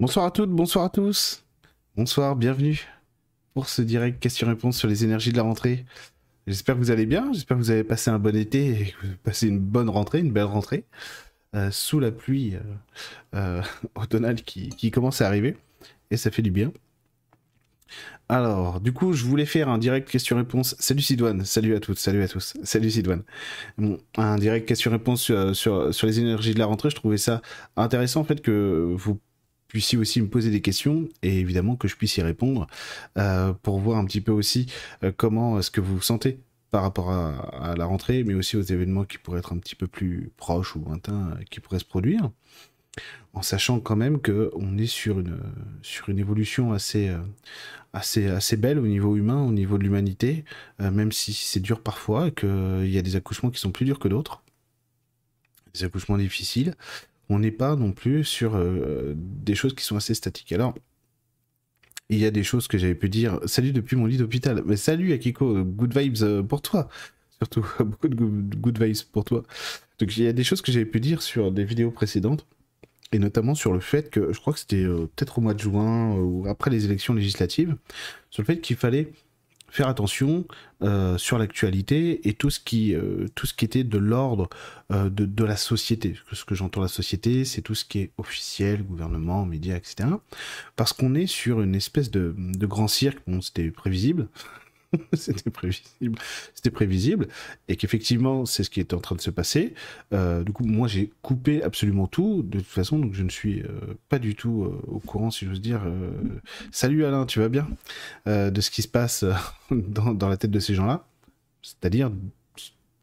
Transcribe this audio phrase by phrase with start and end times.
[0.00, 1.44] Bonsoir à toutes, bonsoir à tous.
[1.96, 2.88] Bonsoir, bienvenue
[3.54, 5.84] pour ce direct question-réponse sur les énergies de la rentrée.
[6.46, 8.98] J'espère que vous allez bien, j'espère que vous avez passé un bon été et que
[9.00, 10.86] vous avez passé une bonne rentrée, une belle rentrée,
[11.54, 12.60] euh, sous la pluie euh,
[13.36, 13.62] euh,
[13.94, 15.56] automnale qui, commence à arriver.
[16.10, 16.72] Et ça fait du bien.
[18.28, 20.74] Alors, du coup, je voulais faire un direct question-réponse.
[20.80, 23.22] Salut Sidoine, salut à toutes, salut à tous, salut Sidoine.
[23.78, 27.40] Bon, un direct question-réponse sur les énergies de la rentrée, je trouvais ça
[27.76, 29.20] intéressant en fait que vous
[29.72, 32.66] puissiez aussi me poser des questions et évidemment que je puisse y répondre
[33.16, 34.66] euh, pour voir un petit peu aussi
[35.02, 36.38] euh, comment est-ce que vous vous sentez
[36.70, 39.86] par rapport à, la rentrée, mais aussi aux événements qui pourraient être un petit peu
[39.86, 42.30] plus proches ou lointains euh, qui pourraient se produire
[43.32, 45.38] en sachant quand même que on est sur une
[45.80, 47.18] sur une évolution assez euh,
[47.94, 50.44] assez assez belle au niveau humain, au niveau de l'humanité,
[50.80, 53.98] euh, même si c'est dur parfois qu'il y a des accouchements qui sont plus durs
[53.98, 54.42] que d'autres,
[55.74, 56.74] des accouchements difficiles.
[57.32, 60.52] On n'est pas non plus sur euh, des choses qui sont assez statiques.
[60.52, 60.74] Alors
[62.10, 63.40] il y a des choses que j'avais pu dire.
[63.46, 64.62] Salut depuis mon lit d'hôpital.
[64.66, 66.88] Mais salut Akiko, good vibes pour toi.
[67.38, 69.44] Surtout beaucoup de good vibes pour toi.
[69.98, 72.46] Donc il y a des choses que j'avais pu dire sur des vidéos précédentes
[73.12, 75.60] et notamment sur le fait que, je crois que c'était euh, peut-être au mois de
[75.60, 77.76] juin euh, ou après les élections législatives,
[78.30, 79.12] sur le fait qu'il fallait
[79.72, 80.44] faire attention
[80.82, 84.50] euh, sur l'actualité et tout ce qui euh, tout ce qui était de l'ordre
[84.92, 86.14] euh, de, de, la société.
[86.30, 90.10] Ce que j'entends la société, c'est tout ce qui est officiel, gouvernement, médias, etc.
[90.76, 93.18] Parce qu'on est sur une espèce de, de grand cirque.
[93.26, 94.28] Bon, c'était prévisible.
[95.12, 96.18] c'était prévisible,
[96.54, 97.28] c'était prévisible,
[97.68, 99.74] et qu'effectivement c'est ce qui est en train de se passer.
[100.12, 103.62] Euh, du coup, moi j'ai coupé absolument tout de toute façon, donc je ne suis
[103.62, 105.82] euh, pas du tout euh, au courant, si j'ose dire.
[106.70, 107.68] Salut Alain, tu vas bien?
[108.26, 109.24] De ce qui se passe
[109.70, 111.06] dans, la tête de ces gens-là,
[111.62, 112.10] c'est-à-dire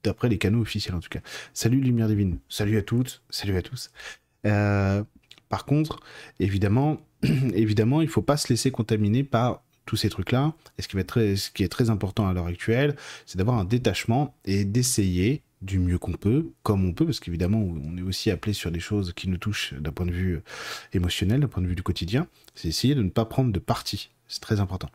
[0.03, 1.20] d'après les canaux officiels en tout cas.
[1.53, 3.92] Salut Lumière Divine, salut à toutes, salut à tous.
[4.44, 6.00] Par contre,
[6.40, 10.53] évidemment, évidemment, il faut pas se laisser contaminer par tous ces trucs-là.
[10.77, 12.95] Et ce qui, va être ce qui est très important à l'heure actuelle,
[13.25, 17.59] c'est d'avoir un détachement et d'essayer du mieux qu'on peut, comme on peut, parce qu'évidemment,
[17.59, 20.41] on est aussi appelé sur des choses qui nous touchent d'un point de vue
[20.94, 24.11] émotionnel, d'un point de vue du quotidien, c'est essayer de ne pas prendre de parti.
[24.31, 24.90] C'est très important.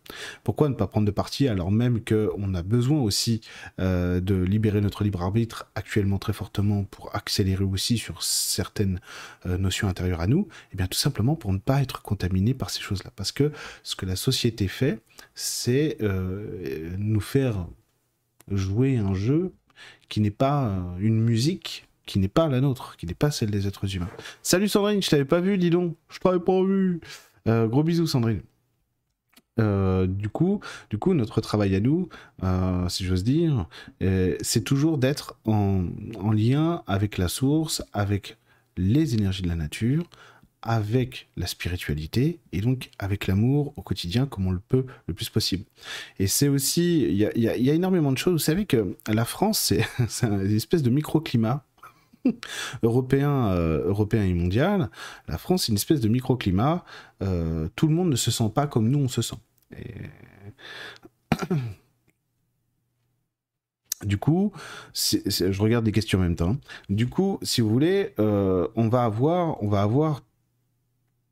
[0.44, 3.40] Pourquoi ne pas prendre de parti alors même qu'on a besoin aussi
[3.80, 9.00] euh, de libérer notre libre arbitre actuellement très fortement pour accélérer aussi sur certaines
[9.46, 10.46] euh, notions intérieures à nous?
[10.72, 13.10] Eh bien tout simplement pour ne pas être contaminé par ces choses-là.
[13.16, 13.50] Parce que
[13.82, 15.00] ce que la société fait,
[15.34, 17.66] c'est euh, nous faire
[18.52, 19.52] jouer un jeu
[20.08, 23.66] qui n'est pas une musique qui n'est pas la nôtre, qui n'est pas celle des
[23.66, 24.10] êtres humains.
[24.42, 25.96] Salut Sandrine, je t'avais pas vu, dis donc.
[26.10, 27.00] Je t'avais pas vu.
[27.46, 28.42] gros bisous Sandrine.
[29.60, 30.60] Euh, du coup,
[30.90, 32.08] du coup, notre travail à nous,
[32.42, 33.66] euh, si j'ose dire,
[34.02, 35.84] euh, c'est toujours d'être en,
[36.18, 38.36] en, lien avec la source, avec
[38.76, 40.08] les énergies de la nature,
[40.62, 45.28] avec la spiritualité et donc avec l'amour au quotidien comme on le peut le plus
[45.28, 45.64] possible.
[46.18, 48.32] Et c'est aussi, il y y a, énormément de choses.
[48.32, 49.86] Vous savez que la France, c'est
[50.22, 51.64] une espèce de microclimat
[52.82, 54.90] européen, euh, européen et mondial,
[55.28, 56.84] la France, c'est une espèce de microclimat.
[57.22, 59.36] Euh, tout le monde ne se sent pas comme nous, on se sent.
[64.04, 64.52] Du coup,
[64.94, 66.56] je regarde des questions en même temps.
[66.90, 70.22] Du coup, si vous voulez, euh, on va avoir,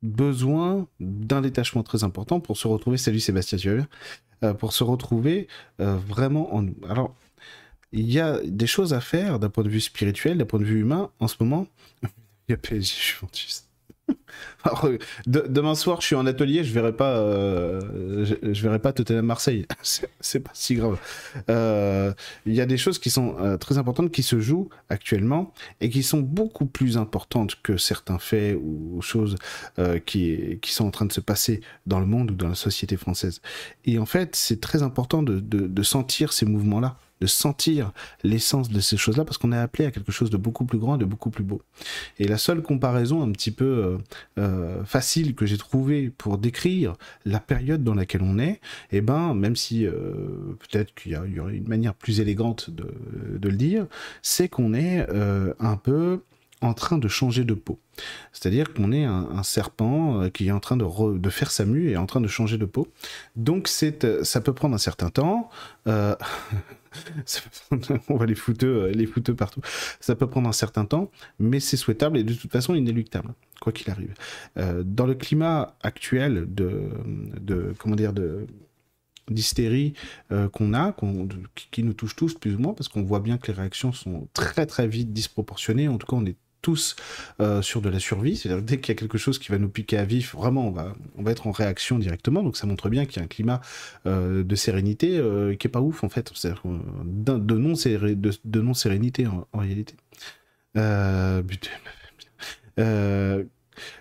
[0.01, 2.97] besoin d'un détachement très important pour se retrouver.
[2.97, 3.75] Salut Sébastien, tu vas
[4.41, 4.53] bien?
[4.55, 5.47] Pour se retrouver
[5.79, 6.65] vraiment en.
[6.89, 7.15] Alors,
[7.93, 10.65] il y a des choses à faire d'un point de vue spirituel, d'un point de
[10.65, 11.67] vue humain, en ce moment.
[12.49, 13.63] Il y a PSG Juventus.
[14.63, 14.89] Alors,
[15.27, 18.91] de, demain soir, je suis en atelier, je verrai pas, euh, je, je, verrai pas
[18.91, 19.65] Tottenham Marseille.
[20.19, 20.99] c'est pas si grave.
[21.49, 22.13] Euh,
[22.45, 25.89] il y a des choses qui sont euh, très importantes qui se jouent actuellement et
[25.89, 29.35] qui sont beaucoup plus importantes que certains faits ou choses
[29.79, 32.55] euh, qui, qui sont en train de se passer dans le monde ou dans la
[32.55, 33.41] société française.
[33.85, 37.91] Et en fait, c'est très important de, de sentir ces mouvements-là de sentir
[38.23, 40.97] l'essence de ces choses-là, parce qu'on est appelé à quelque chose de beaucoup plus grand,
[40.97, 41.61] de beaucoup plus beau.
[42.19, 43.97] Et la seule comparaison un petit peu euh,
[44.39, 46.95] euh, facile que j'ai trouvée pour décrire
[47.25, 48.59] la période dans laquelle on est,
[48.91, 49.93] eh ben, même si euh,
[50.59, 52.87] peut-être qu'il y, aurait une manière plus élégante de,
[53.41, 53.87] le dire,
[54.21, 55.05] c'est qu'on est
[55.59, 56.21] un peu
[56.63, 57.79] en train de changer de peau.
[58.31, 61.65] C'est-à-dire qu'on est un, serpent euh, qui est en train de, re, de, faire sa
[61.65, 62.87] mue et en train de changer de peau.
[63.35, 65.49] Donc c'est, euh, ça peut prendre un certain temps.
[65.87, 66.15] Euh,
[68.09, 69.61] on va les fouteux, les fouteux partout.
[69.99, 73.73] Ça peut prendre un certain temps, mais c'est souhaitable et de toute façon inéluctable, quoi
[73.73, 74.13] qu'il arrive.
[74.55, 78.47] Dans le climat actuel de, comment dire, de
[79.29, 79.93] d'hystérie
[80.51, 81.05] qu'on a, qu
[81.55, 83.93] qui, qui, nous touche tous plus ou moins, parce qu'on voit bien que les réactions
[83.93, 85.87] sont très très vite disproportionnées.
[85.87, 86.95] En tout cas, on est tous
[87.39, 88.35] euh, sur de la survie.
[88.35, 90.71] C'est-à-dire dès qu'il y a quelque chose qui va nous piquer à vif, vraiment, on
[90.71, 92.41] va, on va être en réaction directement.
[92.41, 93.61] Donc ça montre bien qu'il y a un climat
[94.07, 96.31] euh, de sérénité euh, qui est pas ouf en fait.
[96.33, 99.93] C'est-à-dire de non, de, de non sérénité en réalité.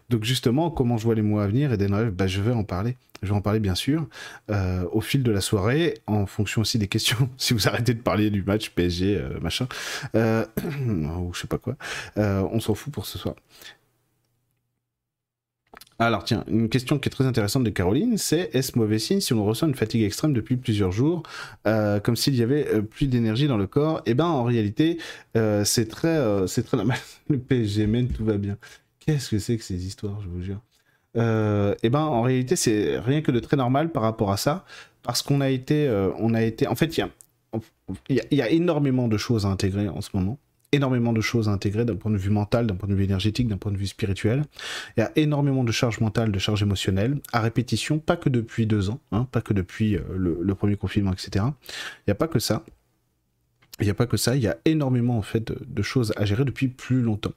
[0.09, 2.97] Donc justement, comment je vois les mois à venir, Eden bah, je vais en parler.
[3.23, 4.09] Je vais en parler bien sûr
[4.51, 7.31] euh, au fil de la soirée, en fonction aussi des questions.
[7.37, 9.69] si vous arrêtez de parler du match PSG, euh, machin,
[10.17, 10.45] euh,
[10.87, 11.77] ou je sais pas quoi,
[12.17, 13.35] on s'en fout pour ce soir.
[15.99, 19.33] Alors tiens, une question qui est très intéressante de Caroline, c'est est-ce mauvais signe si
[19.35, 21.23] on ressent une fatigue extrême depuis plusieurs jours,
[21.65, 24.03] comme s'il y avait plus d'énergie dans le corps?
[24.07, 24.99] Eh ben en réalité,
[25.35, 26.99] c'est très, c'est très normal.
[27.29, 28.57] Le PSG mène, tout va bien.
[29.05, 30.61] Qu'est-ce que c'est que ces histoires, je vous jure
[31.15, 34.65] euh, et ben en réalité c'est rien que de très normal par rapport à ça
[35.03, 39.19] parce qu'on a été euh, on a été en fait il y a, énormément de
[39.19, 40.39] choses à intégrer en ce moment
[40.73, 43.47] énormément de choses à intégrer d'un point de vue mental, d'un point de vue énergétique,
[43.47, 44.45] d'un point de vue spirituel.
[44.97, 48.67] Il y a énormément de charges mentales, de charges émotionnelles, à répétition, pas que depuis
[48.67, 51.45] deux ans, hein, pas que depuis euh, le, premier confinement, etc.
[51.45, 52.65] Il n'y a pas que ça.
[53.83, 56.25] Il n'y a pas que ça, il y a énormément en fait de, choses à
[56.25, 57.33] gérer depuis plus longtemps.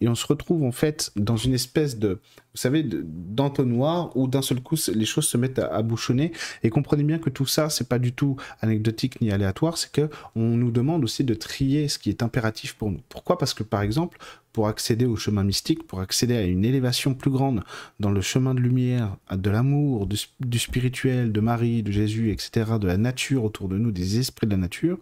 [0.00, 2.20] Et on se retrouve en fait dans une espèce de,
[2.54, 6.30] vous savez, d'entonnoir où d'un seul coup les choses se mettent à, bouchonner.
[6.62, 10.08] Et comprenez bien que tout ça, c'est pas du tout anecdotique ni aléatoire, c'est que
[10.36, 13.00] on nous demande aussi de trier ce qui est impératif pour nous.
[13.08, 13.38] Pourquoi?
[13.38, 14.18] Parce que par exemple,
[14.52, 17.64] pour accéder au chemin mystique, pour accéder à une élévation plus grande
[17.98, 22.86] dans le chemin de lumière, de l'amour, du, spirituel, de Marie, de Jésus, etc., de
[22.86, 24.98] la nature autour de nous, des esprits de la nature,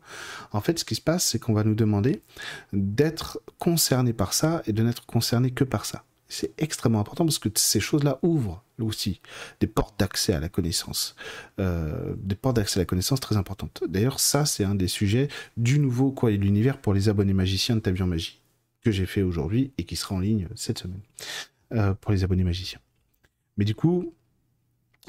[0.53, 2.23] en fait, ce qui se passe, c'est qu'on va nous demander
[2.73, 6.03] d'être concerné par ça et de n'être concerné que par ça.
[6.33, 9.21] C'est extrêmement important parce que ces choses-là ouvrent aussi
[9.61, 11.15] des portes d'accès à la connaissance.
[11.61, 13.85] Euh, des portes d'accès à la connaissance très importantes.
[13.87, 17.77] D'ailleurs, ça, c'est un des sujets du nouveau Quoi et l'univers pour les abonnés magiciens
[17.77, 18.41] de Tavion Magie
[18.83, 21.03] que j'ai fait aujourd'hui et qui sera en ligne cette semaine
[21.73, 22.81] euh, pour les abonnés magiciens.
[23.57, 24.15] Mais du coup,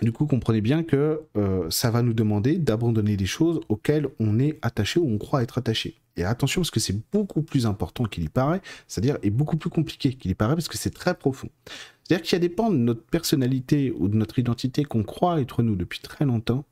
[0.01, 4.39] du coup, comprenez bien que euh, ça va nous demander d'abandonner des choses auxquelles on
[4.39, 5.95] est attaché ou on croit être attaché.
[6.17, 9.69] Et attention parce que c'est beaucoup plus important qu'il y paraît, c'est-à-dire et beaucoup plus
[9.69, 11.49] compliqué qu'il y paraît parce que c'est très profond.
[12.03, 15.41] C'est-à-dire qu'il y a des pans de notre personnalité ou de notre identité qu'on croit
[15.41, 16.65] être nous depuis très longtemps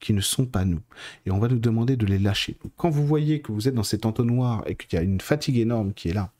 [0.00, 0.80] qui ne sont pas nous.
[1.24, 2.56] Et on va nous demander de les lâcher.
[2.76, 5.58] quand vous voyez que vous êtes dans cet entonnoir et qu'il y a une fatigue
[5.58, 6.32] énorme qui est là,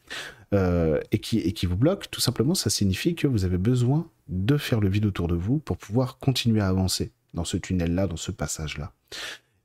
[0.54, 4.80] euh, et, qui, vous bloque, tout simplement, ça signifie que vous avez besoin de faire
[4.80, 8.30] le vide autour de vous pour pouvoir continuer à avancer dans ce tunnel-là, dans ce
[8.30, 8.92] passage-là.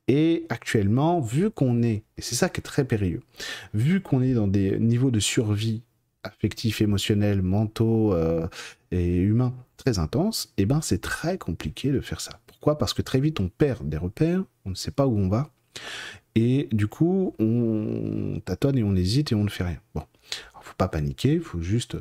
[0.08, 3.22] Et actuellement, vu qu'on est, et c'est ça qui est très périlleux,
[3.74, 5.84] vu qu'on est dans des niveaux de survie
[6.24, 8.48] affectifs, émotionnels, mentaux euh,
[8.92, 12.40] et humains très intenses, eh ben c'est très compliqué de faire ça.
[12.62, 12.78] Pourquoi?
[12.78, 15.50] Parce que très vite on perd des repères, on ne sait pas où on va,
[16.36, 19.80] et du coup on tâtonne et on hésite et on ne fait rien.
[19.96, 20.04] Bon,
[20.62, 21.98] faut pas paniquer, il faut juste,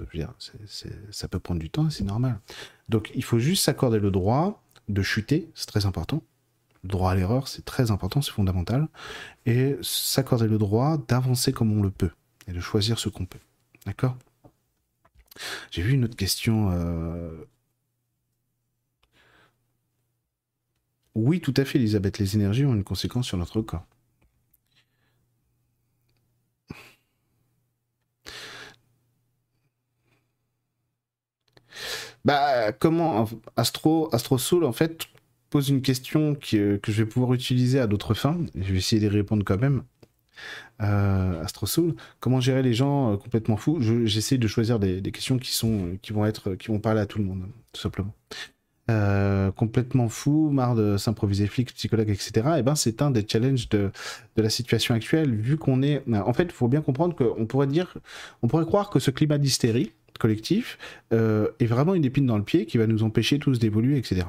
[1.10, 2.38] ça peut prendre du temps, c'est normal.
[2.90, 6.22] Donc il faut juste s'accorder le droit de chuter, c'est très important.
[6.82, 8.88] Le droit à l'erreur, c'est très important, c'est fondamental.
[9.46, 12.10] Et s'accorder le droit d'avancer comme on le peut
[12.46, 13.38] et de choisir ce qu'on peut.
[13.86, 14.16] D'accord?
[15.70, 16.70] J'ai vu une autre question.
[16.72, 17.44] Euh,
[21.14, 22.18] oui, tout à fait, Elisabeth.
[22.18, 23.86] Les énergies ont une conséquence sur notre corps.
[32.24, 33.26] Bah, comment
[33.56, 35.06] Astro, Soul, en fait,
[35.48, 38.38] pose une question euh, que je vais pouvoir utiliser à d'autres fins.
[38.54, 39.84] Je vais essayer d'y répondre quand même.
[40.82, 43.78] Euh, Astro Soul, comment gérer les gens euh, complètement fous?
[44.06, 47.18] J'essaie de choisir des, questions qui sont, qui vont être, qui vont parler à tout
[47.18, 48.14] le monde, tout simplement.
[49.56, 52.30] Complètement fou, marre de s'improviser flic, psychologue, etc.
[52.34, 53.90] Et eh ben, c'est un des challenges de,
[54.36, 56.02] la situation actuelle, vu qu'on est.
[56.12, 57.94] En fait, il faut bien comprendre qu'on pourrait dire,
[58.42, 60.78] on pourrait croire que ce climat d'hystérie, collectif
[61.12, 64.22] euh, est vraiment une épine dans le pied qui va nous empêcher tous d'évoluer, etc.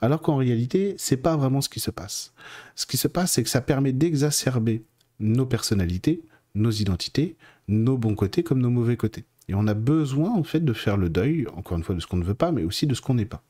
[0.00, 2.32] Alors qu'en réalité, c'est pas vraiment ce qui se passe.
[2.76, 4.84] Ce qui se passe, c'est que ça permet d'exacerber
[5.18, 6.22] nos personnalités,
[6.54, 9.24] nos identités, nos bons côtés comme nos mauvais côtés.
[9.48, 12.06] Et on a besoin en fait de faire le deuil, encore une fois, de ce
[12.06, 13.42] qu'on ne veut pas, mais aussi de ce qu'on n'est pas.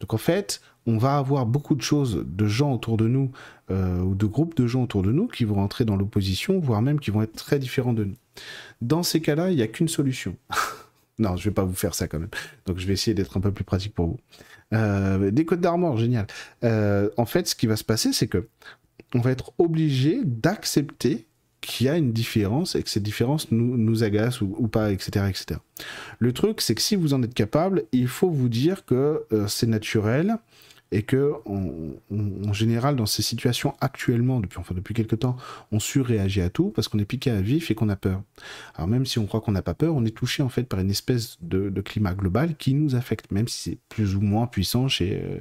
[0.00, 3.30] Donc en fait, on va avoir beaucoup de choses, de gens autour de nous,
[3.70, 6.82] euh, ou de groupes de gens autour de nous qui vont rentrer dans l'opposition, voire
[6.82, 8.16] même qui vont être très différents de nous.
[8.82, 10.36] Dans ces cas-là, il n'y a qu'une solution.
[11.18, 12.30] Non, je vais pas vous faire ça quand même.
[12.64, 14.18] Donc je vais essayer d'être un peu plus pratique pour vous.
[14.72, 16.26] Euh, des codes d'armor, génial.
[16.64, 18.48] Euh, en fait, ce qui va se passer, c'est que
[19.14, 21.26] on va être obligé d'accepter
[21.60, 25.26] qu'il y a une différence et que cette différence nous, nous agace ou, pas, etc.,
[25.28, 25.60] etc.
[26.18, 29.46] Le truc, c'est que si vous en êtes capable, il faut vous dire que euh,
[29.46, 30.38] c'est naturel,
[30.92, 35.36] et que en général dans ces situations actuellement depuis enfin depuis quelque temps
[35.70, 38.22] on surréagit à tout parce qu'on est piqué à vif et qu'on a peur
[38.74, 40.80] alors même si on croit qu'on n'a pas peur on est touché en fait par
[40.80, 44.88] une espèce de, climat global qui nous affecte même si c'est plus ou moins puissant
[44.88, 45.38] chez euh,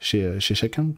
[0.00, 0.88] chez, euh, chez chacun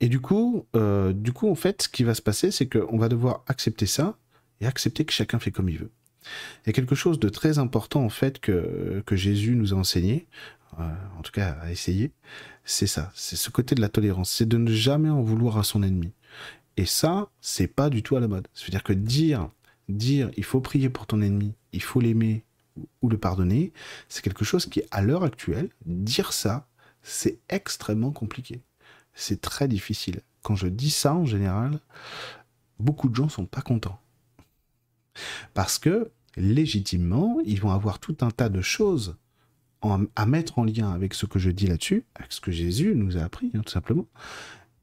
[0.00, 2.98] et du coup euh, du coup en fait ce qui va se passer c'est qu'on
[2.98, 4.16] va devoir accepter ça
[4.60, 5.90] et accepter que chacun fait comme il veut
[6.24, 10.26] il y a quelque chose de très important en fait que, Jésus nous a enseigné,
[10.78, 12.12] en tout cas à essayer,
[12.64, 15.64] c'est ça, c'est ce côté de la tolérance, c'est de ne jamais en vouloir à
[15.64, 16.12] son ennemi.
[16.76, 18.48] Et ça, c'est pas du tout à la mode.
[18.54, 19.50] C'est-à-dire que dire,
[19.88, 22.44] dire, il faut prier pour ton ennemi, il faut l'aimer
[23.02, 23.72] ou le pardonner,
[24.08, 26.66] c'est quelque chose qui, à l'heure actuelle, dire ça,
[27.02, 28.62] c'est extrêmement compliqué.
[29.14, 30.20] C'est très difficile.
[30.42, 31.80] Quand je dis ça, en général,
[32.78, 34.00] beaucoup de gens sont pas contents.
[35.54, 39.16] Parce que, légitimement, ils vont avoir tout un tas de choses
[40.14, 43.16] à mettre en lien avec ce que je dis là-dessus, avec ce que Jésus nous
[43.16, 44.06] a appris, hein, tout simplement.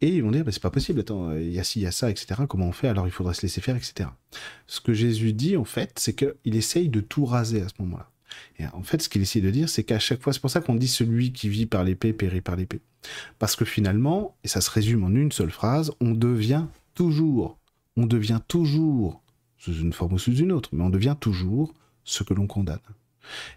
[0.01, 1.87] Et ils vont dire, bah, c'est pas possible, attends, il y a ci, il y
[1.87, 2.41] a ça, etc.
[2.47, 4.09] Comment on fait Alors il faudrait se laisser faire, etc.
[4.67, 8.09] Ce que Jésus dit, en fait, c'est qu'il essaye de tout raser à ce moment-là.
[8.57, 10.61] Et en fait, ce qu'il essaye de dire, c'est qu'à chaque fois, c'est pour ça
[10.61, 12.81] qu'on dit celui qui vit par l'épée périt par l'épée.
[13.37, 17.57] Parce que finalement, et ça se résume en une seule phrase, on devient toujours,
[17.95, 19.21] on devient toujours,
[19.57, 22.79] sous une forme ou sous une autre, mais on devient toujours ce que l'on condamne.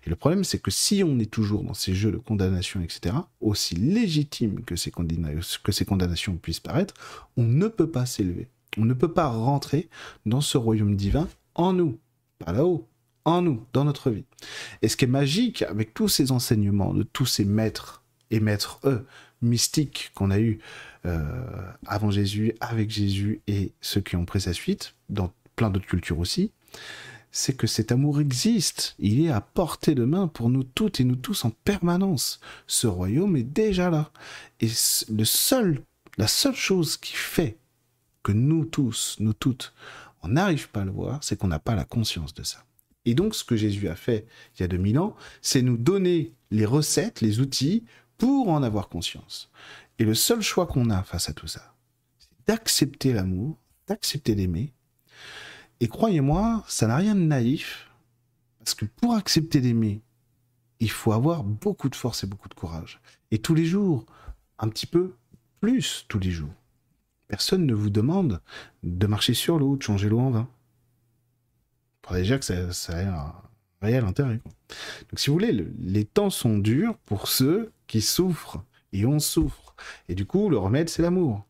[0.04, 3.16] Et le problème, c'est que si on est toujours dans ces jeux de condamnation, etc.,
[3.40, 6.94] aussi légitime que ces, que ces condamnations puissent paraître,
[7.36, 8.48] on ne peut pas s'élever.
[8.76, 9.88] On ne peut pas rentrer
[10.26, 11.98] dans ce royaume divin en nous,
[12.38, 12.88] pas là-haut,
[13.24, 14.24] en nous, dans notre vie.
[14.82, 18.80] Et ce qui est magique avec tous ces enseignements de tous ces maîtres et maîtres,
[18.84, 19.06] eux,
[19.42, 20.60] mystiques qu'on a eus
[21.04, 25.86] euh, avant Jésus, avec Jésus et ceux qui ont pris sa suite, dans plein d'autres
[25.86, 26.52] cultures aussi,
[27.32, 28.94] c'est que cet amour existe.
[28.98, 32.40] Il est à portée de main pour nous toutes et nous tous en permanence.
[32.66, 34.10] Ce royaume est déjà là.
[34.60, 34.68] Et
[35.08, 35.82] le seul,
[36.18, 37.56] la seule chose qui fait
[38.22, 39.72] que nous tous, nous toutes,
[40.22, 42.64] on n'arrive pas à le voir, c'est qu'on n'a pas la conscience de ça.
[43.04, 46.32] Et donc, ce que Jésus a fait il y a 2000 ans, c'est nous donner
[46.50, 47.84] les recettes, les outils
[48.18, 49.50] pour en avoir conscience.
[49.98, 51.74] Et le seul choix qu'on a face à tout ça,
[52.18, 54.72] c'est d'accepter l'amour, d'accepter d'aimer,
[55.82, 57.90] et croyez-moi, ça n'a rien de naïf,
[58.60, 60.00] parce que pour accepter d'aimer,
[60.78, 63.00] il faut avoir beaucoup de force et beaucoup de courage.
[63.32, 64.06] Et tous les jours,
[64.60, 65.16] un petit peu
[65.60, 66.54] plus tous les jours.
[67.26, 68.40] Personne ne vous demande
[68.84, 70.48] de marcher sur l'eau, de changer l'eau en vin.
[72.02, 73.32] Pour déjà que ça, ait un
[73.80, 74.40] réel intérêt.
[75.10, 78.62] Donc si vous voulez, les temps sont durs pour ceux qui souffrent.
[78.92, 79.74] Et on souffre.
[80.08, 81.46] Et du coup, le remède, c'est l'amour.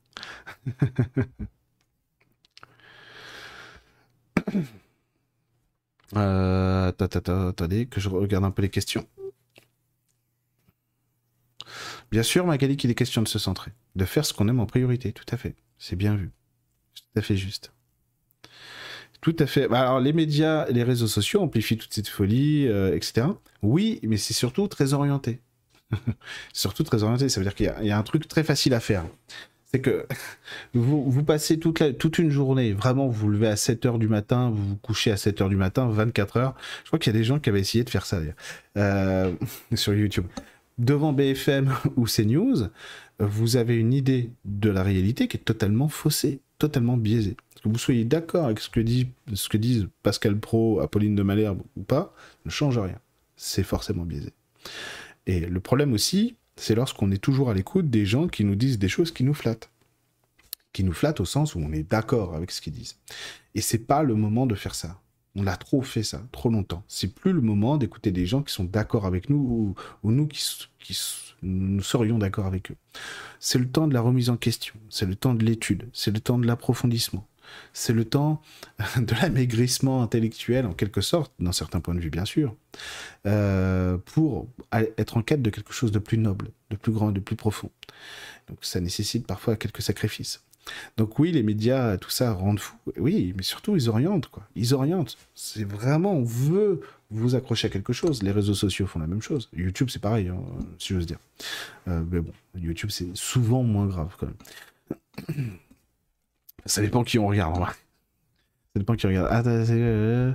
[6.14, 9.08] Euh, attendez, que je regarde un peu les questions.
[12.10, 14.66] Bien sûr, Magali, qu'il est question de se centrer, de faire ce qu'on aime en
[14.66, 15.56] priorité, tout à fait.
[15.78, 16.30] C'est bien vu.
[16.94, 17.72] Tout à fait juste.
[19.22, 19.68] Tout à fait.
[19.68, 23.28] Bah, alors, les médias les réseaux sociaux amplifient toute cette folie, euh, etc.
[23.62, 25.40] Oui, mais c'est surtout très orienté.
[26.52, 27.28] surtout très orienté.
[27.28, 29.04] Ça veut dire qu'il y, a un truc très facile à faire
[29.72, 30.06] c'est que
[30.74, 34.70] vous, passez toute, une journée, vraiment, vous vous levez à 7 heures du matin, vous
[34.70, 36.54] vous couchez à 7 heures du matin, 24 heures.
[36.82, 38.20] Je crois qu'il y a des gens qui avaient essayé de faire ça
[38.76, 39.32] euh,
[39.74, 40.26] sur YouTube.
[40.76, 42.68] Devant BFM ou CNews,
[43.18, 47.36] vous avez une idée de la réalité qui est totalement faussée, totalement biaisée.
[47.62, 48.80] Que vous soyez d'accord avec ce que,
[49.56, 52.14] disent Pascal Pro, Apolline de Malherbe ou pas,
[52.44, 52.98] ne change rien.
[53.36, 54.32] C'est forcément biaisé.
[55.26, 58.78] Et le problème aussi, c'est lorsqu'on est toujours à l'écoute des gens qui nous disent
[58.78, 59.70] des choses qui nous flattent.
[60.72, 62.98] Qui nous flattent au sens où on est d'accord avec ce qu'ils disent.
[63.54, 65.00] Et c'est pas le moment de faire ça.
[65.34, 66.82] On a trop fait ça, trop longtemps.
[66.88, 70.44] C'est plus le moment d'écouter des gens qui sont d'accord avec nous ou, nous qui,
[70.80, 70.98] qui,
[71.42, 72.76] nous serions d'accord avec eux.
[73.38, 76.20] C'est le temps de la remise en question, c'est le temps de l'étude, c'est le
[76.20, 77.26] temps de l'approfondissement
[77.72, 78.42] c'est le temps
[78.96, 82.54] de l'amaigrissement intellectuel, en quelque sorte, d'un certain point de vue, bien sûr,
[83.26, 87.20] euh, pour être en quête de quelque chose de plus noble, de plus grand, de
[87.20, 87.70] plus profond.
[88.48, 90.42] Donc ça nécessite parfois quelques sacrifices.
[90.96, 92.76] Donc oui, les médias, tout ça rendent fou.
[92.96, 94.44] Oui, mais surtout ils orientent quoi.
[94.54, 95.16] Ils orientent.
[95.34, 96.80] C'est vraiment, on veut
[97.10, 98.22] vous accrocher à quelque chose.
[98.22, 99.48] Les réseaux sociaux font la même chose.
[99.52, 100.40] YouTube c'est pareil, hein,
[100.78, 101.18] si j'ose dire.
[101.88, 105.56] Euh, mais bon, YouTube c'est souvent moins grave quand même.
[106.66, 107.74] Ça dépend qui on regarde, Ça
[108.76, 109.28] dépend qui regarde.
[109.30, 110.32] Ah, euh...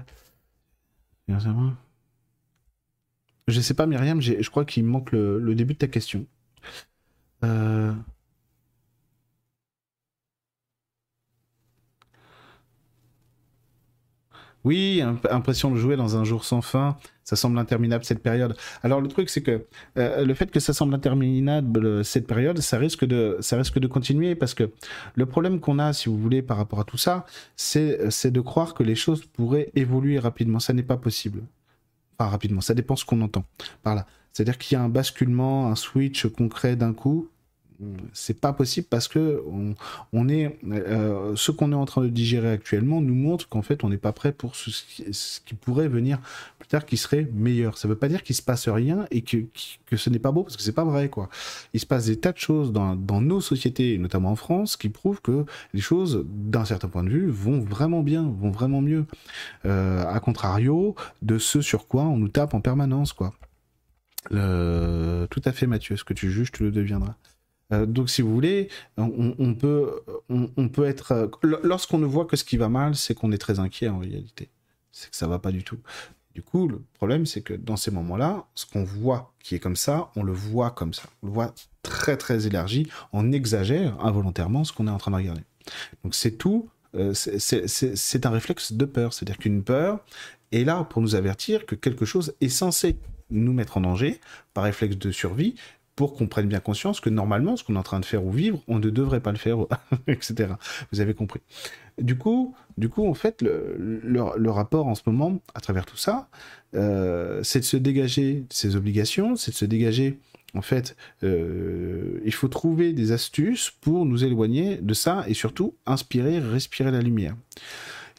[3.48, 6.26] Je sais pas, Myriam, je crois qu'il me manque le, début de ta question.
[7.44, 7.94] Euh...
[14.64, 16.98] Oui, impression de jouer dans un jour sans fin.
[17.28, 18.56] Ça semble interminable cette période.
[18.84, 19.66] Alors le truc, c'est que
[19.98, 23.88] euh, le fait que ça semble interminable cette période, ça risque de, ça risque de
[23.88, 24.72] continuer parce que
[25.16, 27.26] le problème qu'on a, si vous voulez, par rapport à tout ça,
[27.58, 30.62] c'est, c'est de croire que les choses pourraient évoluer rapidement.
[30.62, 31.44] Ça n'est pas possible.
[32.16, 32.62] Pas rapidement.
[32.62, 33.44] Ça dépend ce qu'on entend
[33.84, 34.08] par là.
[34.32, 37.28] C'est-à-dire qu'il y a un basculement, un switch concret d'un coup
[38.14, 39.44] c'est pas possible parce que
[40.12, 43.84] on, est euh, ce qu'on est en train de digérer actuellement nous montre qu'en fait
[43.84, 44.72] on n'est pas prêt pour ce,
[45.46, 46.20] qui pourrait venir
[46.58, 47.78] plus tard qui serait meilleur.
[47.78, 49.38] Ça veut pas dire qu'il se passe rien et que,
[49.86, 51.30] que ce n'est pas beau parce que c'est pas vrai quoi.
[51.74, 54.90] Il se passe des tas de choses dans, dans nos sociétés, notamment en France, qui
[54.90, 59.06] prouvent que les choses d'un certain point de vue vont vraiment bien, vont vraiment mieux.
[59.66, 63.34] Euh, à contrario de ce sur quoi on nous tape en permanence quoi.
[64.32, 67.16] Euh, tout à fait Mathieu, ce que tu juges, tu le deviendras.
[67.74, 71.12] Euh, donc, si vous voulez, on, peut, on, peut être.
[71.12, 71.28] Euh,
[71.64, 74.50] lorsqu'on ne voit que ce qui va mal, c'est qu'on est très inquiet en réalité.
[74.92, 75.78] C'est que ça va pas du tout.
[76.34, 79.76] Du coup, le problème, c'est que dans ces moments-là, ce qu'on voit qui est comme
[79.76, 81.04] ça, on le voit comme ça.
[81.24, 82.88] On le voit très très élargi.
[83.12, 85.42] On exagère involontairement ce qu'on est en train de regarder.
[86.04, 86.70] Donc, c'est tout.
[86.96, 89.14] Euh, c'est un réflexe de peur.
[89.14, 90.00] C'est-à-dire qu'une peur
[90.52, 92.98] est là pour nous avertir que quelque chose est censé
[93.30, 94.20] nous mettre en danger
[94.54, 95.56] par réflexe de survie
[95.98, 98.32] pour qu'on prenne bien conscience que normalement, ce qu'on est en train de faire ou
[98.32, 99.58] vivre, on ne devrait pas le faire,
[100.08, 100.54] etc.
[100.92, 101.42] Vous avez compris.
[102.00, 106.30] Du coup, du coup en fait, le, rapport en ce moment, à travers tout ça,
[106.76, 110.20] euh, c'est de se dégager de ses obligations, c'est de se dégager
[110.54, 115.74] en fait, euh, il faut trouver des astuces pour nous éloigner de ça et surtout
[115.88, 117.36] inspirer, respirer la lumière.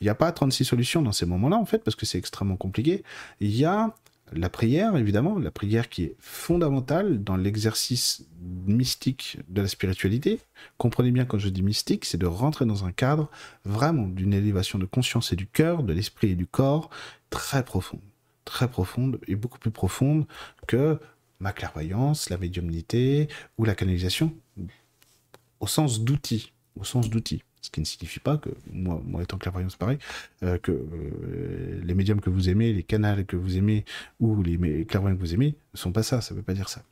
[0.01, 2.57] Il n'y a pas 36 solutions dans ces moments-là, en fait, parce que c'est extrêmement
[2.57, 3.03] compliqué.
[3.41, 3.95] Il y a
[4.33, 8.27] la prière, évidemment, la prière qui est fondamentale dans l'exercice
[8.67, 10.41] mystique de la spiritualité.
[10.77, 13.31] Comprenez bien quand je dis mystique, c'est de rentrer dans un cadre
[13.65, 16.91] vraiment d'une élévation de conscience et du cœur, de l'esprit et du corps,
[17.31, 18.01] très profonde,
[18.45, 20.27] très profonde et beaucoup plus profonde
[20.67, 20.99] que
[21.41, 24.35] ma clairvoyance, la médiumnité ou la canalisation,
[25.61, 27.43] au sens d'outil, au sens d'outil.
[27.61, 29.99] Ce qui ne signifie pas que, moi, moi étant clairvoyant, c'est pareil,
[30.43, 33.85] euh, que euh, les médiums que vous aimez, les canaux que vous aimez,
[34.21, 36.69] ou les clairvoyants que vous aimez, ne sont pas ça, ça ne veut pas dire
[36.69, 36.83] ça.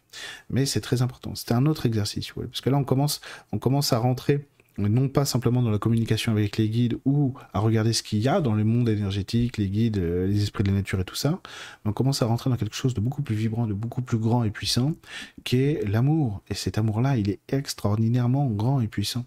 [0.50, 1.34] Mais c'est très important.
[1.34, 3.20] C'était un autre exercice, parce que là, on commence,
[3.52, 4.46] on commence à rentrer
[4.78, 8.28] non pas simplement dans la communication avec les guides ou à regarder ce qu'il y
[8.28, 11.14] a dans le monde énergétique, les guides, euh, les esprits de la nature et tout
[11.14, 11.40] ça,
[11.84, 14.18] mais on commence à rentrer dans quelque chose de beaucoup plus vibrant, de beaucoup plus
[14.18, 14.92] grand et puissant,
[15.44, 16.42] qui est l'amour.
[16.48, 19.24] Et cet amour-là, il est extraordinairement grand et puissant,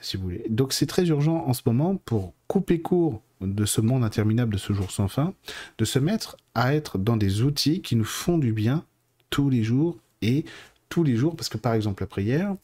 [0.00, 0.44] si vous voulez.
[0.50, 4.58] Donc c'est très urgent en ce moment pour couper court de ce monde interminable, de
[4.58, 5.34] ce jour sans fin,
[5.78, 8.84] de se mettre à être dans des outils qui nous font du bien
[9.30, 10.44] tous les jours et
[10.88, 12.54] tous les jours, parce que par exemple la prière,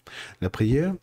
[0.41, 0.95] la prière,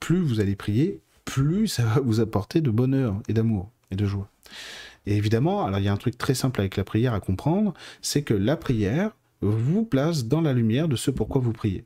[0.00, 4.06] plus vous allez prier, plus ça va vous apporter de bonheur et d'amour et de
[4.06, 4.28] joie.
[5.06, 7.74] Et évidemment, alors il y a un truc très simple avec la prière à comprendre,
[8.02, 11.84] c'est que la prière vous place dans la lumière de ce pourquoi vous priez.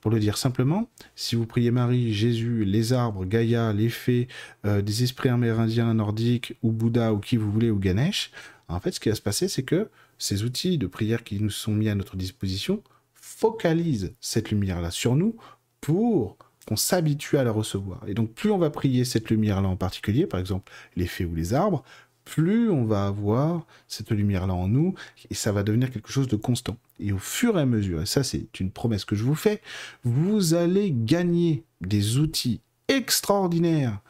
[0.00, 4.28] Pour le dire simplement, si vous priez Marie, Jésus, les arbres, Gaïa, les fées,
[4.64, 8.30] euh, des esprits amérindiens, nordiques, ou Bouddha, ou qui vous voulez, ou Ganesh,
[8.68, 11.50] en fait, ce qui va se passer, c'est que ces outils de prière qui nous
[11.50, 12.82] sont mis à notre disposition
[13.14, 15.36] focalisent cette lumière-là sur nous
[15.80, 16.36] pour
[16.68, 18.02] qu'on s'habitue à la recevoir.
[18.06, 21.34] Et donc plus on va prier cette lumière-là en particulier, par exemple les fées ou
[21.34, 21.82] les arbres,
[22.26, 24.94] plus on va avoir cette lumière-là en nous,
[25.30, 26.76] et ça va devenir quelque chose de constant.
[27.00, 29.62] Et au fur et à mesure, et ça c'est une promesse que je vous fais,
[30.04, 34.00] vous allez gagner des outils extraordinaires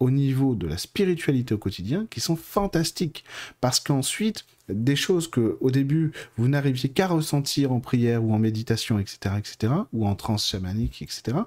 [0.00, 3.24] au niveau de la spiritualité au quotidien qui sont fantastiques.
[3.60, 8.38] Parce qu'ensuite, des choses que au début vous n'arriviez qu'à ressentir en prière ou en
[8.38, 11.38] méditation, etc., etc., ou en transe chamanique, etc.,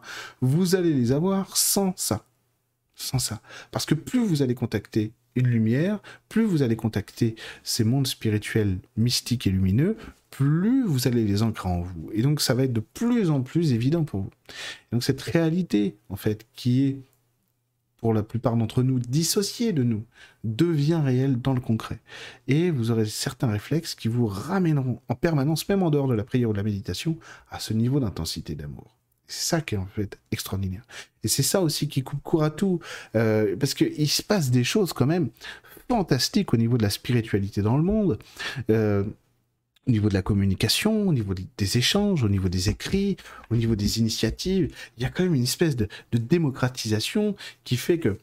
[0.42, 2.26] vous allez les avoir sans ça.
[2.96, 3.42] Sans ça.
[3.72, 8.80] Parce que plus vous allez contacter une lumière, plus vous allez contacter ces mondes spirituels
[8.96, 9.96] mystiques et lumineux,
[10.32, 12.10] plus vous allez les ancrer en vous.
[12.12, 14.32] Et donc ça va être de plus en plus évident pour vous.
[14.92, 16.98] donc cette réalité, en fait, qui est
[17.98, 20.06] pour la plupart d'entre nous, dissocié de nous,
[20.44, 22.00] devient réel dans le concret.
[22.48, 26.24] Et vous aurez certains réflexes qui vous ramèneront en permanence, même en dehors de la
[26.24, 27.18] prière ou de la méditation,
[27.50, 28.96] à ce niveau d'intensité d'amour.
[29.28, 30.84] C'est ça qui est en fait extraordinaire.
[31.24, 32.80] Et c'est ça aussi qui coupe court à tout,
[33.16, 35.30] euh, parce qu'il se passe des choses quand même
[35.90, 38.20] fantastiques au niveau de la spiritualité dans le monde.
[38.70, 39.04] Euh,
[39.88, 43.18] au niveau de la communication, au niveau des échanges, au niveau des écrits,
[43.50, 48.00] au niveau des initiatives, il y a quand même une espèce de, démocratisation qui fait
[48.00, 48.18] que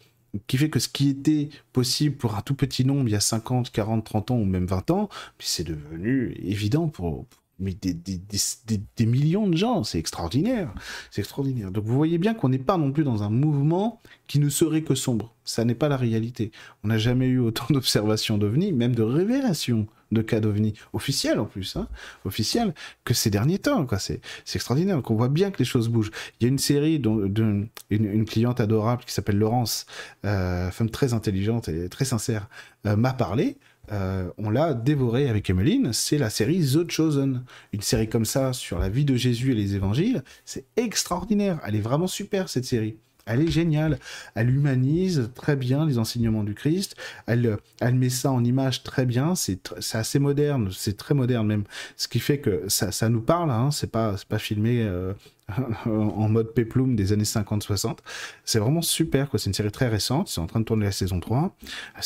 [0.48, 3.20] qui fait que ce qui était possible pour un tout petit nombre il y a
[3.20, 7.24] 50, 40, 30 ans ou même 20 ans, c'est devenu évident pour,
[7.61, 9.85] des, millions de gens.
[9.85, 10.74] C'est extraordinaire.
[11.11, 11.70] C'est extraordinaire.
[11.70, 14.83] Donc vous voyez bien qu'on n'est pas non plus dans un mouvement qui ne serait
[14.83, 15.35] que sombre.
[15.44, 16.50] Ça n'est pas la réalité.
[16.83, 21.44] On n'a jamais eu autant d'observations d'OVNI, même de révélations de cas d'OVNI officiels en
[21.44, 21.88] plus, hein,
[22.24, 22.74] officiels,
[23.05, 23.87] que ces derniers temps.
[23.87, 23.98] Quoi.
[23.98, 24.96] C'est, c'est extraordinaire.
[24.96, 26.11] Donc on voit bien que les choses bougent.
[26.40, 29.87] Il y a une série d'une une, cliente adorable qui s'appelle Laurence,
[30.24, 32.48] euh, femme très intelligente et très sincère,
[32.87, 33.59] euh, m'a parlé
[33.92, 37.44] euh, on l'a dévoré avec Emmeline, c'est la série The Chosen.
[37.72, 41.61] Une série comme ça sur la vie de Jésus et les évangiles, c'est extraordinaire.
[41.66, 42.96] Elle est vraiment super cette série.
[43.27, 43.99] Elle est géniale.
[44.35, 46.97] Elle humanise très bien les enseignements du Christ.
[47.27, 49.35] Elle, elle met ça en image très bien.
[49.35, 50.71] C'est assez moderne.
[50.73, 51.65] C'est très moderne même.
[51.97, 53.51] Ce qui fait que ça, ça nous parle.
[53.51, 53.71] Hein.
[53.71, 55.15] C'est pas, pas filmé euh,
[55.87, 57.99] en mode péplum des années 50-60.
[58.45, 59.29] C'est vraiment super.
[59.35, 60.29] C'est une série très récente.
[60.29, 61.57] C'est en train de tourner la saison 3.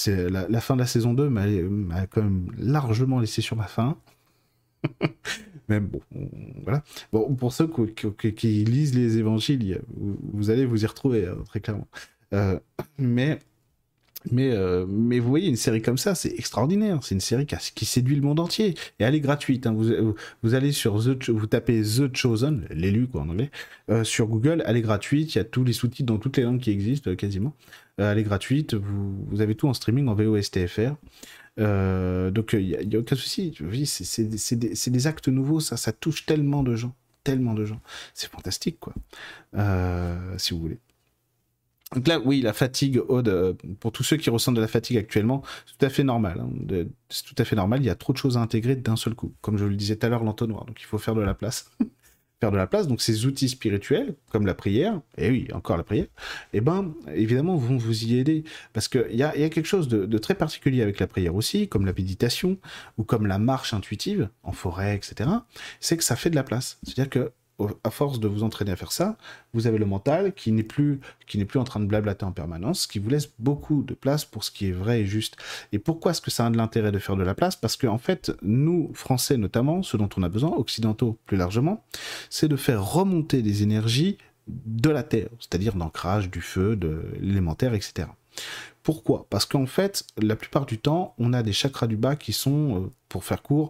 [0.07, 3.96] La, la fin de la saison 2 m'a quand même largement laissé sur ma faim.
[5.68, 6.00] Mais bon,
[6.62, 6.82] voilà.
[7.12, 9.80] Bon, pour ceux qui, lisent les évangiles,
[10.32, 11.88] vous, allez vous y retrouver, hein, très clairement.
[12.32, 12.58] Euh,
[12.98, 13.38] mais,
[14.32, 17.00] mais, euh, mais vous voyez, une série comme ça, c'est extraordinaire.
[17.02, 18.74] C'est une série qui, séduit le monde entier.
[18.98, 19.66] Et elle est gratuite.
[19.66, 19.74] Hein.
[19.74, 23.50] Vous, vous, allez sur The, vous tapez The Chosen, l'élu, quoi, en anglais,
[23.90, 24.62] euh, sur Google.
[24.66, 25.34] Elle est gratuite.
[25.34, 27.54] Il y a tous les sous-titres dans toutes les langues qui existent, quasiment.
[27.98, 28.72] elle est gratuite.
[28.72, 30.94] Vous, vous avez tout en streaming en VOSTFR.
[31.58, 33.54] Euh, donc il n'y a, aucun souci.
[33.84, 36.94] C'est des, actes nouveaux, ça, touche tellement de gens,
[37.24, 37.80] tellement de gens.
[38.14, 38.94] C'est fantastique, quoi.
[39.54, 40.78] Euh, si vous voulez.
[41.94, 44.98] Donc là, oui, la fatigue, Aude, euh, pour tous ceux qui ressentent de la fatigue
[44.98, 46.40] actuellement, c'est tout à fait normal.
[46.40, 46.84] Hein.
[47.08, 47.80] c'est tout à fait normal.
[47.80, 49.34] Il y a trop de choses à intégrer d'un seul coup.
[49.40, 50.66] Comme je le disais tout à l'heure, l'entonnoir.
[50.66, 51.70] Donc il faut faire de la place.
[52.40, 52.87] faire de la place.
[52.87, 56.07] Donc ces outils spirituels, comme la prière, et oui, encore la prière,
[56.53, 58.44] eh ben, évidemment, vont vous y aider.
[58.72, 61.35] Parce qu'il y a, y a quelque chose de, de, très particulier avec la prière
[61.35, 62.59] aussi, comme la méditation,
[62.96, 65.31] ou comme la marche intuitive, en forêt, etc.
[65.81, 66.79] C'est que ça fait de la place.
[66.83, 67.33] C'est-à-dire que
[67.84, 69.16] à force de vous entraîner à faire ça,
[69.52, 72.32] vous avez le mental qui n'est plus, qui n'est plus en train de blablater en
[72.32, 75.36] permanence, qui vous laisse beaucoup de place pour ce qui est vrai et juste.
[75.72, 77.56] Et pourquoi est-ce que ça a de l'intérêt de faire de la place?
[77.56, 81.84] Parce qu'en en fait, nous, Français notamment, ce dont on a besoin, occidentaux plus largement,
[82.30, 87.74] c'est de faire remonter des énergies de la Terre, c'est-à-dire d'ancrage, du feu, de l'élémentaire,
[87.74, 88.08] etc.
[88.82, 89.26] Pourquoi?
[89.28, 92.76] Parce qu'en fait, la plupart du temps, on a des chakras du bas qui sont,
[92.76, 93.68] euh, pour faire court,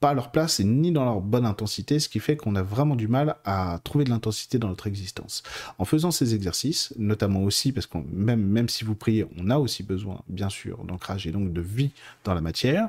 [0.00, 2.62] pas à leur place et ni dans leur bonne intensité, ce qui fait qu'on a
[2.62, 5.42] vraiment du mal à trouver de l'intensité dans notre existence.
[5.78, 9.58] En faisant ces exercices, notamment aussi parce que même, même si vous priez, on a
[9.58, 11.90] aussi besoin, bien sûr, d'ancrage et donc de vie
[12.24, 12.88] dans la matière,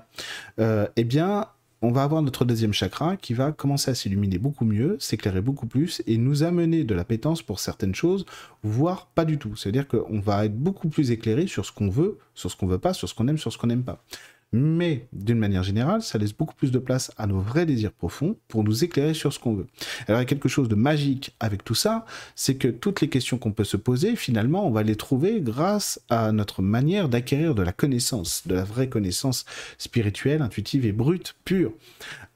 [0.59, 1.47] euh, eh bien,
[1.83, 5.65] on va avoir notre deuxième chakra qui va commencer à s'illuminer beaucoup mieux, s'éclairer beaucoup
[5.65, 8.25] plus et nous amener de l'appétence pour certaines choses,
[8.63, 9.55] voire pas du tout.
[9.55, 12.77] C'est-à-dire qu'on va être beaucoup plus éclairé sur ce qu'on veut, sur ce qu'on veut
[12.77, 14.03] pas, sur ce qu'on aime, sur ce qu'on n'aime pas
[14.53, 18.35] mais d'une manière générale, ça laisse beaucoup plus de place à nos vrais désirs profonds
[18.47, 19.67] pour nous éclairer sur ce qu'on veut.
[20.07, 23.09] Alors il y a quelque chose de magique avec tout ça, c'est que toutes les
[23.09, 27.55] questions qu'on peut se poser, finalement, on va les trouver grâce à notre manière d'acquérir
[27.55, 29.45] de la connaissance, de la vraie connaissance
[29.77, 31.73] spirituelle, intuitive et brute, pure,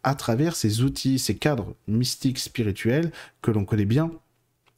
[0.03, 4.11] à travers ces outils, ces cadres mystiques spirituels que l'on connaît bien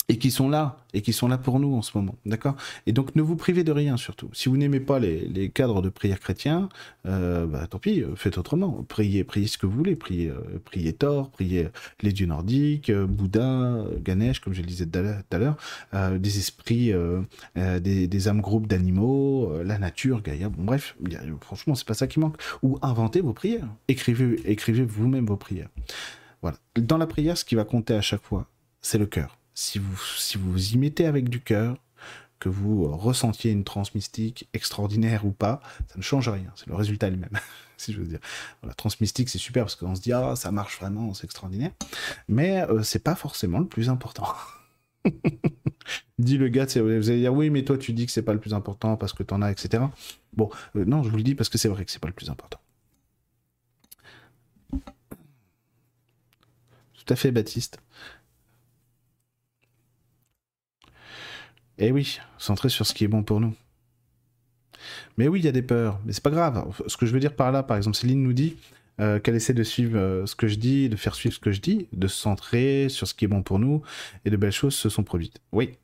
[0.09, 2.55] et qui sont là, et qui sont là pour nous en ce moment, d'accord?
[2.85, 4.29] Et donc ne vous privez de rien surtout.
[4.31, 6.69] Si vous n'aimez pas les, cadres de prière chrétiens,
[7.05, 8.85] euh, bah, tant pis, faites autrement.
[8.87, 11.67] Priez, priez ce que vous voulez, priez, euh, priez Thor, priez
[12.01, 15.57] les dieux nordiques, euh, Bouddha, Ganesh, comme je le disais tout à l'heure,
[16.17, 16.93] des esprits,
[17.55, 20.95] des, âmes groupes d'animaux, la nature, Gaïa, bon bref,
[21.41, 22.41] franchement c'est pas ça qui manque.
[22.63, 25.69] Ou inventez vos prières, écrivez, écrivez vous-même vos prières.
[26.41, 26.57] Voilà.
[26.75, 28.47] Dans la prière, ce qui va compter à chaque fois,
[28.81, 31.77] c'est le cœur si vous, si vous y mettez avec du cœur,
[32.39, 36.51] que vous ressentiez une transe mystique extraordinaire ou pas, ça ne change rien.
[36.55, 37.31] C'est le résultat lui-même,
[37.77, 38.19] si je veux dire.
[38.61, 41.71] La transe mystique, c'est super parce qu'on se dit, ah, ça marche vraiment, c'est extraordinaire.
[42.27, 44.27] Mais euh, c'est pas forcément le plus important.
[46.19, 48.39] dit le gars, vous allez dire, oui, mais toi, tu dis que c'est pas le
[48.39, 49.85] plus important parce que t'en as, etc.
[50.33, 52.13] Bon, euh, non, je vous le dis parce que c'est vrai que c'est pas le
[52.13, 52.59] plus important.
[56.93, 57.79] Tout à fait, Baptiste.
[61.79, 63.53] Eh oui, centré sur ce qui est bon pour nous.
[65.17, 66.65] Mais oui, il y a des peurs, mais c'est pas grave.
[66.87, 68.57] Ce que je veux dire par là, par exemple, Céline nous dit
[68.99, 71.51] euh, qu'elle essaie de suivre euh, ce que je dis, de faire suivre ce que
[71.51, 73.81] je dis, de se centrer sur ce qui est bon pour nous,
[74.25, 75.39] et de belles choses se sont produites.
[75.51, 75.77] Oui,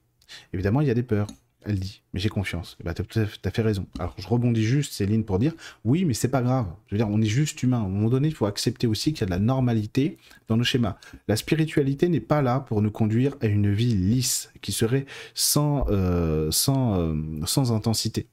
[0.53, 1.27] évidemment, il y a des peurs
[1.65, 2.77] elle dit, mais j'ai confiance.
[2.83, 3.85] Bah, tu as, fait raison.
[3.99, 5.53] Alors, je rebondis juste, Céline, pour dire,
[5.85, 6.67] oui, mais c'est pas grave.
[6.87, 7.77] Je veux dire, on est juste humain.
[7.77, 10.57] À un moment donné, il faut accepter aussi qu'il y a de la normalité dans
[10.57, 10.97] nos schémas.
[11.27, 15.85] La spiritualité n'est pas là pour nous conduire à une vie lisse, qui serait sans,
[15.89, 18.27] euh, sans, euh, sans intensité.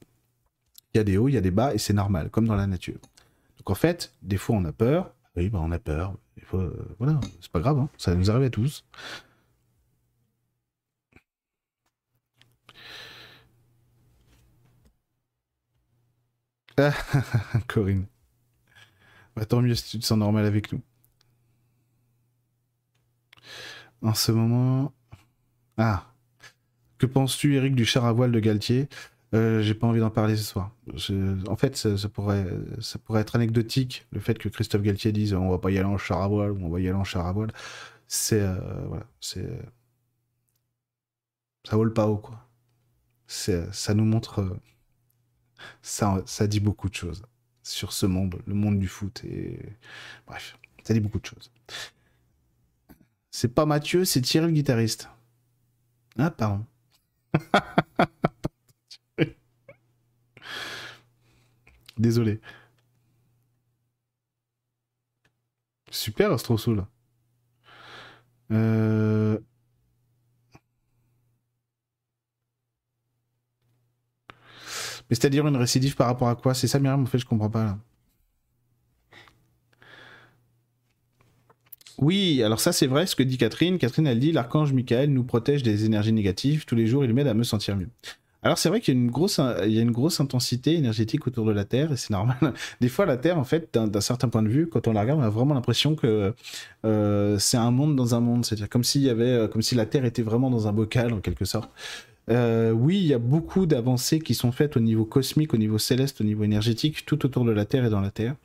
[0.95, 2.57] Il y a des hauts, il y a des bas, et c'est normal, comme dans
[2.57, 2.99] la nature.
[3.59, 6.15] Donc, en fait, des fois, on a peur, Oui, bah, on a peur.
[6.37, 7.89] Il faut, euh, voilà, c'est pas grave, hein.
[7.97, 8.85] ça nous arrive à tous.
[17.69, 18.07] Corinne.
[19.37, 20.83] Bah, tant mieux si tu te sens normal avec nous.
[24.03, 24.93] En ce moment.
[25.77, 26.07] Ah.
[26.99, 28.89] Que penses-tu, Eric, du char à voile de Galtier?
[29.35, 30.73] Euh, J'ai pas envie d'en parler ce soir.
[31.49, 32.47] En fait, ça, pourrait,
[33.15, 36.21] être anecdotique, le fait que Christophe Galtier dise on va pas y aller en char
[36.23, 37.53] à voile ou on va y aller en char à voile.
[38.09, 38.41] C'est.
[38.41, 38.57] Euh,
[38.89, 39.07] voilà.
[39.21, 39.49] C'est.
[41.65, 42.47] Ça vaut pas haut, quoi.
[43.27, 44.57] Ça nous montre.
[45.83, 47.23] Ça, ça dit beaucoup de choses
[47.63, 49.23] sur ce monde, le monde du foot.
[49.25, 49.59] Et
[50.27, 51.51] bref, ça dit beaucoup de choses.
[53.31, 55.09] C'est pas Mathieu, c'est Thierry le guitariste.
[56.19, 56.65] Ah, pardon.
[61.99, 62.41] Désolé.
[65.91, 66.87] Super, Astrosoul.
[68.51, 69.39] Euh...
[75.11, 76.55] Mais c'est-à-dire une récidive par rapport à quoi?
[76.55, 77.77] C'est ça, Myriam, en fait, je comprends pas.
[82.01, 83.77] Oui, alors ça c'est vrai ce que dit Catherine.
[83.79, 86.65] Catherine elle dit l'archange Michael nous protège des énergies négatives.
[86.65, 87.91] Tous les jours il m'aide à me sentir mieux.
[88.43, 89.01] Alors c'est vrai qu'il y a
[89.83, 92.39] une grosse, intensité énergétique autour de la Terre et c'est normal.
[92.81, 95.21] Des fois la Terre en fait d'un certain point de vue quand on la regarde
[95.21, 96.33] on a vraiment l'impression que
[96.87, 98.47] euh, c'est un monde dans un monde.
[98.47, 98.69] C'est-à-dire
[99.11, 101.71] avait, comme si la Terre était vraiment dans un bocal en quelque sorte.
[102.31, 105.79] Euh, oui, il y a beaucoup d'avancées qui sont faites au niveau cosmique, au niveau
[105.79, 108.37] céleste, au niveau énergétique, tout autour de la Terre et dans la Terre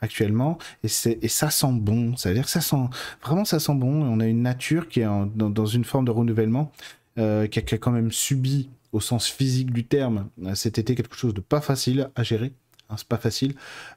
[0.00, 0.58] actuellement.
[0.84, 2.16] Et, ça sent bon.
[2.16, 2.76] Ça veut dire que ça sent
[3.22, 4.02] vraiment ça sent bon.
[4.02, 6.72] On a une nature qui est dans, une forme de renouvellement,
[7.18, 10.94] euh, qui, a, qui, a, quand même subi, au sens physique du terme, cet été
[10.94, 12.52] quelque chose de pas facile à gérer.
[12.92, 13.54] Hein, c'est pas facile.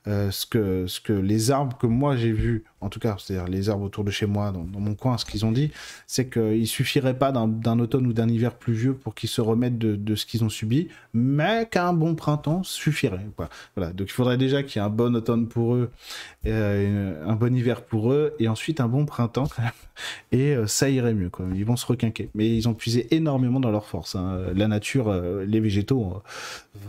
[0.07, 3.47] Euh, ce, que, ce que les arbres que moi j'ai vus, en tout cas, c'est-à-dire
[3.47, 5.71] les arbres autour de chez moi, dans, mon coin, ce qu'ils ont dit,
[6.07, 10.15] c'est qu'il suffirait pas d'un automne ou d'un hiver pluvieux pour qu'ils se remettent de,
[10.15, 13.25] ce qu'ils ont subi, mais qu'un bon printemps suffirait.
[13.75, 13.91] Voilà.
[13.91, 15.91] Donc il faudrait déjà qu'il y ait un bon automne pour eux,
[16.45, 19.49] euh, un bon hiver pour eux, et ensuite un bon printemps
[20.31, 21.29] Et euh, ça irait mieux.
[21.29, 21.45] Quoi.
[21.55, 22.29] Ils vont se requinquer.
[22.35, 24.15] Mais ils ont puisé énormément dans leur force.
[24.15, 24.39] Hein.
[24.53, 25.13] La nature,
[25.45, 26.21] les végétaux,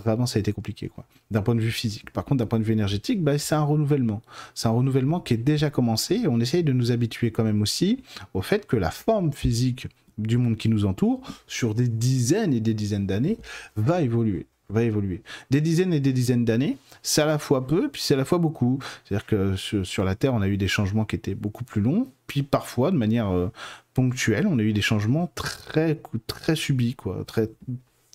[0.05, 0.89] vraiment ça a été compliqué.
[0.89, 1.96] Quoi d'un point de vue physique.
[2.13, 4.23] Par contre, d'un point de vue énergétique, bah, c'est un renouvellement.
[4.55, 7.63] C'est un renouvellement qui est déjà commencé et on essaye de nous habituer quand même
[7.63, 8.03] aussi
[8.35, 12.61] au fait que la forme physique du monde qui nous entoure, sur des dizaines et
[12.61, 13.39] des dizaines d'années,
[13.77, 15.23] va évoluer va évoluer.
[15.51, 18.25] Des dizaines et des dizaines d'années, c'est à la fois peu, puis c'est à la
[18.25, 18.79] fois beaucoup.
[19.05, 22.09] C'est-à-dire que sur, la Terre, on a eu des changements qui étaient beaucoup plus longs,
[22.27, 23.51] puis parfois, de manière euh,
[23.95, 27.49] ponctuelle, on a eu des changements très, très subis, quoi, très,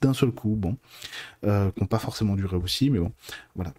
[0.01, 0.77] d'un seul coup, bon,
[1.45, 3.11] euh, qui n'ont pas forcément duré aussi, mais bon,
[3.55, 3.73] voilà.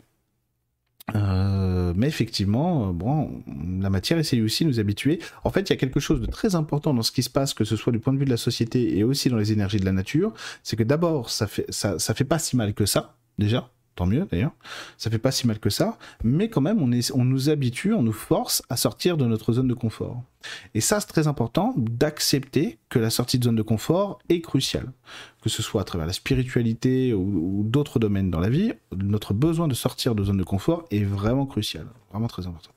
[1.16, 3.42] Euh, mais effectivement, euh, bon,
[3.80, 5.18] la matière essaye aussi de nous habituer.
[5.44, 7.54] En fait, il y a quelque chose de très important dans ce qui se passe,
[7.54, 9.78] que ce soit du point de vue de la société et aussi dans les énergies
[9.78, 10.32] de la nature,
[10.62, 14.06] c'est que d'abord, ça fait, ça, ça fait pas si mal que ça, déjà tant
[14.06, 14.52] mieux d'ailleurs,
[14.96, 18.12] ça fait pas si mal que ça, mais quand même on, nous habitue, on nous
[18.12, 20.22] force à sortir de notre zone de confort.
[20.74, 24.92] Et ça c'est très important d'accepter que la sortie de zone de confort est cruciale,
[25.42, 29.68] que ce soit à travers la spiritualité ou, d'autres domaines dans la vie, notre besoin
[29.68, 32.72] de sortir de zone de confort est vraiment crucial, vraiment très important.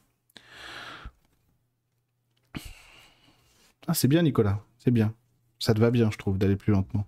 [3.87, 5.13] Ah c'est bien Nicolas, c'est bien,
[5.59, 7.05] ça te va bien je trouve d'aller plus lentement.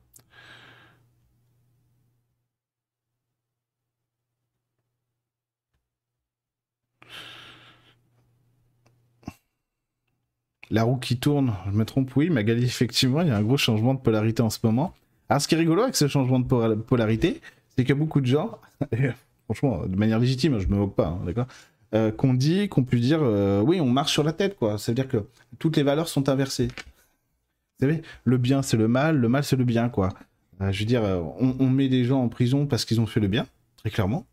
[10.70, 13.58] La roue qui tourne, je me trompe, oui, Magali, effectivement, il y a un gros
[13.58, 14.94] changement de polarité en ce moment.
[15.30, 17.42] Alors, ce qui est rigolo avec ce changement de polarité,
[17.76, 18.60] c'est que beaucoup de gens,
[19.46, 21.48] franchement, de manière légitime, je me moque pas, hein, d'accord,
[21.94, 24.78] euh, qu'on dit, qu'on peut dire, euh, oui, on marche sur la tête, quoi.
[24.78, 25.26] Ça veut dire que
[25.60, 26.68] toutes les valeurs sont inversées.
[26.68, 30.10] Vous savez, le bien c'est le mal, le mal c'est le bien, quoi.
[30.62, 33.20] Euh, je veux dire, on, on, met des gens en prison parce qu'ils ont fait
[33.20, 33.46] le bien,
[33.78, 34.26] très clairement.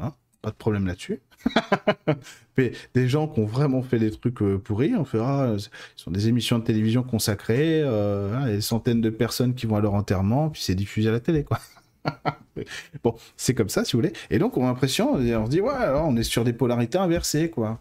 [0.00, 1.20] Hein, pas de problème là-dessus.
[2.94, 6.28] Des gens qui ont vraiment fait des trucs euh, pourris, on fera, ce sont des
[6.28, 10.50] émissions de télévision consacrées, euh, hein, des centaines de personnes qui vont à leur enterrement,
[10.50, 11.58] puis c'est diffusé à la télé, quoi.
[13.04, 14.12] bon, c'est comme ça, si vous voulez.
[14.30, 16.98] Et donc, on a l'impression, on se dit, ouais, alors on est sur des polarités
[16.98, 17.80] inversées, quoi.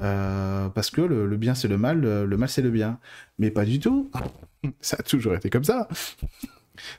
[0.00, 2.98] Euh, parce que le, bien, c'est le mal, le, mal, c'est le bien.
[3.38, 4.10] Mais pas du tout.
[4.80, 5.88] ça a toujours été comme ça.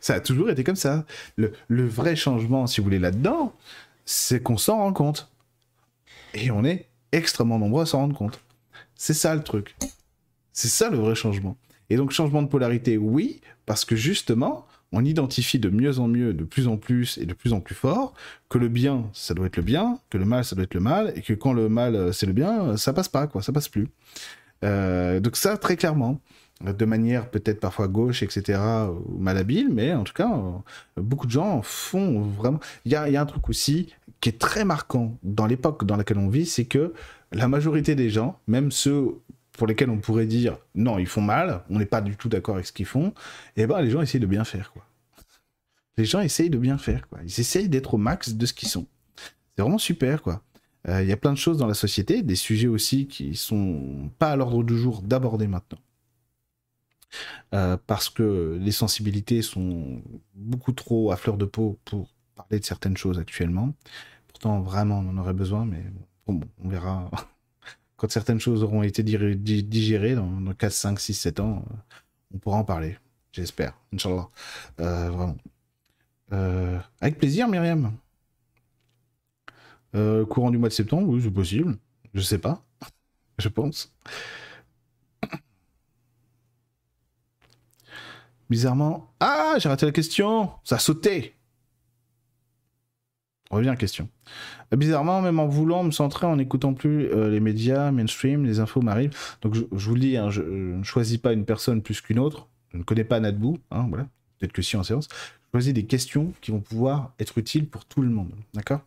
[0.01, 1.05] ça a toujours été comme ça.
[1.35, 3.53] Le vrai changement, si vous voulez, là-dedans,
[4.05, 5.31] c'est qu'on s'en rend compte.
[6.33, 8.39] Et on est extrêmement nombreux à s'en rendre compte.
[8.95, 9.75] C'est ça le truc.
[10.53, 11.57] C'est ça le vrai changement.
[11.89, 16.33] Et donc changement de polarité, oui, parce que justement, on identifie de mieux en mieux,
[16.33, 18.13] de plus en plus et de plus en plus fort
[18.49, 20.79] que le bien, ça doit être le bien, que le mal, ça doit être le
[20.79, 23.41] mal, et que quand le mal, euh, c'est le bien, euh, ça passe pas, quoi,
[23.41, 23.87] ça passe plus.
[24.63, 26.21] Euh, donc ça, très clairement,
[26.61, 30.29] de manière peut-être parfois gauche, etc., ou malhabile, mais en tout cas,
[30.95, 32.59] beaucoup de gens font vraiment...
[32.85, 36.29] Il y a, un truc aussi qui est très marquant dans l'époque dans laquelle on
[36.29, 36.93] vit, c'est que
[37.31, 39.19] la majorité des gens, même ceux
[39.51, 42.55] pour lesquels on pourrait dire non, ils font mal, on n'est pas du tout d'accord
[42.55, 43.13] avec ce qu'ils font,
[43.55, 44.85] eh ben les gens essayent de bien faire quoi.
[45.97, 47.19] Les gens essayent de bien faire quoi.
[47.23, 48.85] Ils essayent d'être au max de ce qu'ils sont.
[49.55, 50.43] C'est vraiment super quoi.
[50.87, 54.11] Euh, il y a plein de choses dans la société, des sujets aussi qui sont
[54.19, 55.79] pas à l'ordre du jour d'aborder maintenant.
[57.53, 60.01] Euh, parce que les sensibilités sont
[60.35, 63.73] beaucoup trop à fleur de peau pour parler de certaines choses actuellement.
[64.27, 65.83] Pourtant, vraiment, on en aurait besoin, mais
[66.27, 67.09] bon, on verra
[67.97, 71.75] quand certaines choses auront été digérées dans, 4, 5, 6, 7 ans, euh,
[72.33, 72.97] on pourra en parler.
[73.31, 74.29] J'espère, Inch'Allah.
[74.79, 75.37] Euh, vraiment.
[76.31, 77.91] Euh, avec plaisir, Myriam.
[80.29, 81.77] courant du mois de septembre, oui, c'est possible.
[82.13, 82.63] Je sais pas.
[83.39, 83.93] Je pense.
[88.49, 89.13] Bizarrement.
[89.19, 90.51] Ah, j'ai raté la question.
[90.63, 91.35] Ça a sauté.
[93.49, 94.09] Revient à la question.
[94.75, 98.81] Bizarrement, même en voulant me centrer, en n'écoutant plus euh, les médias mainstream, les infos
[98.81, 99.15] m'arrivent.
[99.41, 102.47] Donc je, vous le dis, hein, je, ne choisis pas une personne plus qu'une autre.
[102.73, 103.89] Je ne connais pas Nadbou, hein.
[104.37, 105.07] Peut-être que si en séance.
[105.11, 108.31] Je choisis des questions qui vont pouvoir être utiles pour tout le monde.
[108.53, 108.81] D'accord?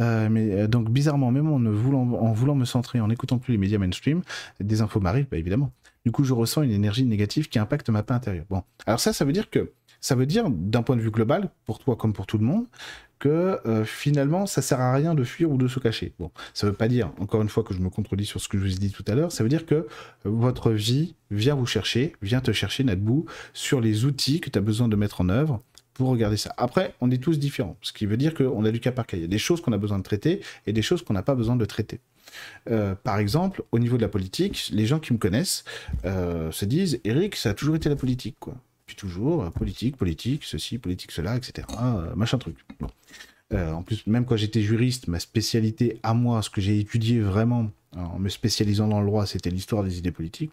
[0.00, 3.52] Euh, mais euh, donc bizarrement, même en, voulant, en voulant me centrer, en n'écoutant plus
[3.52, 4.22] les médias mainstream,
[4.60, 5.70] des infos m'arrivent, bah, évidemment.
[6.04, 8.44] Du coup, je ressens une énergie négative qui impacte ma paix intérieure.
[8.50, 11.50] Bon, alors ça, ça veut dire que ça veut dire, d'un point de vue global,
[11.64, 12.66] pour toi comme pour tout le monde,
[13.18, 16.12] que euh, finalement, ça sert à rien de fuir ou de se cacher.
[16.18, 18.58] Bon, ça veut pas dire, encore une fois, que je me contredis sur ce que
[18.58, 19.86] je vous ai dit tout à l'heure, ça veut dire que
[20.24, 24.62] votre vie vient vous chercher, vient te chercher, Nadbou, sur les outils que tu as
[24.62, 25.62] besoin de mettre en œuvre
[25.94, 26.52] pour regarder ça.
[26.58, 29.16] Après, on est tous différents, ce qui veut dire qu'on a du cas par cas.
[29.16, 31.22] Il y a des choses qu'on a besoin de traiter et des choses qu'on n'a
[31.22, 32.00] pas besoin de traiter.
[32.70, 35.64] Euh, par exemple, au niveau de la politique, les gens qui me connaissent
[36.04, 38.54] euh, se disent Eric, ça a toujours été la politique, quoi.
[38.86, 41.66] Puis toujours, euh, politique, politique, ceci, politique, cela, etc.
[42.14, 42.56] Machin truc.
[43.52, 47.20] Euh, en plus, même quand j'étais juriste, ma spécialité à moi, ce que j'ai étudié
[47.20, 50.50] vraiment en me spécialisant dans le droit, c'était l'histoire des idées politiques.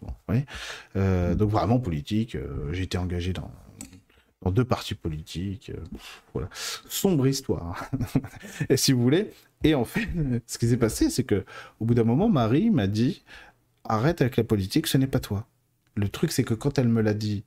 [0.94, 2.36] donc vraiment politique,
[2.72, 3.50] été engagé dans,
[4.42, 5.72] dans, deux partis politiques.
[6.32, 6.48] voilà.
[6.52, 7.90] Sombre histoire.
[8.68, 9.32] et si vous voulez.
[9.64, 10.08] Et en fait,
[10.46, 11.44] ce qui s'est passé, c'est que
[11.78, 13.22] au bout d'un moment, Marie m'a dit
[13.84, 15.46] arrête avec la politique, ce n'est pas toi.
[15.94, 17.44] Le truc, c'est que quand elle me l'a dit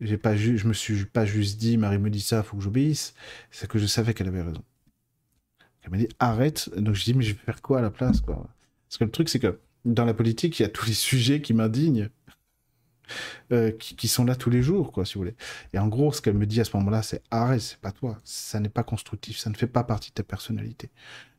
[0.00, 3.14] j'ai pas je me suis pas juste dit, Marie me dit ça, faut que j'obéisse.
[3.50, 4.62] C'est que je savais qu'elle avait raison.
[5.82, 6.70] Elle m'a dit arrête.
[6.76, 9.28] Donc je dis mais je vais faire quoi à la place Parce que le truc
[9.28, 12.10] c'est que dans la politique il y a tous les sujets qui m'indignent,
[13.52, 15.36] euh, qui, sont là tous les jours quoi si vous voulez.
[15.72, 18.18] Et en gros ce qu'elle me dit à ce moment-là c'est arrête, c'est pas toi,
[18.24, 20.90] ça n'est pas constructif, ça ne fait pas partie de ta personnalité.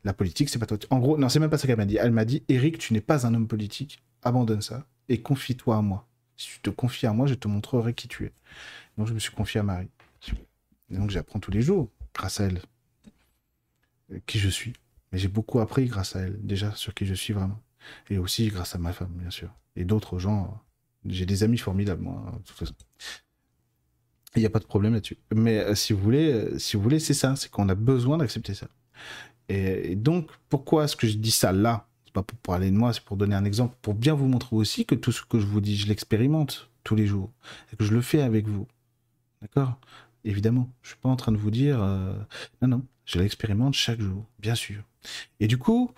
[0.04, 0.78] La politique c'est pas toi.
[0.90, 1.96] En gros non c'est même pas ça qu'elle m'a dit.
[1.96, 5.82] Elle m'a dit Eric tu n'es pas un homme politique, abandonne ça et confie-toi à
[5.82, 6.06] moi.
[6.36, 8.32] Si tu te confies à moi, je te montrerai qui tu es.
[8.96, 9.90] Donc je me suis confié à Marie.
[10.90, 12.60] Et donc j'apprends tous les jours, grâce à elle,
[14.26, 14.72] qui je suis.
[15.12, 17.60] Mais j'ai beaucoup appris grâce à elle, déjà, sur qui je suis vraiment.
[18.08, 19.50] Et aussi grâce à ma femme, bien sûr.
[19.76, 20.62] Et d'autres gens.
[21.06, 22.74] J'ai des amis formidables, moi, de toute façon.
[24.36, 25.18] Il n'y a pas de problème là-dessus.
[25.34, 28.18] Mais euh, si vous voulez, euh, si vous voulez, c'est ça, c'est qu'on a besoin
[28.18, 28.68] d'accepter ça.
[29.48, 31.86] et, donc, pourquoi est-ce que je dis ça là?
[32.12, 34.84] Pas pour parler de moi, c'est pour donner un exemple, pour bien vous montrer aussi
[34.84, 37.30] que tout ce que je vous dis, je l'expérimente tous les jours
[37.78, 38.66] que je le fais avec vous.
[39.40, 39.78] D'accord?
[40.24, 42.14] Évidemment, je suis pas en train de vous dire euh,
[42.62, 44.82] non non, je l'expérimente chaque jour, bien sûr.
[45.38, 45.92] Et du coup,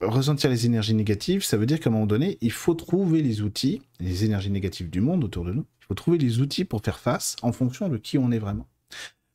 [0.00, 3.42] ressentir les énergies négatives, ça veut dire qu'à un moment donné, il faut trouver les
[3.42, 5.64] outils, les énergies négatives du monde autour de nous.
[5.82, 8.66] Il faut trouver les outils pour faire face en fonction de qui on est vraiment.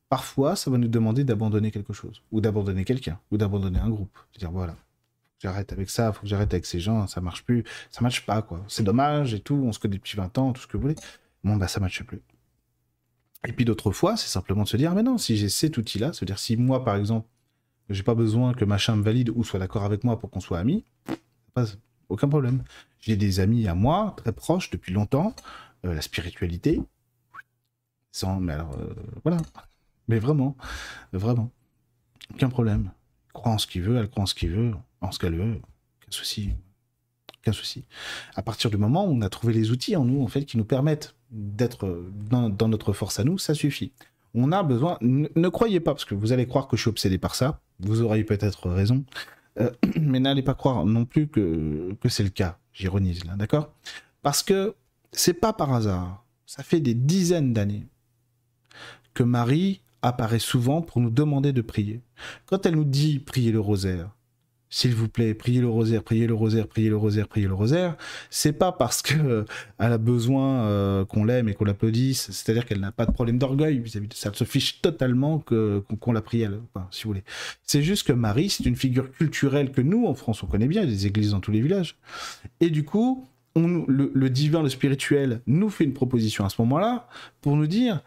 [0.08, 4.16] Parfois, ça va nous demander d'abandonner quelque chose, ou d'abandonner quelqu'un, ou d'abandonner un groupe.
[4.38, 4.76] dire voilà,
[5.40, 8.40] j'arrête avec ça, faut que j'arrête avec ces gens, ça marche plus, ça marche pas,
[8.42, 8.64] quoi.
[8.68, 10.96] C'est dommage et tout, on se connaît depuis 20 ans, tout ce que vous voulez.
[11.42, 12.22] Bon, bah, ça marche plus.
[13.46, 16.12] Et puis d'autres fois, c'est simplement de se dire, mais non, si j'ai cet outil-là,
[16.12, 17.28] c'est-à-dire si moi, par exemple,
[17.90, 20.58] j'ai pas besoin que machin me valide ou soit d'accord avec moi pour qu'on soit
[20.58, 20.84] amis,
[21.52, 21.66] pas,
[22.08, 22.62] aucun problème.
[23.00, 25.34] J'ai des amis à moi, très proches depuis longtemps,
[25.84, 26.80] euh, la spiritualité,
[28.12, 28.94] sans, mais alors, euh,
[29.24, 29.38] voilà.
[30.08, 30.56] Mais vraiment,
[31.12, 31.50] vraiment,
[32.32, 32.90] aucun problème.
[33.28, 34.72] Il croit en ce qu'il veut, elle croit en ce qu'il veut,
[35.10, 35.60] ce qu'elle veut,
[36.00, 36.50] aucun souci.
[37.40, 37.84] Aucun souci.
[38.34, 40.56] À partir du moment où on a trouvé les outils en nous, en fait, qui
[40.56, 43.92] nous permettent d'être dans, notre force à nous, ça suffit.
[44.34, 44.96] On a besoin.
[45.00, 47.60] Ne, croyez pas, parce que vous allez croire que je suis obsédé par ça.
[47.80, 49.04] Vous auriez peut-être raison.
[49.60, 49.70] Euh,
[50.00, 52.58] mais n'allez pas croire non plus que, que c'est le cas.
[52.72, 53.72] J'ironise là, d'accord?
[54.22, 54.74] Parce que
[55.12, 56.24] c'est pas par hasard.
[56.46, 57.86] Ça fait des dizaines d'années
[59.14, 62.02] que Marie apparaît souvent pour nous demander de prier.
[62.46, 64.10] Quand elle nous dit prier le rosaire,
[64.74, 67.96] s'il vous plaît, priez le rosaire, priez le rosaire, priez le rosaire, priez le rosaire,
[68.28, 69.44] c'est pas parce que euh,
[69.78, 73.38] elle a besoin euh, qu'on l'aime et qu'on l'applaudisse, c'est-à-dire qu'elle n'a pas de problème
[73.38, 76.58] d'orgueil vis-à-vis de ça, elle se fiche totalement que qu'on la prie elle,
[76.90, 77.22] si vous voulez.
[77.62, 80.82] C'est juste que Marie, c'est une figure culturelle que nous en France on connaît bien,
[80.82, 81.96] il y a des églises dans tous les villages,
[82.58, 87.06] et du coup, le, le divin, le spirituel, nous fait une proposition à ce moment-là
[87.42, 88.02] pour nous dire,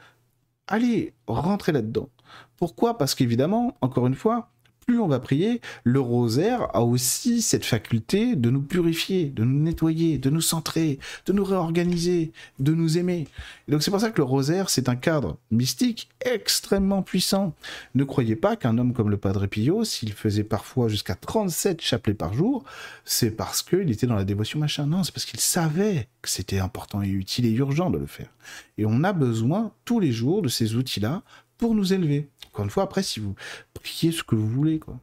[0.68, 2.10] allez, rentrez là-dedans.
[2.58, 2.98] Pourquoi?
[2.98, 4.50] Parce qu'évidemment, encore une fois,
[4.88, 9.60] plus on va prier, le rosaire a aussi cette faculté de nous purifier, de nous
[9.60, 13.28] nettoyer, de nous centrer, de nous réorganiser, de nous aimer.
[13.68, 17.54] Et donc c'est pour ça que le rosaire, c'est un cadre mystique extrêmement puissant.
[17.96, 22.14] Ne croyez pas qu'un homme comme le Padre Pio, s'il faisait parfois jusqu'à 37 chapelets
[22.14, 22.64] par jour,
[23.04, 24.86] c'est parce qu'il était dans la dévotion machin.
[24.86, 28.30] Non, c'est parce qu'il savait que c'était important et utile et urgent de le faire.
[28.78, 31.24] Et on a besoin tous les jours de ces outils-là
[31.58, 32.30] pour nous élever.
[32.48, 33.36] Encore une fois, après, si vous
[33.74, 35.00] priez ce que vous voulez, quoi.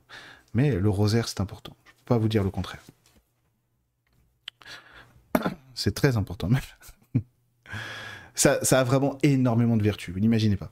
[0.55, 1.77] Mais le rosaire, c'est important.
[1.85, 2.83] Je ne peux pas vous dire le contraire.
[5.75, 6.63] C'est très important même.
[8.35, 10.71] ça, a vraiment énormément de vertus, vous n'imaginez pas.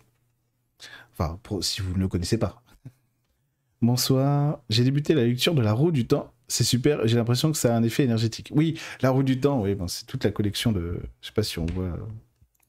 [1.12, 2.62] Enfin, si vous ne le connaissez pas.
[3.82, 6.32] Bonsoir, j'ai débuté la lecture de La roue du temps.
[6.46, 8.52] C'est super, j'ai l'impression que ça a un effet énergétique.
[8.54, 11.00] Oui, La roue du temps, oui, c'est toute la collection de...
[11.20, 11.96] Je sais pas si on voit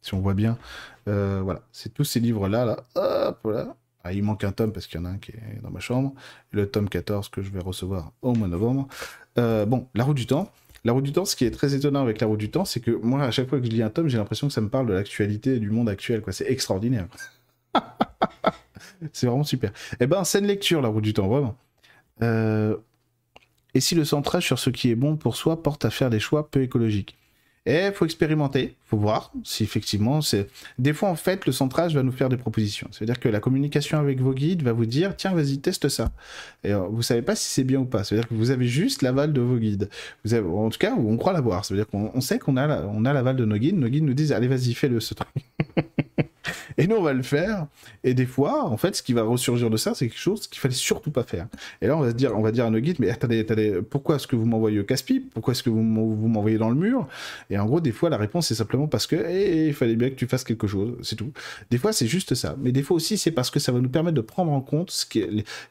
[0.04, 0.58] si on voit bien.
[1.08, 2.66] Euh, voilà, c'est tous ces livres-là.
[2.66, 2.86] Là.
[2.96, 3.48] Hop.
[4.04, 5.80] Ah, il manque un tome parce qu'il y en a un qui est dans ma
[5.80, 6.14] chambre.
[6.52, 8.88] le tome 14 que je vais recevoir au mois de novembre.
[9.38, 10.52] Euh, bon, La roue du temps.
[10.84, 12.82] La roue du temps, ce qui est très étonnant avec La roue du temps, c'est
[12.82, 14.68] que moi, à chaque fois que je lis un tome, j'ai l'impression que ça me
[14.68, 16.22] parle de l'actualité du monde actuel.
[16.22, 16.34] Quoi.
[16.34, 17.08] C'est extraordinaire.
[19.14, 19.72] c'est vraiment super.
[20.02, 21.56] Eh ben, scène lecture, La roue du temps, vraiment.
[22.22, 22.76] Euh,
[23.74, 26.20] et si le centrage sur ce qui est bon pour soi porte à faire des
[26.20, 27.18] choix peu écologiques?
[27.66, 30.50] Et faut expérimenter, faut voir si effectivement c'est.
[30.80, 32.90] Des fois, en fait, le centrage va nous faire des propositions.
[32.92, 36.12] C'est-à-dire que la communication avec vos guides va vous dire tiens, vas-y, teste ça.
[36.66, 38.04] Et euh, vous savez pas si c'est bien ou pas.
[38.04, 39.90] C'est-à-dire que vous avez juste l'aval de vos guides.
[40.26, 41.64] Vous avez, en tout cas, on croit l'avoir.
[41.64, 43.78] C'est-à-dire qu'on sait qu'on a, on a l'aval de nos guides.
[43.78, 45.30] Nos guides nous disent allez, vas-y, fais-le ce truc.
[46.78, 47.68] Et nous, on va le faire.
[48.04, 50.60] Et des fois, en fait, ce qui va ressurgir de ça, c'est quelque chose qu'il
[50.60, 51.48] fallait surtout pas faire.
[51.82, 54.16] Et là, on va dire, on va dire à nos guides, mais attendez, attendez, pourquoi
[54.16, 57.08] est-ce que vous m'envoyez au casse-pipe Pourquoi est-ce que vous m'envoyez dans le mur?
[57.50, 60.10] Et en gros, des fois, la réponse, c'est simplement parce que, eh, il fallait bien
[60.10, 61.32] que tu fasses quelque chose, c'est tout.
[61.72, 62.56] Des fois, c'est juste ça.
[62.60, 64.94] Mais des fois aussi, c'est parce que ça va nous permettre de prendre en compte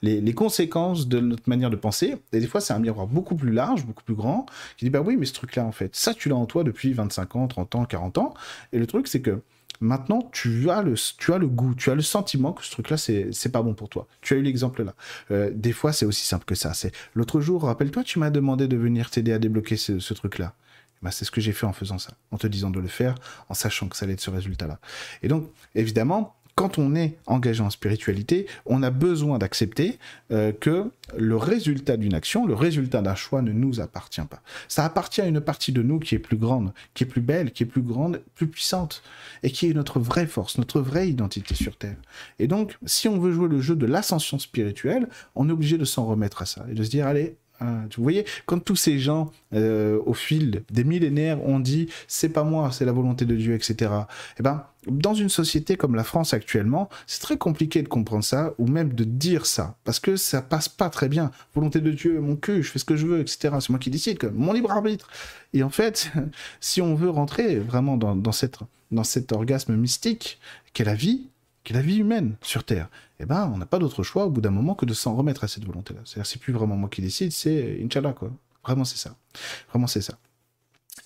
[0.02, 2.16] les, les, conséquences de notre manière de penser.
[2.32, 4.46] Et des fois, c'est un miroir beaucoup plus large, beaucoup plus grand,
[4.76, 6.92] qui dit, bah oui, mais ce truc-là, en fait, ça, tu l'as en toi depuis
[6.92, 8.34] 25 ans, 30 ans, 40 ans.
[8.72, 9.40] Et le truc, c'est que
[9.80, 12.96] Maintenant, tu as le, tu as le goût, tu as le sentiment que ce truc-là,
[12.96, 14.06] c'est, pas bon pour toi.
[14.20, 14.94] Tu as eu l'exemple là.
[15.30, 16.72] Euh, des fois, c'est aussi simple que ça.
[16.74, 20.54] C'est l'autre jour, rappelle-toi, tu m'as demandé de venir t'aider à débloquer ce, truc-là.
[21.02, 23.16] Bah, c'est ce que j'ai fait en faisant ça, en te disant de le faire,
[23.48, 24.78] en sachant que ça allait être ce résultat-là.
[25.22, 29.98] Et donc, évidemment, quand on est engagé en spiritualité, on a besoin d'accepter
[30.30, 34.42] euh, que le résultat d'une action, le résultat d'un choix ne nous appartient pas.
[34.68, 37.52] Ça appartient à une partie de nous qui est plus grande, qui est plus belle,
[37.52, 39.02] qui est plus grande, plus puissante,
[39.42, 41.96] et qui est notre vraie force, notre vraie identité sur Terre.
[42.38, 45.84] Et donc, si on veut jouer le jeu de l'ascension spirituelle, on est obligé de
[45.84, 48.98] s'en remettre à ça et de se dire, allez, ah, vous voyez, quand tous ces
[48.98, 53.36] gens, euh, au fil des millénaires, ont dit c'est pas moi, c'est la volonté de
[53.36, 53.92] Dieu, etc.
[54.40, 58.52] Eh ben, dans une société comme la France actuellement, c'est très compliqué de comprendre ça
[58.58, 61.30] ou même de dire ça parce que ça passe pas très bien.
[61.54, 63.54] Volonté de Dieu, mon cul, je fais ce que je veux, etc.
[63.60, 65.08] C'est moi qui décide, mon libre arbitre.
[65.52, 66.10] Et en fait,
[66.60, 68.32] si on veut rentrer vraiment dans, dans
[69.04, 70.40] cet orgasme mystique
[70.72, 71.28] qu'est la vie,
[71.62, 72.88] qu'est la vie humaine sur Terre,
[73.22, 75.44] eh ben, on n'a pas d'autre choix au bout d'un moment que de s'en remettre
[75.44, 76.00] à cette volonté-là.
[76.04, 78.30] C'est-à-dire, c'est plus vraiment moi qui décide, c'est Inch'Allah, quoi.
[78.64, 79.16] Vraiment, c'est ça.
[79.70, 80.18] Vraiment, c'est ça.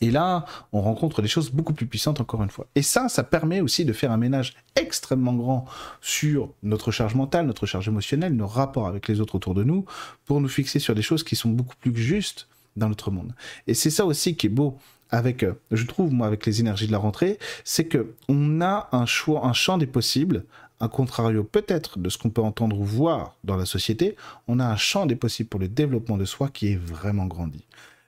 [0.01, 2.67] Et là, on rencontre des choses beaucoup plus puissantes encore une fois.
[2.75, 5.64] Et ça, ça permet aussi de faire un ménage extrêmement grand
[6.01, 9.85] sur notre charge mentale, notre charge émotionnelle, nos rapports avec les autres autour de nous,
[10.25, 13.33] pour nous fixer sur des choses qui sont beaucoup plus justes dans notre monde.
[13.67, 14.79] Et c'est ça aussi qui est beau
[15.11, 18.89] avec, euh, je trouve moi, avec les énergies de la rentrée, c'est que on a
[18.93, 20.45] un choix, un champ des possibles
[20.81, 24.16] un contrario peut-être de ce qu'on peut entendre ou voir dans la société,
[24.49, 27.64] on a un champ des possibles pour le développement de soi qui est vraiment grandi.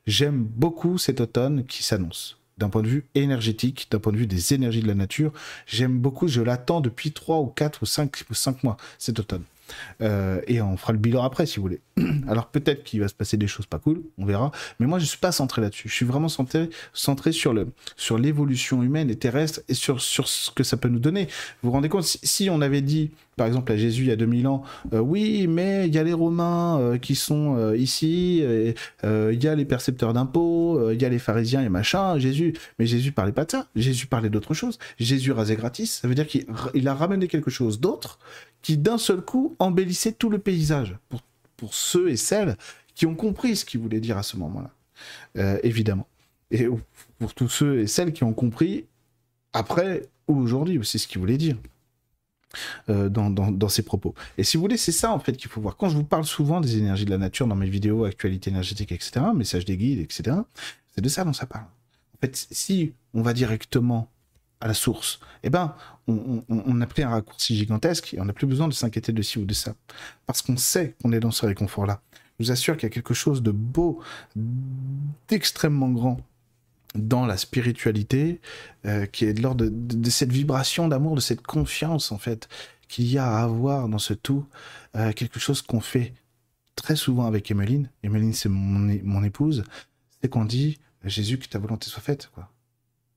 [0.07, 2.39] J'aime beaucoup cet automne qui s'annonce.
[2.57, 5.33] D'un point de vue énergétique, d'un point de vue des énergies de la nature,
[5.66, 9.45] j'aime beaucoup, je l'attends depuis 3 ou 4 ou 5 ou 5 mois, cet automne.
[10.01, 11.81] Euh, et on fera le bilan après, si vous voulez.
[12.29, 14.51] Alors peut-être qu'il va se passer des choses pas cool, on verra.
[14.81, 15.89] Mais moi, je suis pas centré là-dessus.
[15.89, 20.29] Je suis vraiment centré, centré sur le sur l'évolution humaine et terrestre et sur sur
[20.29, 21.27] ce que ça peut nous donner.
[21.62, 24.16] Vous vous rendez compte si, on avait dit par exemple à Jésus il y a
[24.16, 29.45] 2000 ans, euh, oui, mais il y a les Romains euh, qui sont ici, il
[29.45, 33.12] y a les percepteurs d'impôts, il y a les pharisiens et machin, Jésus, mais Jésus
[33.12, 36.89] parlait pas de ça, Jésus parlait d'autre chose, Jésus rasait gratis, ça veut dire qu'il
[36.89, 38.19] a ramené quelque chose d'autre
[38.62, 41.21] qui d'un seul coup embellissait tout le paysage pour,
[41.57, 42.57] pour ceux et celles
[42.95, 44.71] qui ont compris ce qu'il voulait dire à ce moment-là,
[45.37, 46.07] euh, évidemment.
[46.51, 46.67] Et
[47.19, 48.87] pour tous ceux et celles qui ont compris
[49.53, 51.57] après ou aujourd'hui aussi ce qu'il voulait dire.
[52.89, 54.15] Euh, dans, dans, ses propos.
[54.39, 55.77] Et si vous voulez, c'est ça en fait qu'il faut voir.
[55.77, 58.91] Quand je vous parle souvent des énergies de la nature dans mes vidéos, actualité énergétique,
[58.91, 60.39] etc., messages des guides, etc.,
[60.95, 61.67] c'est de ça dont ça parle.
[61.67, 64.11] En fait, si on va directement
[64.63, 65.75] à la source, eh ben,
[66.09, 69.39] on, a pris un raccourci gigantesque et on n'a plus besoin de s'inquiéter de ci
[69.39, 69.75] ou de ça.
[70.27, 72.01] Parce qu'on sait qu'on est dans ce réconfort-là.
[72.39, 74.01] Je vous assure qu'il y a quelque chose de beau,
[75.29, 76.21] d'extrêmement grand
[76.95, 78.41] dans la spiritualité,
[78.87, 82.49] euh, qui est de l'ordre de, cette vibration d'amour, de cette confiance, en fait,
[82.89, 84.47] qu'il y a à avoir dans ce tout.
[84.97, 86.15] Euh, quelque chose qu'on fait
[86.77, 87.91] très souvent avec Emeline.
[88.03, 89.65] Emeline, c'est mon, épouse.
[90.23, 92.51] C'est qu'on dit Jésus, que ta volonté soit faite, quoi.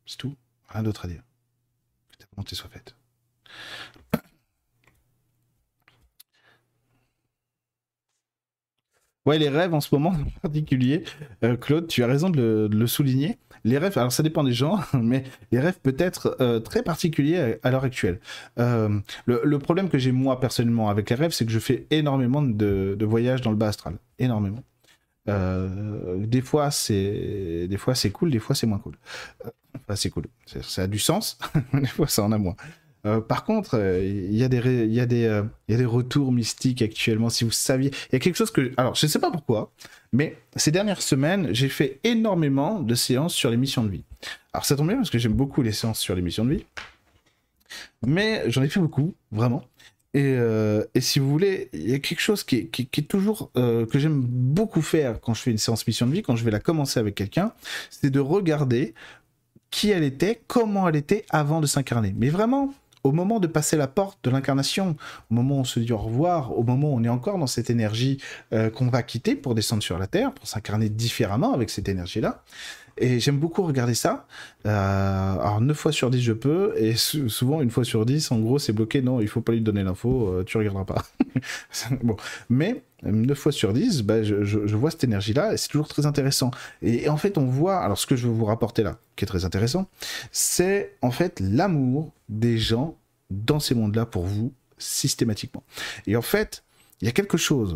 [0.06, 0.36] C'est tout.
[0.70, 1.24] Rien d'autre à dire
[2.36, 2.96] volonté soit faite.
[9.28, 11.04] Ouais, les rêves en ce moment en particulier,
[11.44, 13.38] euh, Claude, tu as raison de le, souligner.
[13.64, 17.60] Les rêves, alors ça dépend des gens, mais les rêves peut être euh, très particuliers
[17.62, 18.20] à, l'heure actuelle.
[18.58, 22.42] Euh, le, problème que j'ai moi personnellement avec les rêves, c'est que je fais énormément
[22.42, 24.64] de, voyages dans le bas astral, énormément.
[25.28, 27.70] des fois c'est
[28.12, 28.98] cool, des fois c'est moins cool.
[29.92, 30.28] Enfin, c'est cool.
[30.62, 31.38] Ça a du sens,
[31.74, 32.56] des fois, ça en a moins.
[33.06, 36.82] Euh, par contre, euh, il y, il y, des, euh, y a des retours mystiques
[36.82, 37.30] actuellement.
[37.30, 38.72] Si vous saviez, il y a quelque chose que.
[38.78, 39.74] Alors, je ne sais pas pourquoi,
[40.14, 44.04] mais ces dernières semaines, j'ai fait énormément de séances sur les missions de vie.
[44.54, 46.66] Alors, ça tombe bien parce que j'aime beaucoup les séances sur les missions de vie.
[48.06, 49.64] Mais j'en ai fait beaucoup, vraiment.
[50.14, 50.36] Et,
[50.94, 54.20] et, si vous voulez, il y a quelque chose qui, qui est toujours que j'aime
[54.20, 57.00] beaucoup faire quand je fais une séance mission de vie, quand je vais la commencer
[57.00, 57.54] avec quelqu'un,
[57.90, 58.94] c'est de regarder
[59.72, 62.14] qui elle était, comment elle était avant de s'incarner.
[62.18, 64.96] Mais vraiment, au moment de passer la porte de l'incarnation,
[65.32, 67.48] au moment où on se dit au revoir, au moment où on est encore dans
[67.48, 68.18] cette énergie
[68.54, 72.44] euh, qu'on va quitter pour descendre sur la Terre, pour s'incarner différemment avec cette énergie-là.
[72.98, 74.28] Et j'aime beaucoup regarder ça.
[74.66, 78.40] Euh, alors 9 fois sur 10 je peux, et souvent une fois sur 10, en
[78.40, 81.04] gros c'est bloqué, non, il faut pas lui donner l'info, euh, tu regarderas pas.
[82.04, 82.18] bon.
[82.50, 86.52] Mais 9 fois sur 10, bah, je, vois cette énergie-là, et c'est toujours très intéressant.
[86.82, 89.28] Et, en fait, on voit, alors ce que je veux vous rapporter là, qui est
[89.28, 89.88] très intéressant,
[90.32, 92.98] c'est en fait l'amour des gens
[93.30, 95.64] dans ces mondes-là pour vous, systématiquement.
[96.08, 96.64] Et en fait,
[97.02, 97.76] il y a quelque chose.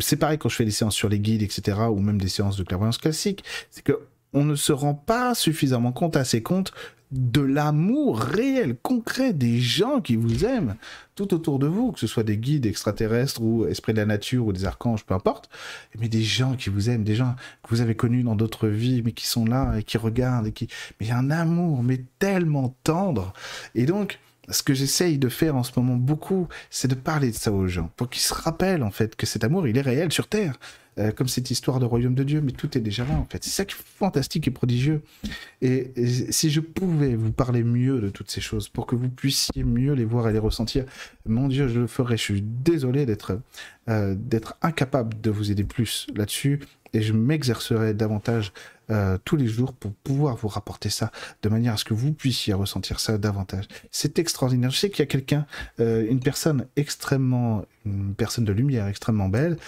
[0.00, 2.56] C'est pareil quand je fais des séances sur les guides, etc., ou même des séances
[2.56, 3.98] de clairvoyance classique, c'est que
[4.34, 6.72] on ne se rend pas suffisamment compte, assez compte
[7.10, 10.76] de l'amour réel, concret des gens qui vous aiment
[11.14, 14.46] tout autour de vous, que ce soit des guides extraterrestres ou esprits de la nature
[14.46, 15.48] ou des archanges, peu importe,
[15.98, 19.02] mais des gens qui vous aiment, des gens que vous avez connus dans d'autres vies,
[19.04, 20.68] mais qui sont là et qui regardent et qui,
[21.00, 23.32] mais il y a un amour, mais tellement tendre.
[23.74, 27.36] Et donc, ce que j'essaye de faire en ce moment beaucoup, c'est de parler de
[27.36, 30.12] ça aux gens, pour qu'ils se rappellent en fait que cet amour, il est réel
[30.12, 30.58] sur Terre.
[30.98, 33.44] Euh, comme cette histoire de royaume de Dieu, mais tout est déjà là en fait.
[33.44, 35.02] C'est ça qui est fantastique et prodigieux.
[35.62, 35.92] Et,
[36.30, 39.92] si je pouvais vous parler mieux de toutes ces choses pour que vous puissiez mieux
[39.92, 40.84] les voir et les ressentir,
[41.24, 42.16] mon Dieu, je le ferais.
[42.16, 43.38] Je suis désolé d'être
[43.88, 44.16] euh,
[44.60, 46.60] incapable de vous aider plus là-dessus
[46.92, 48.52] et je m'exercerai davantage
[48.90, 52.12] euh, tous les jours pour pouvoir vous rapporter ça de manière à ce que vous
[52.12, 53.66] puissiez ressentir ça davantage.
[53.92, 54.70] C'est extraordinaire.
[54.70, 55.46] Je sais qu'il y a quelqu'un,
[55.78, 59.58] une personne extrêmement, une personne de lumière extrêmement belle,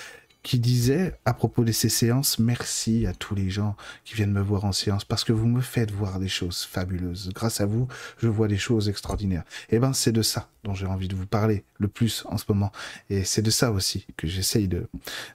[0.43, 4.41] qui disait à propos de ces séances, merci à tous les gens qui viennent me
[4.41, 7.31] voir en séance parce que vous me faites voir des choses fabuleuses.
[7.35, 7.89] Grâce à vous,
[8.19, 9.45] je vois des choses extraordinaires.
[9.69, 12.45] Eh ben, c'est de ça dont j'ai envie de vous parler le plus en ce
[12.49, 12.73] moment.
[13.11, 14.87] Et c'est de ça aussi que j'essaye de,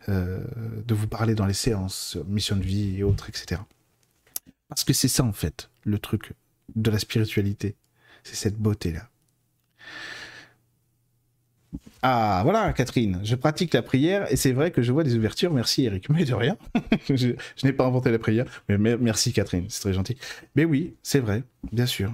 [0.09, 0.43] euh,
[0.85, 3.61] de vous parler dans les séances, mission de vie et autres, etc.
[4.69, 6.33] Parce que c'est ça, en fait, le truc
[6.75, 7.75] de la spiritualité.
[8.23, 9.07] C'est cette beauté-là.
[12.07, 15.51] Ah, voilà, Catherine, je pratique la prière et c'est vrai que je vois des ouvertures.
[15.51, 16.07] Merci, Eric.
[16.11, 16.55] Mais de rien.
[17.09, 17.29] je,
[17.63, 18.45] n'ai pas inventé la prière.
[18.69, 20.15] Mais, merci, Catherine, c'est très gentil.
[20.55, 22.13] Mais oui, c'est vrai, bien sûr.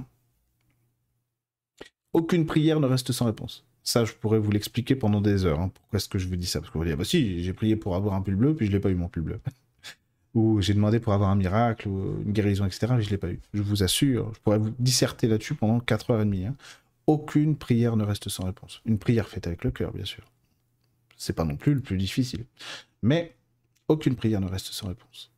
[2.13, 3.65] Aucune prière ne reste sans réponse.
[3.83, 5.59] Ça, je pourrais vous l'expliquer pendant des heures.
[5.59, 5.71] Hein.
[5.73, 6.61] Pourquoi est-ce que je vous dis ça?
[6.61, 8.71] Parce que vous allez bah si, j'ai prié pour avoir un pull bleu, puis je
[8.71, 9.41] l'ai pas eu mon pull bleu.
[10.35, 13.29] ou j'ai demandé pour avoir un miracle, ou une guérison, etc., mais je l'ai pas
[13.29, 13.41] eu.
[13.53, 16.47] Je vous assure, je pourrais vous disserter là-dessus pendant 4h30.
[16.47, 16.55] Hein
[17.07, 18.81] aucune prière ne reste sans réponse.
[18.85, 20.23] Une prière faite avec le cœur, bien sûr.
[21.17, 22.45] C'est pas non plus le plus difficile.
[23.01, 23.35] Mais
[23.87, 25.31] aucune prière ne reste sans réponse.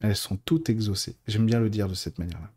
[0.00, 1.16] Elles sont toutes exaucées.
[1.26, 2.52] J'aime bien le dire de cette manière-là.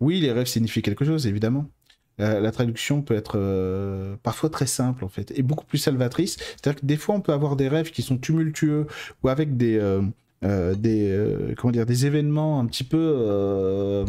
[0.00, 1.68] Oui, les rêves signifient quelque chose, évidemment.
[2.20, 6.36] Euh, la traduction peut être euh, parfois très simple, en fait, et beaucoup plus salvatrice.
[6.36, 8.86] C'est-à-dire que des fois, on peut avoir des rêves qui sont tumultueux
[9.22, 10.02] ou avec des, euh,
[10.42, 14.04] des, comment dire, des événements un petit peu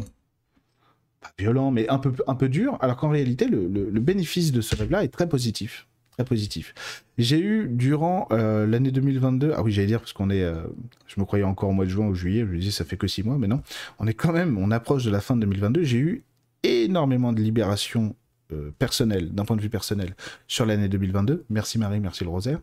[1.22, 4.62] pas violents, mais un peu, un peu durs, alors qu'en réalité, le, le bénéfice de
[4.62, 5.88] ce rêve-là est très positif
[6.24, 7.04] positif.
[7.18, 10.64] J'ai eu durant euh, l'année 2022, ah oui, j'allais dire parce qu'on est, euh,
[11.08, 12.98] je me croyais encore au mois de juin ou juillet, je me disais ça fait
[12.98, 13.62] que six mois, mais non,
[14.00, 15.84] on est quand même, on approche de la fin de 2022.
[15.84, 16.24] J'ai eu
[16.64, 18.16] énormément de libération
[18.52, 20.16] euh, personnelle, d'un point de vue personnel,
[20.48, 21.46] sur l'année 2022.
[21.50, 22.60] Merci Marie, merci le rosaire,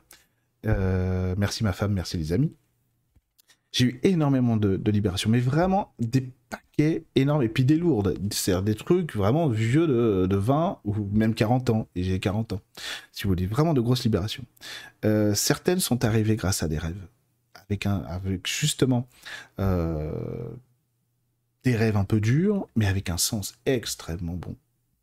[0.65, 2.53] merci ma femme, merci les amis.
[3.77, 8.17] J'ai eu énormément de, de libération, mais vraiment des paquets énormes, et puis des lourdes.
[8.31, 12.55] C'est des trucs vraiment vieux de, de, 20 ou même 40 ans, et j'ai 40
[12.55, 12.61] ans.
[13.13, 14.47] Si vous voulez, vraiment de grosses libérations.
[15.05, 17.07] Euh, certaines sont arrivées grâce à des rêves,
[17.53, 19.07] avec, un, avec justement
[19.61, 20.49] euh,
[21.63, 24.57] des rêves un peu durs, mais avec un sens extrêmement bon.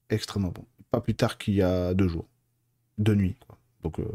[0.09, 0.65] Extrêmement bon.
[0.89, 2.25] Pas plus tard qu'il y a deux jours.
[2.97, 3.35] Deux nuits.
[3.83, 4.05] Donc, euh,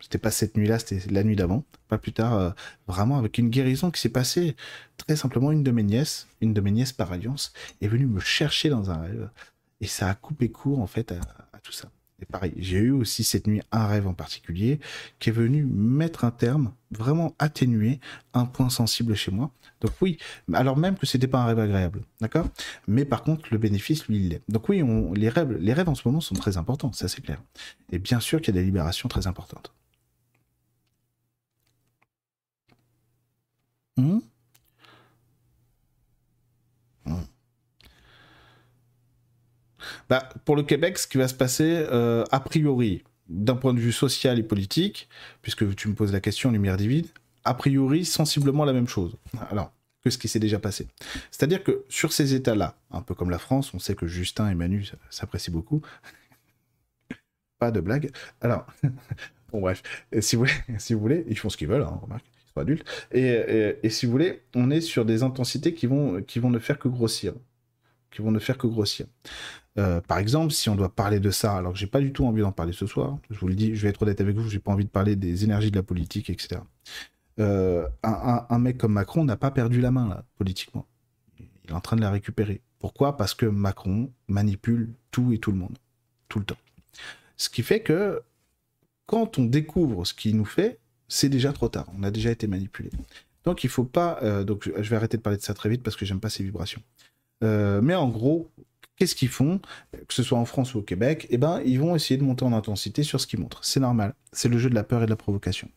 [0.00, 1.64] c'était pas cette nuit-là, c'était la nuit d'avant.
[1.88, 2.50] Pas plus tard, euh,
[2.86, 4.56] vraiment avec une guérison qui s'est passée.
[4.96, 8.20] Très simplement, une de mes nièces, une de mes nièces par alliance, est venue me
[8.20, 9.30] chercher dans un rêve.
[9.80, 11.90] Et ça a coupé court, en fait, à, tout ça.
[12.20, 14.80] Et pareil, j'ai eu aussi cette nuit un rêve en particulier
[15.20, 18.00] qui est venu mettre un terme, vraiment atténuer
[18.34, 19.52] un point sensible chez moi.
[19.80, 20.18] Donc oui,
[20.52, 22.48] alors même que c'était pas un rêve agréable, d'accord?
[22.88, 24.42] Mais par contre, le bénéfice, lui, il l'est.
[24.48, 24.82] Donc oui,
[25.14, 27.40] les, rêves, les rêves en ce moment sont très importants, ça c'est clair.
[27.92, 29.72] Et bien sûr qu'il y a des libérations très importantes.
[33.98, 34.20] Hmm?
[37.04, 37.24] Hmm.
[40.08, 43.80] Bah, pour le Québec, ce qui va se passer, euh, a priori, d'un point de
[43.80, 45.08] vue social et politique,
[45.42, 47.06] puisque tu me poses la question, lumière divine,
[47.44, 49.16] a priori, sensiblement la même chose.
[49.50, 49.72] Alors,
[50.04, 50.86] que ce qui s'est déjà passé.
[51.32, 54.54] C'est-à-dire que sur ces États-là, un peu comme la France, on sait que Justin et
[54.54, 55.82] Manu s'apprécient beaucoup.
[57.58, 58.12] Pas de blague.
[58.40, 58.64] Alors,
[59.52, 59.82] bon bref,
[60.20, 60.46] si vous
[61.00, 62.24] voulez, ils font ce qu'ils veulent, hein, remarque
[62.58, 62.84] adulte.
[63.12, 66.58] Et, et, si vous voulez, on est sur des intensités qui vont, qui vont ne
[66.58, 67.34] faire que grossir.
[68.10, 69.06] Qui vont ne faire que grossir.
[69.78, 72.24] Euh, par exemple, si on doit parler de ça, alors que j'ai pas du tout
[72.26, 74.48] envie d'en parler ce soir, je vous le dis, je vais être honnête avec vous,
[74.48, 76.60] j'ai pas envie de parler des énergies de la politique, etc.
[77.38, 80.86] Euh, un, un, mec comme Macron n'a pas perdu la main, là, politiquement.
[81.38, 82.60] Il est en train de la récupérer.
[82.80, 83.16] Pourquoi?
[83.16, 85.78] Parce que Macron manipule tout et tout le monde,
[86.28, 86.56] tout le temps.
[87.36, 88.20] Ce qui fait que
[89.06, 91.86] quand on découvre ce qu'il nous fait, c'est déjà trop tard.
[91.98, 92.90] On a déjà été manipulé.
[93.44, 94.18] Donc il faut pas.
[94.22, 96.30] Euh, donc je vais arrêter de parler de ça très vite parce que j'aime pas
[96.30, 96.82] ces vibrations.
[97.42, 98.50] Euh, mais en gros,
[98.96, 99.60] qu'est-ce qu'ils font
[99.92, 102.44] Que ce soit en France ou au Québec, eh ben ils vont essayer de monter
[102.44, 103.64] en intensité sur ce qu'ils montrent.
[103.64, 104.14] C'est normal.
[104.32, 105.68] C'est le jeu de la peur et de la provocation.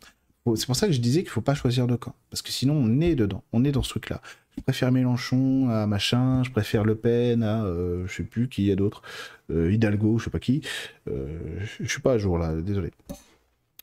[0.55, 2.15] C'est pour ça que je disais qu'il faut pas choisir de camp.
[2.31, 3.43] Parce que sinon, on est dedans.
[3.53, 4.21] On est dans ce truc-là.
[4.57, 8.65] Je préfère Mélenchon à machin, je préfère Le Pen à euh, je sais plus qui
[8.65, 9.01] y a d'autres,
[9.49, 10.61] Hidalgo, je sais pas qui.
[11.05, 12.91] je suis pas à jour là, désolé.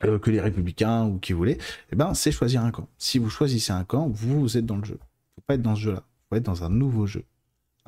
[0.05, 1.59] Euh, que les républicains ou qui voulez,
[1.91, 2.89] eh ben, c'est choisir un camp.
[2.99, 4.99] Si vous choisissez un camp, vous, êtes dans le jeu.
[5.35, 6.05] Faut pas être dans ce jeu-là.
[6.29, 7.25] Faut être dans un nouveau jeu.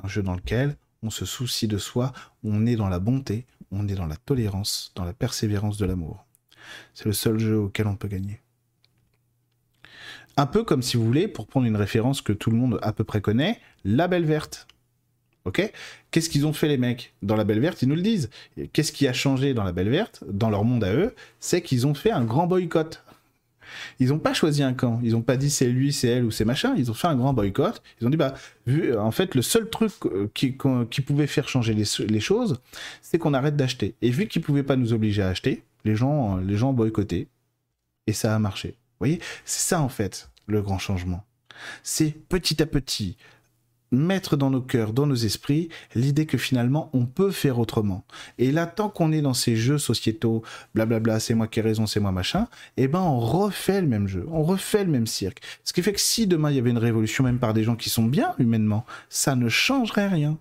[0.03, 2.11] Un jeu dans lequel on se soucie de soi,
[2.43, 6.25] on est dans la bonté, on est dans la tolérance, dans la persévérance de l'amour.
[6.93, 8.41] C'est le seul jeu auquel on peut gagner.
[10.35, 12.91] Un peu comme si vous voulez, pour prendre une référence que tout le monde à
[12.91, 14.67] peu près connaît, la belle verte.
[15.45, 15.71] Ok?
[16.11, 17.13] Qu'est-ce qu'ils ont fait les mecs?
[17.21, 18.29] Dans la Belle Verte, ils nous le disent.
[18.73, 21.15] Qu'est-ce qui a changé dans la Belle Verte, dans leur monde à eux?
[21.39, 23.03] C'est qu'ils ont fait un grand boycott.
[23.99, 24.99] Ils n'ont pas choisi un camp.
[25.03, 26.75] Ils n'ont pas dit c'est lui, c'est elle ou c'est machin.
[26.77, 27.81] Ils ont fait un grand boycott.
[27.99, 28.33] Ils ont dit bah,
[28.67, 30.51] vu, en fait, le seul truc euh, qui,
[31.01, 32.59] pouvait faire changer les, choses,
[33.01, 33.95] c'est qu'on arrête d'acheter.
[34.01, 37.27] Et vu qu'ils pouvaient pas nous obliger à acheter, les gens, les gens boycottaient.
[38.07, 38.69] Et ça a marché.
[38.69, 39.19] Vous voyez?
[39.45, 41.23] C'est ça en fait le grand changement.
[41.83, 43.17] C'est petit à petit,
[43.91, 48.03] mettre dans nos cœurs, dans nos esprits, l'idée que finalement on peut faire autrement.
[48.37, 50.43] Et là, tant qu'on est dans ces jeux sociétaux,
[50.75, 54.07] blablabla, c'est moi qui ai raison, c'est moi machin, eh ben on refait le même
[54.07, 55.41] jeu, on refait le même cirque.
[55.63, 57.75] Ce qui fait que si demain il y avait une révolution, même par des gens
[57.75, 60.37] qui sont bien humainement, ça ne changerait rien.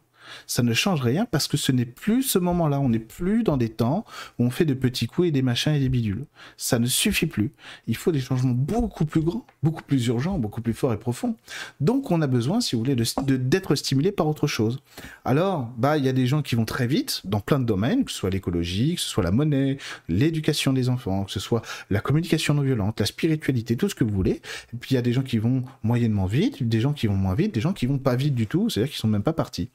[0.47, 2.81] Ça ne change rien parce que ce n'est plus ce moment-là.
[2.81, 4.05] On n'est plus dans des temps
[4.39, 6.24] où on fait des petits coups et des machins et des bidules.
[6.57, 7.53] Ça ne suffit plus.
[7.87, 11.37] Il faut des changements beaucoup plus grands, beaucoup plus urgents, beaucoup plus forts et profonds.
[11.81, 14.81] Donc on a besoin, si vous voulez, d'être stimulé par autre chose.
[15.24, 18.05] Alors, bah, il y a des gens qui vont très vite dans plein de domaines,
[18.05, 19.78] que ce soit l'écologie, que ce soit la monnaie,
[20.09, 24.05] l'éducation des enfants, que ce soit la communication non violente, la spiritualité, tout ce que
[24.05, 24.41] vous voulez.
[24.72, 27.16] Et puis il y a des gens qui vont moyennement vite, des gens qui vont
[27.16, 29.33] moins vite, des gens qui vont pas vite du tout, c'est-à-dire qu'ils sont même pas
[29.33, 29.70] partis.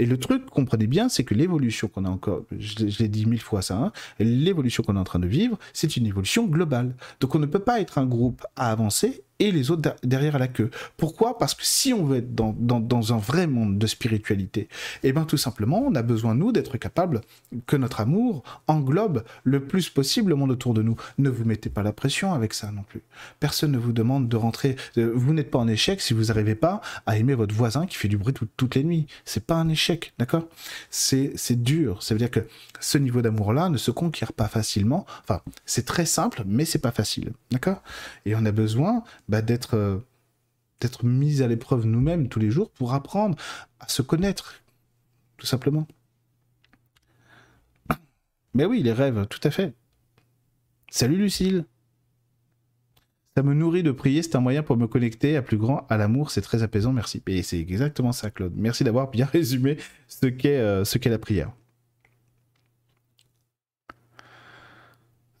[0.00, 3.42] Et le truc, comprenez bien, c'est que l'évolution qu'on a encore, je, l'ai dit mille
[3.42, 6.94] fois ça, hein, l'évolution qu'on est en train de vivre, c'est une évolution globale.
[7.20, 10.48] Donc on ne peut pas être un groupe à avancer et les autres derrière la
[10.48, 10.70] queue.
[10.96, 11.38] Pourquoi?
[11.38, 14.68] Parce que si on veut être dans, un vrai monde de spiritualité,
[15.02, 17.22] eh bien tout simplement, on a besoin, nous, d'être capable
[17.66, 20.96] que notre amour englobe le plus possible le monde autour de nous.
[21.18, 23.02] Ne vous mettez pas la pression avec ça non plus.
[23.40, 24.76] Personne ne vous demande de rentrer.
[24.98, 27.96] Euh, vous n'êtes pas en échec si vous n'arrivez pas à aimer votre voisin qui
[27.96, 29.06] fait du bruit toutes les nuits.
[29.24, 30.44] C'est pas un échec, d'accord?
[30.90, 32.02] C'est dur.
[32.02, 32.46] Ça veut dire que
[32.80, 35.06] ce niveau d'amour-là ne se conquiert pas facilement.
[35.22, 37.82] Enfin, c'est très simple, mais c'est pas facile, d'accord?
[38.26, 39.98] Et on a besoin bah, d'être euh,
[40.80, 43.36] d'être mis à l'épreuve nous-mêmes tous les jours pour apprendre
[43.78, 44.62] à se connaître,
[45.36, 45.86] tout simplement.
[48.54, 49.74] Mais oui, les rêves, tout à fait.
[50.90, 51.64] Salut Lucille.
[53.36, 55.96] Ça me nourrit de prier, c'est un moyen pour me connecter à plus grand, à
[55.96, 57.22] l'amour, c'est très apaisant, merci.
[57.28, 58.54] Et c'est exactement ça, Claude.
[58.56, 59.76] Merci d'avoir bien résumé
[60.24, 61.52] euh, ce qu'est la prière.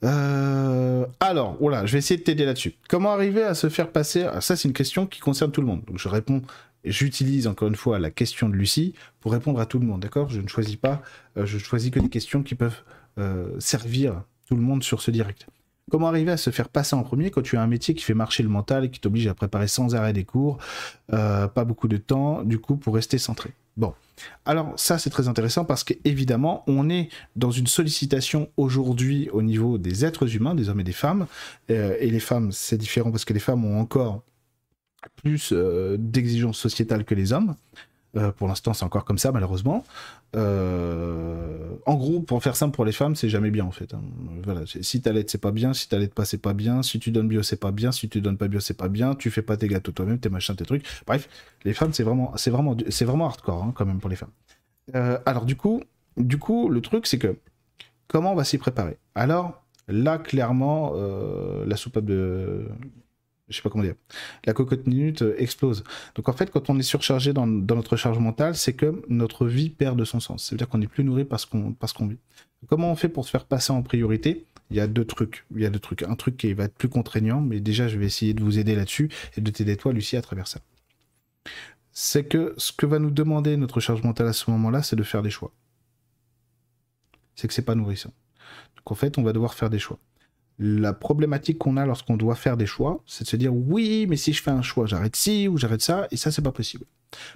[0.04, 2.74] Euh, alors, voilà, je vais essayer de t'aider là-dessus.
[2.88, 4.24] Comment arriver à se faire passer?
[4.24, 5.82] Ah, Ça, c'est une question qui concerne tout le monde.
[5.86, 6.42] Donc, je réponds,
[6.84, 10.28] j'utilise encore une fois la question de Lucie pour répondre à tout le monde, d'accord?
[10.30, 11.02] Je ne choisis pas,
[11.36, 12.82] euh, je choisis que des questions qui peuvent
[13.18, 15.46] euh, servir tout le monde sur ce direct.
[15.90, 18.14] Comment arriver à se faire passer en premier quand tu as un métier qui fait
[18.14, 20.58] marcher le mental et qui t'oblige à préparer sans arrêt des cours,
[21.08, 23.50] pas beaucoup de temps, du coup, pour rester centré?
[23.76, 23.92] Bon,
[24.44, 29.78] alors ça c'est très intéressant parce qu'évidemment on est dans une sollicitation aujourd'hui au niveau
[29.78, 31.26] des êtres humains, des hommes et des femmes,
[31.70, 34.22] euh, et les femmes c'est différent parce que les femmes ont encore
[35.16, 37.54] plus euh, d'exigences sociétales que les hommes.
[38.16, 39.84] Euh, pour l'instant, c'est encore comme ça, malheureusement.
[40.36, 43.94] Euh, en gros, pour faire simple pour les femmes, c'est jamais bien en fait.
[43.94, 44.02] Hein.
[44.42, 45.72] Voilà, si t'allaites, c'est pas bien.
[45.72, 46.82] Si t'allaites pas, c'est pas bien.
[46.82, 47.92] Si tu donnes bio, c'est pas bien.
[47.92, 49.14] Si tu donnes pas bio, c'est pas bien.
[49.14, 50.84] Tu fais pas tes gâteaux toi-même, tes machins, tes trucs.
[51.06, 51.28] Bref,
[51.64, 54.32] les femmes, c'est vraiment, c'est vraiment, c'est vraiment hardcore hein, quand même pour les femmes.
[54.94, 55.82] Euh, alors du coup,
[56.16, 57.36] du coup, le truc, c'est que
[58.08, 58.98] comment on va s'y préparer?
[59.14, 60.94] Alors là, clairement,
[61.64, 62.66] la soupape de
[63.50, 63.96] je sais pas comment dire,
[64.44, 65.84] la cocotte minute euh, explose.
[66.14, 69.70] Donc en fait, quand on est surchargé dans, notre charge mentale, c'est que notre vie
[69.70, 70.44] perd de son sens.
[70.44, 72.18] C'est-à-dire qu'on n'est plus nourri qu'on parce qu'on vit.
[72.68, 74.46] Comment on fait pour se faire passer en priorité?
[74.70, 75.44] Il y a deux trucs.
[75.54, 76.02] Il y a deux trucs.
[76.02, 78.76] Un truc qui va être plus contraignant, mais déjà je vais essayer de vous aider
[78.76, 80.60] là-dessus et de t'aider toi, Lucie, à travers ça.
[81.92, 85.02] C'est que ce que va nous demander notre charge mentale à ce moment-là, c'est de
[85.02, 85.52] faire des choix.
[87.34, 88.12] C'est que c'est pas nourrissant.
[88.76, 89.98] Donc en fait, on va devoir faire des choix
[90.62, 94.16] la problématique qu'on a lorsqu'on doit faire des choix, c'est de se dire oui, mais
[94.16, 96.84] si je fais un choix, j'arrête ci ou j'arrête ça, et ça, c'est pas possible.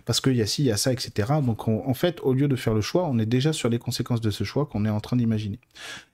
[0.04, 1.32] Parce qu'il y a ci, il y a ça, etc.
[1.42, 4.20] Donc, en fait, au lieu de faire le choix, on est déjà sur les conséquences
[4.20, 5.58] de ce choix qu'on est en train d'imaginer.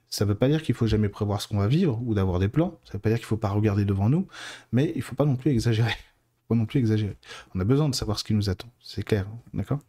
[0.09, 2.39] Ça ne veut pas dire qu'il faut jamais prévoir ce qu'on va vivre ou d'avoir
[2.39, 2.79] des plans.
[2.85, 4.29] Ça ne veut pas dire qu'il ne faut pas regarder devant nous,
[4.71, 5.91] mais il ne faut pas non plus exagérer.
[5.91, 7.17] faut pas non plus exagérer.
[7.57, 8.69] On a besoin de savoir ce qui nous attend.
[8.81, 9.81] C'est clair, d'accord?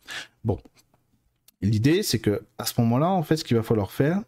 [0.43, 0.59] Bon.
[1.61, 4.22] L'idée, c'est que à ce moment-là, en fait, ce qu'il va falloir faire,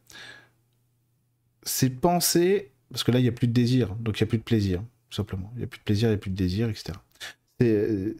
[1.63, 4.29] c'est penser parce que là, il n'y a plus de désir, donc il n'y a
[4.29, 4.79] plus de plaisir,
[5.09, 5.51] tout simplement.
[5.55, 6.93] Il n'y a plus de plaisir, il n'y a plus de désir, etc.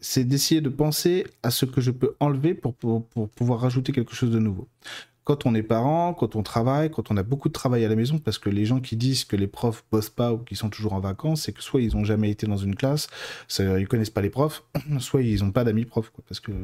[0.00, 4.16] C'est d'essayer de penser à ce que je peux enlever pour, pour, pouvoir rajouter quelque
[4.16, 4.66] chose de nouveau
[5.24, 7.96] quand on est parent, quand on travaille, quand on a beaucoup de travail à la
[7.96, 10.68] maison, parce que les gens qui disent que les profs bossent pas ou qui sont
[10.68, 13.08] toujours en vacances, c'est que soit ils n'ont jamais été dans une classe,
[13.48, 14.64] ça, ils connaissent pas les profs,
[14.98, 16.54] soit ils n'ont pas d'amis profs, parce que euh,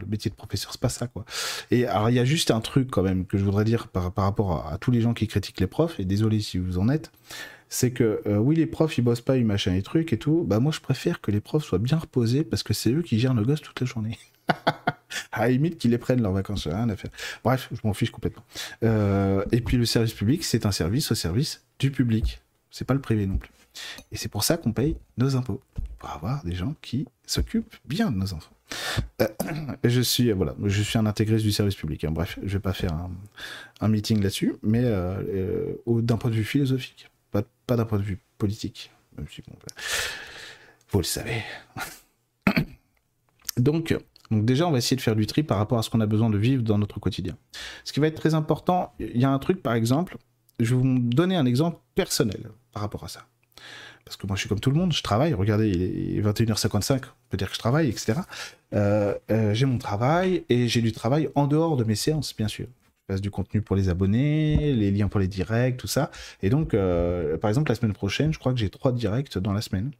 [0.00, 1.26] le métier de professeur c'est pas ça, quoi.
[1.70, 4.10] Et alors il y a juste un truc quand même que je voudrais dire par,
[4.16, 7.12] rapport à, tous les gens qui critiquent les profs, et désolé si vous en êtes,
[7.68, 10.44] c'est que euh, oui les profs ils bossent pas, ils machin et trucs et tout,
[10.46, 13.18] bah moi je préfère que les profs soient bien reposés parce que c'est eux qui
[13.18, 14.18] gèrent le gosse toute la journée.
[15.32, 17.10] à la limite qu'ils les prennent leurs vacances, rien à faire.
[17.44, 18.44] Bref, je m'en fiche complètement.
[18.82, 22.40] Euh, et puis le service public, c'est un service au service du public.
[22.70, 23.50] C'est pas le privé non plus.
[24.12, 25.60] Et c'est pour ça qu'on paye nos impôts.
[25.98, 28.52] Pour avoir des gens qui s'occupent bien de nos enfants.
[29.22, 29.28] Euh,
[29.84, 32.04] je suis voilà, je suis un intégré du service public.
[32.04, 32.10] Hein.
[32.10, 32.92] Bref, je vais pas faire
[33.80, 38.04] un, meeting là-dessus, mais euh, d'un point de vue philosophique, pas, pas d'un point de
[38.04, 38.90] vue politique.
[40.90, 41.42] vous le savez.
[43.56, 43.96] Donc,
[44.30, 46.06] donc déjà, on va essayer de faire du tri par rapport à ce qu'on a
[46.06, 47.36] besoin de vivre dans notre quotidien.
[47.84, 50.18] Ce qui va être très important, il y a un truc par exemple,
[50.60, 53.26] je vais vous donner un exemple personnel par rapport à ça.
[54.04, 56.96] parce que moi je suis comme tout le monde, je travaille, regardez, il est 21h55,
[56.96, 56.98] on
[57.30, 58.20] peut dire que je travaille, etc.
[58.74, 62.48] Euh, euh, j'ai mon travail et j'ai du travail en dehors de mes séances, bien
[62.48, 62.66] sûr.
[63.02, 66.10] Je passe du contenu pour les abonnés, les liens pour les directs, tout ça.
[66.42, 69.54] Et donc, euh, par exemple, la semaine prochaine, je crois que j'ai trois directs dans
[69.54, 69.92] la semaine.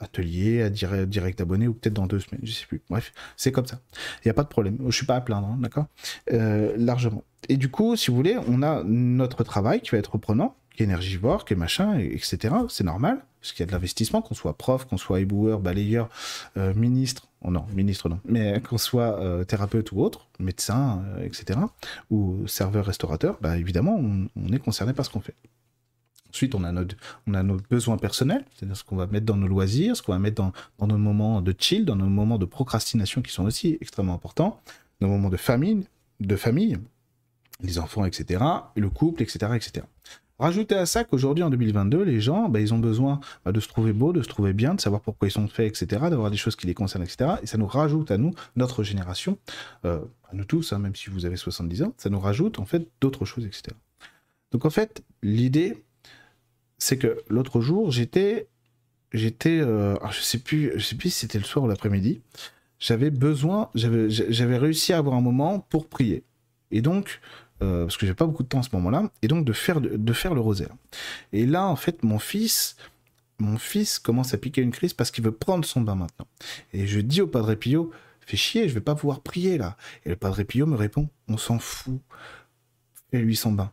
[0.00, 2.82] Atelier, à direct, direct abonné, ou peut-être dans deux semaines, je sais plus.
[2.90, 3.80] Bref, c'est comme ça.
[4.24, 4.78] Il n'y a pas de problème.
[4.86, 5.86] Je suis pas à plaindre, hein, d'accord?
[6.30, 7.24] Largement.
[7.48, 10.82] Et du coup, si vous voulez, on a notre travail qui va être prenant qui
[10.82, 12.54] est énergivore, qui est machin, etc.
[12.68, 16.08] C'est normal, parce qu'il y a de l'investissement, qu'on soit prof, qu'on soit éboueur, balayeur,
[16.56, 21.24] euh, ministre, oh non, ministre non, mais qu'on soit euh, thérapeute ou autre, médecin, euh,
[21.24, 21.58] etc.,
[22.10, 25.34] ou serveur restaurateur, bah, évidemment, on, est concerné par ce qu'on fait.
[26.30, 29.36] Ensuite, on a, notre, on a nos besoins personnels, c'est-à-dire ce qu'on va mettre dans
[29.36, 32.38] nos loisirs, ce qu'on va mettre dans, dans, nos moments de chill, dans nos moments
[32.38, 34.60] de procrastination qui sont aussi extrêmement importants,
[35.00, 35.86] nos moments de famille,
[36.20, 36.78] de famille,
[37.62, 38.42] les enfants, etc.,
[38.76, 39.86] le couple, etc., etc.
[40.40, 43.68] Rajoutez à ça qu'aujourd'hui, en 2022, les gens, bah, ils ont besoin bah, de se
[43.68, 46.38] trouver beau, de se trouver bien, de savoir pourquoi ils sont faits, etc., d'avoir des
[46.38, 47.32] choses qui les concernent, etc.
[47.42, 49.36] Et ça nous rajoute à nous, notre génération,
[49.84, 50.00] euh,
[50.30, 52.88] à nous tous, hein, même si vous avez 70 ans, ça nous rajoute en fait
[53.02, 53.76] d'autres choses, etc.
[54.50, 55.84] Donc en fait, l'idée,
[56.80, 58.48] c'est que l'autre jour, j'étais,
[59.12, 62.22] j'étais, euh, je sais plus, je sais plus si c'était le soir ou l'après-midi,
[62.80, 66.24] j'avais besoin, j'avais réussi à avoir un moment pour prier.
[66.70, 67.20] Et donc,
[67.62, 69.78] euh, parce que j'ai pas beaucoup de temps à ce moment-là, et donc de faire,
[69.80, 70.74] le rosaire.
[71.32, 72.76] Et là, en fait, mon fils,
[73.38, 76.26] mon fils commence à piquer une crise parce qu'il veut prendre son bain maintenant.
[76.72, 79.76] Et je dis au Padre Pio, fais chier, je vais pas pouvoir prier là.
[80.06, 82.00] Et le Padre Pio me répond, on s'en fout.
[83.10, 83.70] Fais-lui son bain.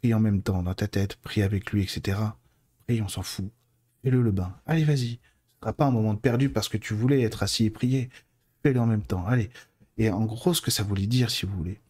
[0.00, 2.18] Prie en même temps dans ta tête, prie avec lui, etc.
[2.86, 3.50] Prie, on s'en fout.
[4.02, 4.54] Fais-le le bain.
[4.66, 5.18] Allez, vas-y.
[5.18, 8.08] Ce sera pas un moment de perdu parce que tu voulais être assis et prier.
[8.62, 9.26] Fais-le en même temps.
[9.26, 9.50] Allez.
[9.98, 11.80] Et en gros, ce que ça voulait dire, si vous voulez,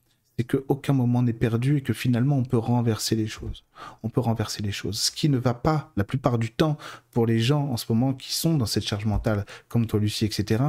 [0.41, 3.63] c'est qu'aucun moment n'est perdu et que finalement on peut renverser les choses.
[4.03, 4.99] On peut renverser les choses.
[4.99, 6.79] Ce qui ne va pas la plupart du temps
[7.11, 10.25] pour les gens en ce moment qui sont dans cette charge mentale, comme toi Lucie,
[10.25, 10.65] etc.,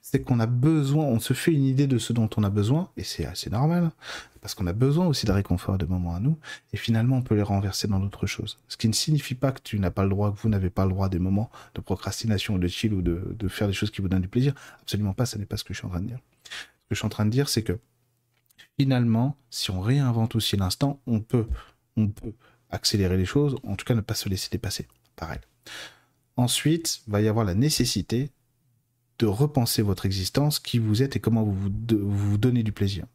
[0.00, 2.88] c'est qu'on a besoin, on se fait une idée de ce dont on a besoin,
[2.96, 3.90] et c'est assez normal,
[4.46, 6.38] parce qu'on a besoin aussi de réconfort de moments à nous,
[6.72, 8.60] et finalement on peut les renverser dans d'autres choses.
[8.68, 10.84] Ce qui ne signifie pas que tu n'as pas le droit, que vous n'avez pas
[10.84, 14.08] le droit des moments de procrastination de chill ou de, faire des choses qui vous
[14.08, 14.54] donnent du plaisir.
[14.82, 16.20] Absolument pas, ce n'est pas ce que je suis en train de dire.
[16.44, 17.80] Ce que je suis en train de dire, c'est que
[18.78, 21.48] finalement, si on réinvente aussi l'instant, on peut,
[21.96, 22.34] on peut
[22.70, 24.86] accélérer les choses, en tout cas ne pas se laisser dépasser
[25.16, 25.40] Pareil.
[26.36, 28.30] Ensuite, va y avoir la nécessité
[29.18, 33.06] de repenser votre existence, qui vous êtes et comment vous vous, donnez du plaisir.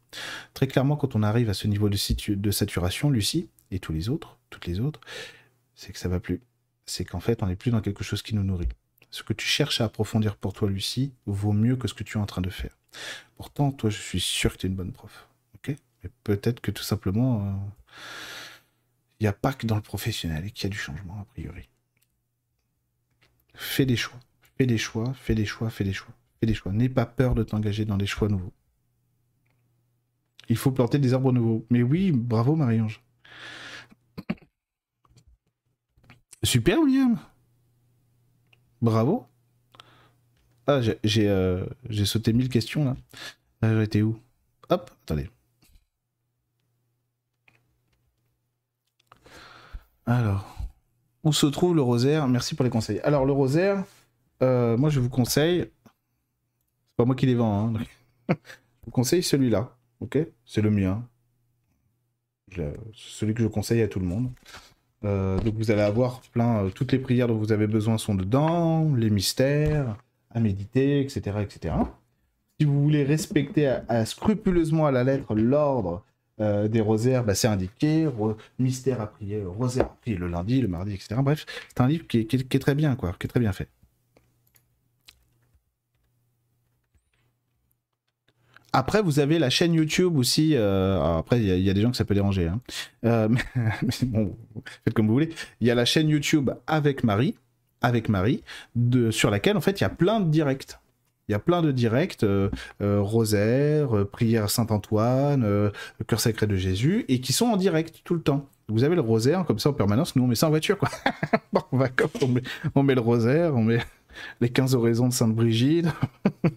[0.54, 4.38] Très clairement, quand on arrive à ce niveau de, saturation, Lucie et tous les autres,
[4.50, 5.00] toutes les autres,
[5.74, 6.40] c'est que ça va plus.
[6.86, 8.68] C'est qu'en fait, on n'est plus dans quelque chose qui nous nourrit.
[9.10, 12.18] Ce que tu cherches à approfondir pour toi, Lucie, vaut mieux que ce que tu
[12.18, 12.76] es en train de faire.
[13.36, 15.28] Pourtant, toi, je suis sûr que tu es une bonne prof
[16.24, 17.60] peut-être que tout simplement, il euh,
[19.20, 21.68] n'y a pas que dans le professionnel et qu'il y a du changement, a priori.
[23.54, 24.18] Fais des choix.
[24.56, 26.14] Fais des choix, fais des choix, fais des choix.
[26.40, 26.72] Fais des choix.
[26.72, 28.52] N'aie pas peur de t'engager dans des choix nouveaux.
[30.48, 31.66] Il faut planter des arbres nouveaux.
[31.70, 33.00] Mais oui, bravo Marie-Ange.
[36.42, 37.18] Super William.
[38.80, 39.26] Bravo.
[40.66, 41.64] Ah, j'ai euh,
[42.04, 42.96] sauté mille questions là.
[43.62, 44.18] Ah, J'étais où?
[44.70, 45.28] Hop, attendez.
[50.06, 50.56] Alors,
[51.24, 52.26] où se trouve le rosaire?
[52.28, 53.00] Merci pour les conseils.
[53.00, 53.84] Alors, le rosaire,
[54.42, 57.80] euh, moi je vous conseille, c'est pas moi qui les vends, hein,
[58.28, 58.34] je
[58.84, 60.18] vous conseille celui-là, ok?
[60.44, 61.06] C'est le mien.
[62.92, 64.30] celui que je conseille à tout le monde.
[65.04, 68.14] Euh, donc vous allez avoir plein, euh, toutes les prières dont vous avez besoin sont
[68.14, 69.96] dedans, les mystères
[70.30, 71.74] à méditer, etc., etc.
[72.58, 76.04] Si vous voulez respecter scrupuleusement à la lettre l'ordre
[76.38, 78.08] des rosaires, bah, c'est indiqué,
[78.58, 81.20] mystère à prier, rosaire à prier le lundi, le mardi, etc.
[81.22, 83.68] Bref, c'est un livre qui est, très bien, quoi, qui est très bien fait.
[88.72, 90.52] Après, vous avez la chaîne YouTube aussi.
[90.54, 92.48] Euh, après, il y, a des gens que ça peut déranger.
[92.48, 92.60] Hein.
[93.04, 93.28] Euh,
[93.82, 94.36] mais, bon,
[94.84, 95.30] faites comme vous voulez.
[95.60, 97.36] Il y a la chaîne YouTube avec Marie,
[97.82, 98.42] avec Marie,
[99.10, 100.78] sur laquelle en fait il y a plein de directs.
[101.28, 102.50] Il y a plein de directs, euh,
[102.80, 105.70] rosaire, prière Saint-Antoine,
[106.06, 108.48] cœur sacré de Jésus, et qui sont en direct tout le temps.
[108.68, 110.88] Vous avez le rosaire comme ça en permanence, nous on met ça en voiture quoi.
[111.72, 111.78] on,
[112.28, 112.42] met,
[112.74, 113.80] on met le rosaire, on met
[114.40, 115.86] les 15 oraisons de Sainte Brigitte.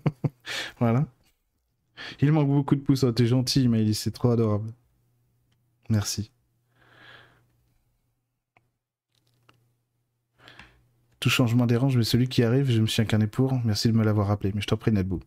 [0.80, 1.05] voilà.
[2.22, 4.72] Il manque beaucoup de pouces, oh, t'es gentil, mais c'est trop adorable.
[5.89, 6.32] Merci.
[11.20, 13.53] Tout changement dérange, mais celui qui arrive, je me suis incarné pour.
[13.66, 14.51] Merci de me l'avoir rappelé.
[14.53, 15.22] Mais je t'en prie, Nedbou.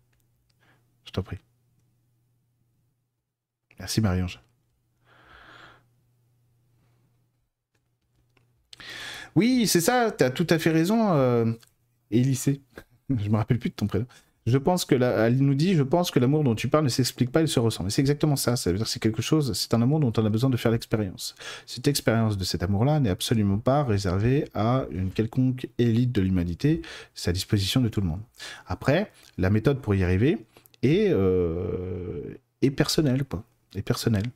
[1.05, 1.39] Je t'en prie.
[3.79, 4.41] Merci, Marie-Ange.
[9.35, 11.53] Oui, c'est ça, tu as tout à fait raison, euh...
[12.11, 12.61] Élysée.
[13.11, 14.07] je me rappelle plus de ton prénom.
[14.49, 17.31] Je pense que elle nous dit, je pense que l'amour dont tu parles ne s'explique
[17.31, 17.85] pas, il se ressent.
[17.85, 18.57] Mais c'est exactement ça.
[18.57, 20.73] Ça veut dire c'est quelque chose, c'est un amour dont on a besoin de faire
[20.73, 21.35] l'expérience.
[21.67, 26.83] Cette expérience de cet amour-là n'est absolument pas réservée à une quelconque élite de l'humanité.
[27.15, 28.21] C'est à disposition de tout le monde.
[28.67, 30.39] Après, la méthode pour y arriver
[30.83, 33.45] est, euh, est personnelle, quoi.
[33.75, 34.27] Est personnelle.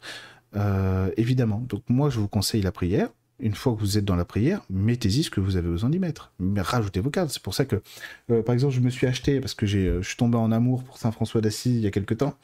[0.56, 1.64] Euh, évidemment.
[1.68, 3.08] Donc moi, je vous conseille la prière
[3.43, 5.99] une fois que vous êtes dans la prière, mettez-y ce que vous avez besoin d'y
[5.99, 6.32] mettre.
[6.38, 7.30] Mais rajoutez vos cartes.
[7.30, 7.82] C'est pour ça que,
[8.30, 10.84] euh, par exemple, je me suis acheté, parce que euh, je suis tombé en amour
[10.84, 12.34] pour Saint François d'Assise il y a quelque temps,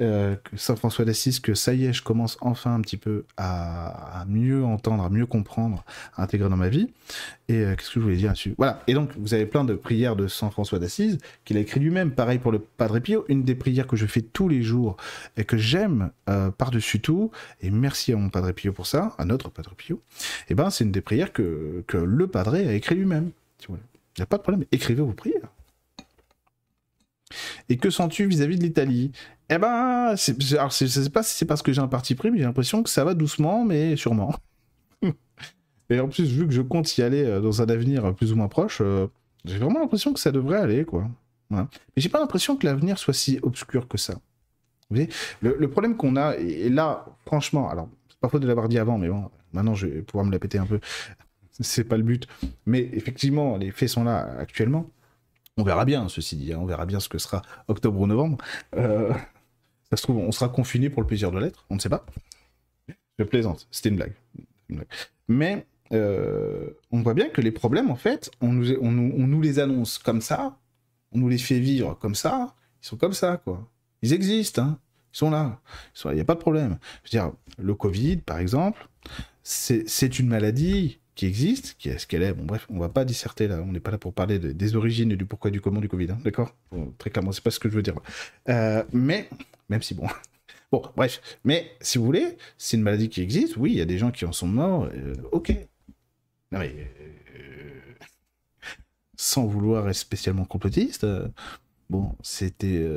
[0.00, 4.24] euh, Saint François d'Assise, que ça y est, je commence enfin un petit peu à,
[4.26, 5.84] mieux entendre, à mieux comprendre,
[6.16, 6.88] à intégrer dans ma vie.
[7.50, 8.54] Et qu'est-ce que je voulais dire là-dessus?
[8.58, 8.82] Voilà.
[8.86, 12.10] Et donc, vous avez plein de prières de Saint François d'Assise qu'il a écrit lui-même.
[12.10, 13.24] Pareil pour le Padre Pio.
[13.28, 14.98] Une des prières que je fais tous les jours
[15.38, 16.10] et que j'aime
[16.58, 17.30] par-dessus tout.
[17.62, 20.02] Et merci à mon Padre Pio pour ça, à notre Padre Pio
[20.48, 23.30] eh ben, c'est une des prières que, le Padre a écrit lui-même.
[23.68, 23.74] Il
[24.18, 25.48] n'y a pas de problème, écrivez vos prières.
[27.68, 29.12] Et que sens-tu vis-à-vis de l'Italie?
[29.50, 32.38] Eh ben, alors je sais pas si c'est parce que j'ai un parti pris, mais
[32.38, 34.34] j'ai l'impression que ça va doucement, mais sûrement.
[35.90, 38.36] Et en plus, vu que je compte y aller euh, dans un avenir plus ou
[38.36, 39.06] moins proche, euh,
[39.44, 41.08] j'ai vraiment l'impression que ça devrait aller, quoi.
[41.50, 41.64] Mais
[41.96, 44.14] j'ai pas l'impression que l'avenir soit si obscur que ça.
[44.90, 45.08] Vous voyez
[45.40, 48.98] le, problème qu'on a, et là, franchement, alors, c'est pas faute de l'avoir dit avant,
[48.98, 50.80] mais bon, Maintenant, je vais pouvoir me la péter un peu.
[51.60, 52.28] C'est pas le but.
[52.66, 54.90] Mais effectivement, les faits sont là actuellement.
[55.56, 56.52] On verra bien, ceci dit.
[56.52, 56.58] Hein.
[56.60, 58.38] On verra bien ce que sera octobre ou novembre.
[58.76, 59.12] Euh,
[59.90, 61.64] ça se trouve, on sera confiné pour le plaisir de l'être.
[61.70, 62.06] On ne sait pas.
[63.18, 63.66] Je plaisante.
[63.70, 64.14] C'était une blague.
[65.26, 70.20] Mais euh, on voit bien que les problèmes, en fait, on nous, les annonce comme
[70.20, 70.58] ça.
[71.12, 72.54] On nous les fait vivre comme ça.
[72.82, 73.68] Ils sont comme ça, quoi.
[74.02, 74.78] Ils existent, hein.
[75.14, 75.60] Ils sont là.
[76.04, 76.78] Il n'y a pas de problème.
[77.02, 78.88] Je veux dire, le Covid, par exemple,
[79.42, 82.32] c'est une maladie qui existe, qui est ce qu'elle est.
[82.32, 85.10] Bon, bref, on va pas disserter là, on n'est pas là pour parler des origines
[85.10, 86.54] et du pourquoi du comment du Covid, hein, d'accord?
[86.98, 87.94] Très clairement, c'est pas ce que je veux dire.
[88.48, 89.28] Euh, mais,
[89.68, 90.06] même si bon.
[90.70, 93.86] Bon, bref, mais si vous voulez, c'est une maladie qui existe, oui, il y a
[93.86, 95.50] des gens qui en sont morts, euh, ok.
[96.52, 96.74] Non mais.
[97.34, 97.80] Euh,
[99.16, 101.06] sans vouloir être spécialement complotiste,
[101.90, 102.88] bon, c'était.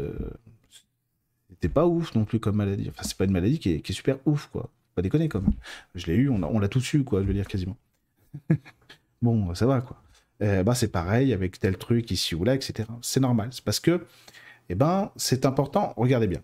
[1.50, 2.90] c'était pas ouf non plus comme maladie.
[2.90, 4.70] Enfin, c'est pas une maladie qui est, super ouf, quoi.
[4.94, 5.54] Pas déconner, quand même.
[5.96, 7.78] Je l'ai eu, on, l'a tous eu, quoi, je veux dire, quasiment.
[9.22, 10.02] bon, ça va, quoi.
[10.40, 12.88] Ben, c'est pareil avec tel truc ici ou là, etc.
[13.02, 13.50] C'est normal.
[13.52, 14.06] C'est parce que,
[14.70, 15.94] eh ben, c'est important.
[15.98, 16.44] Regardez bien.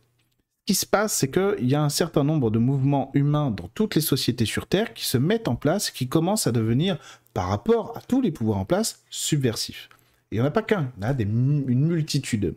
[0.67, 3.69] Ce qui se passe, c'est qu'il y a un certain nombre de mouvements humains dans
[3.73, 6.97] toutes les sociétés sur Terre qui se mettent en place, qui commencent à devenir,
[7.33, 9.87] par rapport à tous les pouvoirs en place, subversifs.
[10.31, 12.55] Il n'y en a pas qu'un, il y en a une multitude.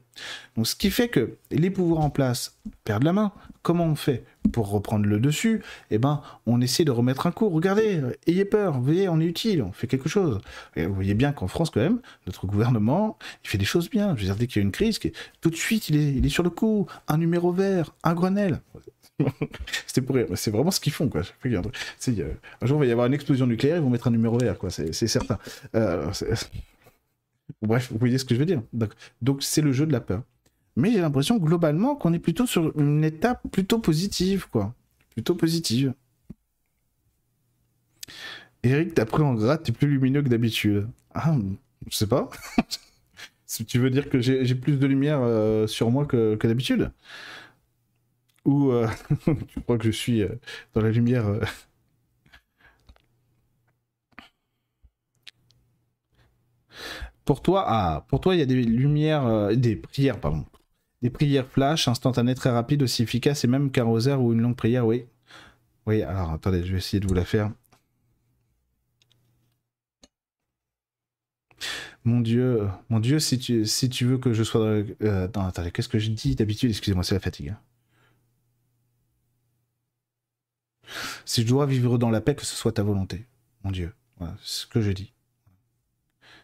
[0.57, 3.33] Donc ce qui fait que les pouvoirs en place perdent la main.
[3.63, 5.63] Comment on fait pour reprendre le dessus?
[5.91, 7.49] Eh ben, on essaie de remettre un coup.
[7.49, 10.41] Regardez, ayez peur, vous voyez, on est utile, on fait quelque chose.
[10.77, 14.17] Et vous voyez bien qu'en France, quand même, notre gouvernement, il fait des choses bien.
[14.17, 14.99] Je veux dire, dès qu'il y a une crise,
[15.41, 16.87] tout de suite, il est, il est sur le coup.
[17.07, 18.61] Un numéro vert, un Grenelle.
[19.87, 21.21] C'était pour rire, c'est vraiment ce qu'ils font, quoi.
[21.21, 24.59] un jour, il va y avoir une explosion nucléaire, ils vont mettre un numéro vert,
[24.59, 25.39] quoi, c'est certain.
[25.75, 26.11] Euh,
[27.63, 28.63] Bref, vous voyez ce que je veux dire.
[29.23, 30.23] Donc, c'est le jeu de la peur.
[30.77, 34.75] Mais j'ai l'impression globalement qu'on est plutôt sur une étape plutôt positive, quoi.
[35.11, 35.95] Plutôt positive.
[38.63, 40.89] Eric, t'as pris en gras, t'es plus lumineux que d'habitude.
[41.15, 41.37] Ah,
[41.91, 42.31] je sais pas.
[43.47, 46.93] si tu veux dire que j'ai plus de lumière euh, sur moi que, d'habitude
[48.45, 48.89] Ou euh,
[49.49, 50.29] tu crois que je suis euh,
[50.75, 51.27] dans la lumière
[57.31, 60.45] Pour toi, ah, pour toi, il y a des lumières, euh, des prières, pardon,
[61.01, 64.85] des prières flash, instantanées, très rapides, aussi efficaces, et même qu'un ou une longue prière,
[64.85, 65.07] oui.
[65.87, 67.53] Oui, alors attendez, je vais essayer de vous la faire.
[72.03, 75.07] Mon Dieu, mon Dieu, si tu, si tu veux que je sois dans...
[75.07, 76.71] Euh, attendez, qu'est-ce que je dis d'habitude?
[76.71, 77.51] Excusez-moi, c'est la fatigue.
[77.51, 77.61] Hein.
[81.25, 83.25] Si je dois vivre dans la paix, que ce soit ta volonté,
[83.63, 83.95] mon Dieu.
[84.19, 85.13] Voilà, ce que je dis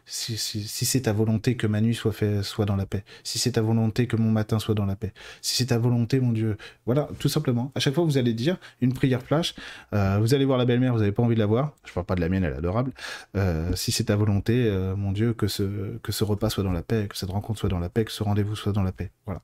[0.09, 3.53] si, c'est ta volonté que ma nuit soit, fait, soit dans la paix, si c'est
[3.53, 6.57] ta volonté que mon matin soit dans la paix, si c'est ta volonté, mon Dieu,
[6.85, 7.71] voilà, tout simplement.
[7.75, 9.53] À chaque fois, vous allez dire une prière flash,
[9.93, 12.05] euh, vous allez voir la belle-mère, vous n'avez pas envie de la voir, je parle
[12.05, 12.93] pas de la mienne, elle est adorable,
[13.35, 16.71] euh, si c'est ta volonté, euh, mon Dieu, que ce, que ce repas soit dans
[16.71, 18.93] la paix, que cette rencontre soit dans la paix, que ce rendez-vous soit dans la
[18.93, 19.41] paix, voilà.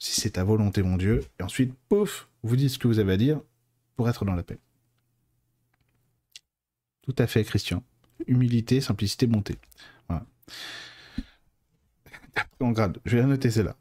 [0.00, 3.12] Si c'est ta volonté, mon Dieu, et ensuite, pouf, vous dites ce que vous avez
[3.12, 3.40] à dire
[3.96, 4.58] pour être dans la paix.
[7.02, 7.82] Tout à fait, Christian
[8.26, 9.58] humilité, simplicité, bonté.
[10.08, 10.24] Voilà.
[12.60, 13.76] en grade, je vais la noter celle-là.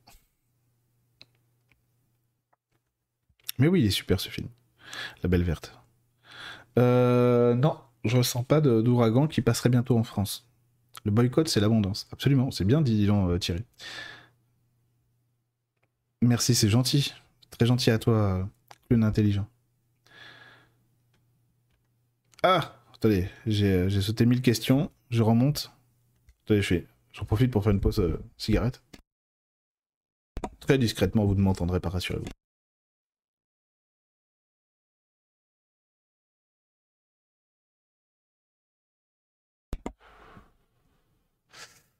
[3.60, 4.48] Mais oui, il est super ce film.
[5.22, 5.78] La Belle Verte.
[6.80, 10.48] Euh, non, je ressens pas d'ouragan qui passerait bientôt en France.
[11.06, 12.08] Le boycott, c'est l'abondance.
[12.12, 13.64] Absolument, c'est bien dit, euh, Thierry.
[16.22, 17.14] Merci, c'est gentil.
[17.52, 18.48] Très gentil à toi,
[18.88, 19.48] plus intelligent.
[22.44, 24.90] Ah Attendez, j'ai sauté mille questions.
[25.10, 25.74] Je remonte.
[26.48, 26.88] Je fais.
[27.12, 28.82] J'en profite pour faire une pause euh, cigarette.
[30.62, 32.24] Très discrètement, vous ne m'entendrez pas, rassurez-vous.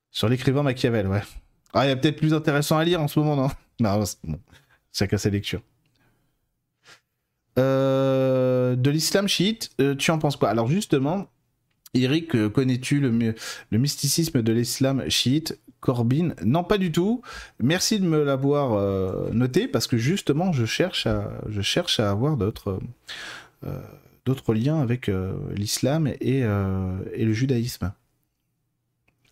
[0.10, 1.22] Sur l'écrivain Machiavel, ouais.
[1.74, 3.50] Ah, il y a peut-être plus intéressant à lire en ce moment, non?
[3.82, 4.40] Non, c'est bon.
[4.94, 5.64] Chacun ses lectures.
[7.60, 10.50] Euh, de l'islam chiite, euh, tu en penses quoi?
[10.50, 11.28] Alors justement,
[11.94, 13.36] Eric, euh, connais-tu le,
[13.72, 15.60] mysticisme de l'islam chiite?
[15.80, 17.22] Corbin Non, pas du tout.
[17.60, 22.80] Merci de me l'avoir noté parce que justement, je cherche à, avoir d'autres,
[24.26, 25.12] d'autres liens avec
[25.54, 27.92] l'islam et, et le judaïsme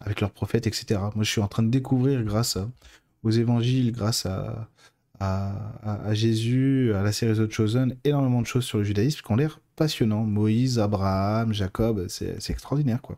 [0.01, 0.99] avec leurs prophètes, etc.
[1.15, 2.57] Moi, je suis en train de découvrir grâce
[3.23, 4.67] aux évangiles, grâce à,
[5.21, 9.35] à, Jésus, à la série The Chosen, énormément de choses sur le judaïsme qui ont
[9.35, 10.23] l'air passionnants.
[10.23, 13.17] Moïse, Abraham, Jacob, c'est extraordinaire, quoi.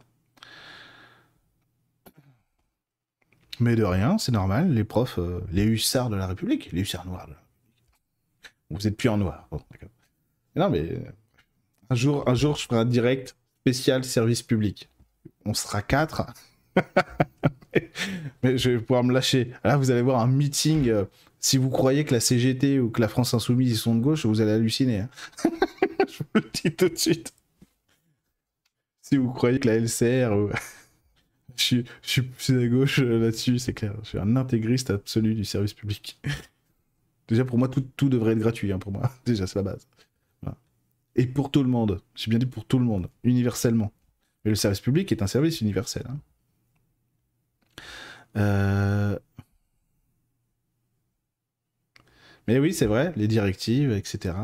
[3.60, 7.06] Mais de rien, c'est normal, les profs, euh, les hussards de la République, les hussards
[7.06, 7.30] noirs.
[8.72, 9.48] Vous êtes plus en noir.
[10.56, 11.00] non, mais euh,
[11.92, 14.90] un jour, un jour, je ferai un direct spécial service public.
[15.46, 16.26] On sera quatre.
[18.44, 19.54] mais je vais pouvoir me lâcher.
[19.64, 20.92] Là, vous allez voir un meeting.
[21.44, 24.26] Si vous croyez que la CGT ou que la France Insoumise ils sont de gauche,
[24.26, 25.00] vous allez halluciner.
[25.02, 25.10] Hein.
[26.08, 27.34] je vous le dis tout de suite.
[29.02, 30.32] Si vous croyez que la LCR.
[30.32, 30.50] Ou...
[31.58, 33.94] je, suis, je, à gauche euh, là-dessus, c'est clair.
[34.04, 36.18] Je suis un intégriste absolu du service public.
[37.28, 38.72] Déjà, pour moi, tout, tout devrait être gratuit.
[38.72, 39.86] Hein, pour moi, déjà, c'est la base.
[41.16, 42.02] Et pour tout le monde.
[42.16, 43.92] J'ai bien dit pour tout le monde, universellement.
[44.46, 46.08] Mais le service public est un service universel.
[46.10, 46.20] Hein.
[48.38, 49.20] Euh,
[52.48, 54.36] mais oui, c'est vrai, les directives, etc.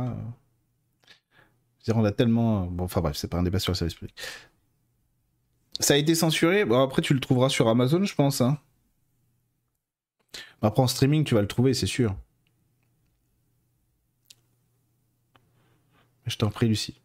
[1.94, 2.66] on a tellement.
[2.68, 4.16] Bon, enfin bref, c'est pas un débat sur le service public.
[5.80, 6.66] Ça a été censuré.
[6.66, 8.42] Bon, après, tu le trouveras sur Amazon, je pense.
[8.42, 8.58] Hein.
[10.62, 12.16] Après, en streaming, tu vas le trouver, c'est sûr.
[16.26, 16.96] Je t'en prie, Lucie.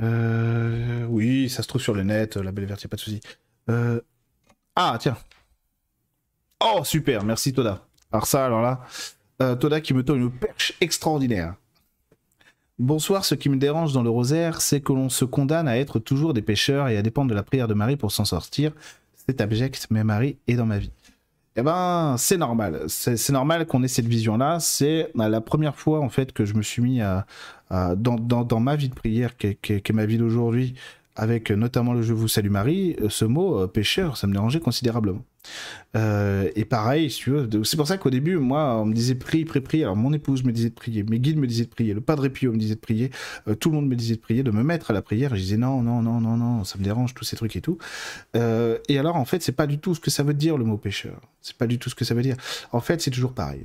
[0.00, 3.20] Euh, oui, ça se trouve sur le net, la belle verte, pas de souci.
[3.68, 4.00] Euh,
[4.76, 5.16] ah, tiens.
[6.60, 7.86] Oh, super, merci Toda.
[8.10, 8.80] Alors ça, alors là,
[9.40, 11.54] euh, Toda qui me donne une perche extraordinaire.
[12.80, 16.00] Bonsoir, ce qui me dérange dans le rosaire, c'est que l'on se condamne à être
[16.00, 18.72] toujours des pécheurs et à dépendre de la prière de Marie pour s'en sortir.
[19.14, 20.90] C'est abject, mais Marie est dans ma vie.
[21.54, 22.84] Eh ben, c'est normal.
[22.88, 24.58] C'est normal qu'on ait cette vision-là.
[24.60, 27.26] C'est la première fois, en fait, que je me suis mis à,
[27.96, 30.74] dans, ma vie de prière, qui est, ma vie d'aujourd'hui,
[31.14, 34.60] avec notamment le Je vous salue Marie, euh, ce mot euh, pécheur, ça me dérangeait
[34.60, 35.24] considérablement.
[35.96, 39.82] Euh, et pareil, c'est pour ça qu'au début, moi, on me disait prie, prie, prie.
[39.82, 42.28] Alors mon épouse me disait de prier, mes guides me disaient de prier, le Padre
[42.28, 43.10] Pio me disait de prier,
[43.60, 45.34] tout le monde me disait de prier, de me mettre à la prière.
[45.34, 47.78] Je disais non, non, non, non, non, ça me dérange, tous ces trucs et tout.
[48.34, 50.76] et alors, en fait, c'est pas du tout ce que ça veut dire le mot
[50.76, 51.20] pécheur.
[51.40, 52.36] C'est pas du tout ce que ça veut dire.
[52.72, 53.62] En fait, c'est toujours pareil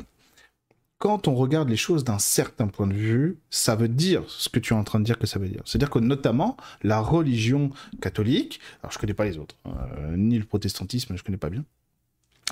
[1.03, 4.57] quand on regarde les choses d'un certain point de vue, ça veut dire ce que
[4.57, 5.61] tu es en train de dire que ça veut dire.
[5.65, 10.45] C'est-à-dire que notamment la religion catholique, alors je connais pas les autres, euh, ni le
[10.45, 11.65] protestantisme, je connais pas bien.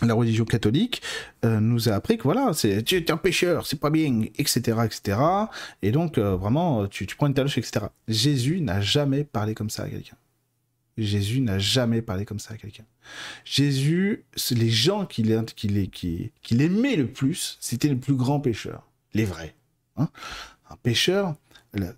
[0.01, 1.01] La religion catholique
[1.45, 4.79] euh, nous a appris que voilà, c'est tu es un pécheur, c'est pas bien, etc.,
[4.83, 5.17] etc.
[5.81, 7.85] Et donc euh, vraiment, tu, tu prends une taloche, etc.
[8.09, 10.17] Jésus n'a jamais parlé comme ça à quelqu'un.
[10.97, 12.85] Jésus n'a jamais parlé comme ça à quelqu'un.
[13.45, 19.55] Jésus, les gens qu'il aimait le plus, c'était les plus grands pécheurs, les vrais.
[19.97, 20.09] Hein.
[20.69, 21.35] un pécheur,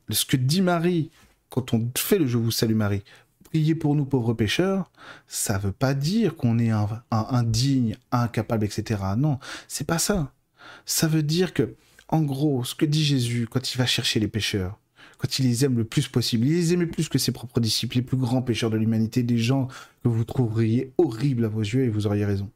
[0.09, 1.11] ce que dit Marie
[1.49, 3.03] quand on fait le Je vous salue Marie,
[3.43, 4.91] priez pour nous pauvres pécheurs,
[5.27, 6.71] ça veut pas dire qu'on est
[7.11, 8.99] indigne, incapable, etc.
[9.15, 9.37] Non,
[9.67, 10.33] c'est pas ça.
[10.85, 11.75] Ça veut dire que,
[12.07, 14.79] en gros, ce que dit Jésus quand il va chercher les pécheurs,
[15.23, 16.45] quand il les aime le plus possible.
[16.45, 19.37] Il les aimait plus que ses propres disciples, les plus grands pécheurs de l'humanité, des
[19.37, 19.69] gens
[20.03, 22.51] que vous trouveriez horribles à vos yeux, et vous auriez raison.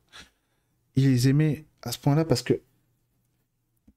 [0.97, 2.59] Il les aimait à ce point-là parce que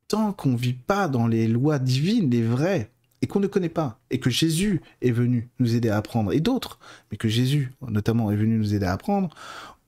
[0.07, 2.93] tant qu'on ne vit pas dans les lois divines, les vraies,
[3.23, 6.41] et qu'on ne connaît pas, et que Jésus est venu nous aider à apprendre, et
[6.41, 6.79] d'autres,
[7.11, 9.35] mais que Jésus notamment est venu nous aider à apprendre,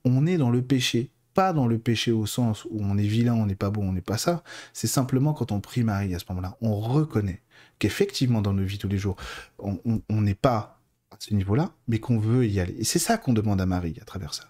[0.04, 1.10] on est dans le péché.
[1.34, 3.92] Pas dans le péché au sens où on est vilain, on n'est pas bon, on
[3.92, 4.42] n'est pas ça.
[4.74, 7.40] C'est simplement quand on prie Marie à ce moment-là, on reconnaît
[7.82, 9.16] qu'effectivement dans nos vies tous les jours,
[9.58, 10.78] on n'est pas
[11.10, 12.76] à ce niveau-là, mais qu'on veut y aller.
[12.78, 14.44] Et c'est ça qu'on demande à Marie à travers ça.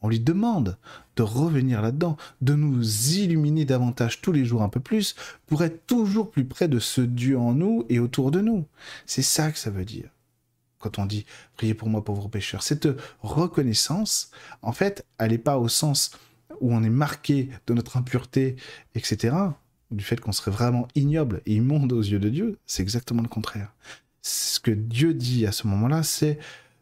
[0.00, 0.78] On lui demande
[1.16, 5.16] de revenir là-dedans, de nous illuminer davantage tous les jours un peu plus
[5.46, 8.64] pour être toujours plus près de ce Dieu en nous et autour de nous.
[9.04, 10.08] C'est ça que ça veut dire.
[10.78, 11.26] Quand on dit
[11.58, 12.88] priez pour moi pauvre pécheur, cette
[13.20, 14.30] reconnaissance,
[14.62, 16.12] en fait, elle n'est pas au sens
[16.62, 18.56] où on est marqué de notre impureté,
[18.94, 19.36] etc.,
[19.90, 23.28] du fait qu'on serait vraiment ignoble et immonde aux yeux de Dieu, c'est exactement le
[23.28, 23.74] contraire.
[24.22, 26.38] Ce que Dieu dit à ce moment-là, c'est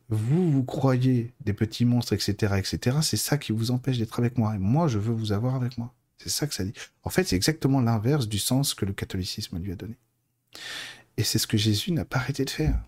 [0.08, 4.38] vous, vous croyez des petits monstres, etc., etc., c'est ça qui vous empêche d'être avec
[4.38, 4.54] moi.
[4.54, 5.92] Et moi, je veux vous avoir avec moi.
[6.18, 6.72] C'est ça que ça dit.
[7.02, 9.96] En fait, c'est exactement l'inverse du sens que le catholicisme lui a donné.
[11.16, 12.80] Et c'est ce que Jésus n'a pas arrêté de faire.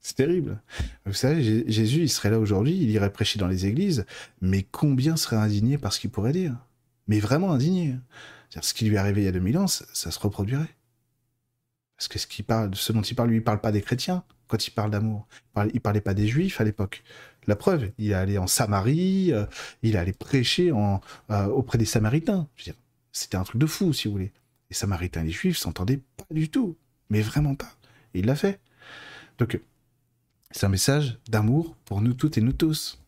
[0.00, 0.62] C'est terrible.
[1.04, 4.06] Vous savez, Jésus, il serait là aujourd'hui, il irait prêcher dans les églises,
[4.40, 6.56] mais combien seraient indignés par ce qu'il pourrait dire?
[7.06, 7.96] Mais vraiment indignés.
[8.60, 10.74] Ce qui lui est arrivé il y a 2000 ans, ça, se reproduirait.
[11.96, 14.24] Parce que ce, qui parle, ce dont il parle, lui, il parle pas des chrétiens
[14.48, 15.26] quand il parle d'amour.
[15.72, 17.04] Il, parlait, pas des juifs à l'époque.
[17.46, 19.46] La preuve, il est allé en Samarie, euh,
[19.82, 22.48] il est allé prêcher euh, auprès des Samaritains.
[23.12, 24.32] C'était un truc de fou, si vous voulez.
[24.68, 26.76] Les Samaritains et les Juifs s'entendaient pas du tout,
[27.08, 27.72] mais vraiment pas.
[28.14, 28.60] Il l'a fait.
[29.38, 29.60] Donc,
[30.50, 33.00] c'est un message d'amour pour nous toutes et nous tous.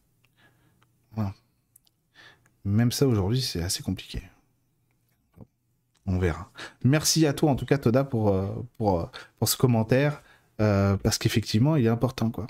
[2.64, 4.23] Même ça aujourd'hui, c'est assez compliqué.
[6.07, 6.51] On verra.
[6.85, 9.07] Merci à toi en tout cas, Toda, pour, euh, pour, euh,
[9.39, 10.23] pour ce commentaire,
[10.61, 12.47] euh, parce qu'effectivement, il est important, quoi.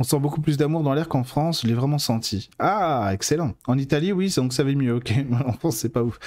[0.00, 2.50] On sent beaucoup plus d'amour dans l'air qu'en France, je l'ai vraiment senti.
[2.58, 3.54] Ah, excellent.
[3.66, 5.12] En Italie, oui, donc ça va mieux, ok.
[5.46, 6.18] En France, c'est pas ouf.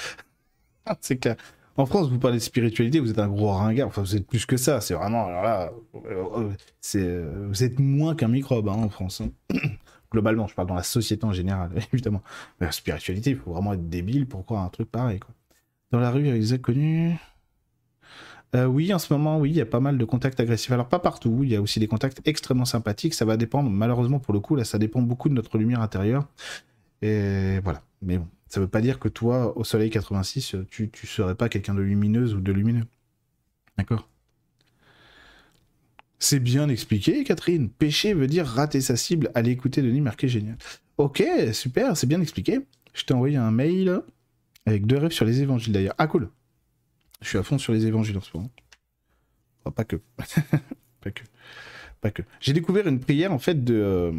[1.78, 3.88] En France, vous parlez de spiritualité, vous êtes un gros ringard.
[3.88, 4.82] Enfin, vous êtes plus que ça.
[4.82, 9.22] C'est vraiment, alors là, vous êtes moins qu'un microbe hein, en France.
[9.22, 9.30] Hein.
[10.12, 12.22] Globalement, je parle dans la société en général, évidemment.
[12.60, 15.18] Mais la spiritualité, il faut vraiment être débile pour croire un truc pareil.
[15.18, 15.34] Quoi.
[15.90, 17.16] Dans la rue, des inconnus.
[18.54, 20.70] Euh, oui, en ce moment, oui, il y a pas mal de contacts agressifs.
[20.70, 21.40] Alors, pas partout.
[21.42, 23.14] Il y a aussi des contacts extrêmement sympathiques.
[23.14, 26.28] Ça va dépendre, malheureusement, pour le coup, là, ça dépend beaucoup de notre lumière intérieure.
[27.00, 27.82] Et voilà.
[28.02, 31.48] Mais bon, ça veut pas dire que toi, au soleil 86, tu, tu serais pas
[31.48, 32.84] quelqu'un de lumineuse ou de lumineux.
[33.78, 34.08] D'accord?
[36.22, 37.68] C'est bien expliqué, Catherine.
[37.68, 39.32] Péché veut dire rater sa cible.
[39.34, 40.56] Allez écouter Denis marqué génial.
[40.96, 41.20] Ok,
[41.52, 42.60] super, c'est bien expliqué.
[42.94, 44.02] Je t'ai envoyé un mail
[44.64, 45.96] avec deux rêves sur les évangiles d'ailleurs.
[45.98, 46.30] Ah cool.
[47.22, 48.50] Je suis à fond sur les évangiles en ce moment.
[49.74, 49.96] pas que.
[51.00, 51.24] pas que.
[52.00, 52.22] Pas que.
[52.38, 54.12] J'ai découvert une prière en fait de, euh,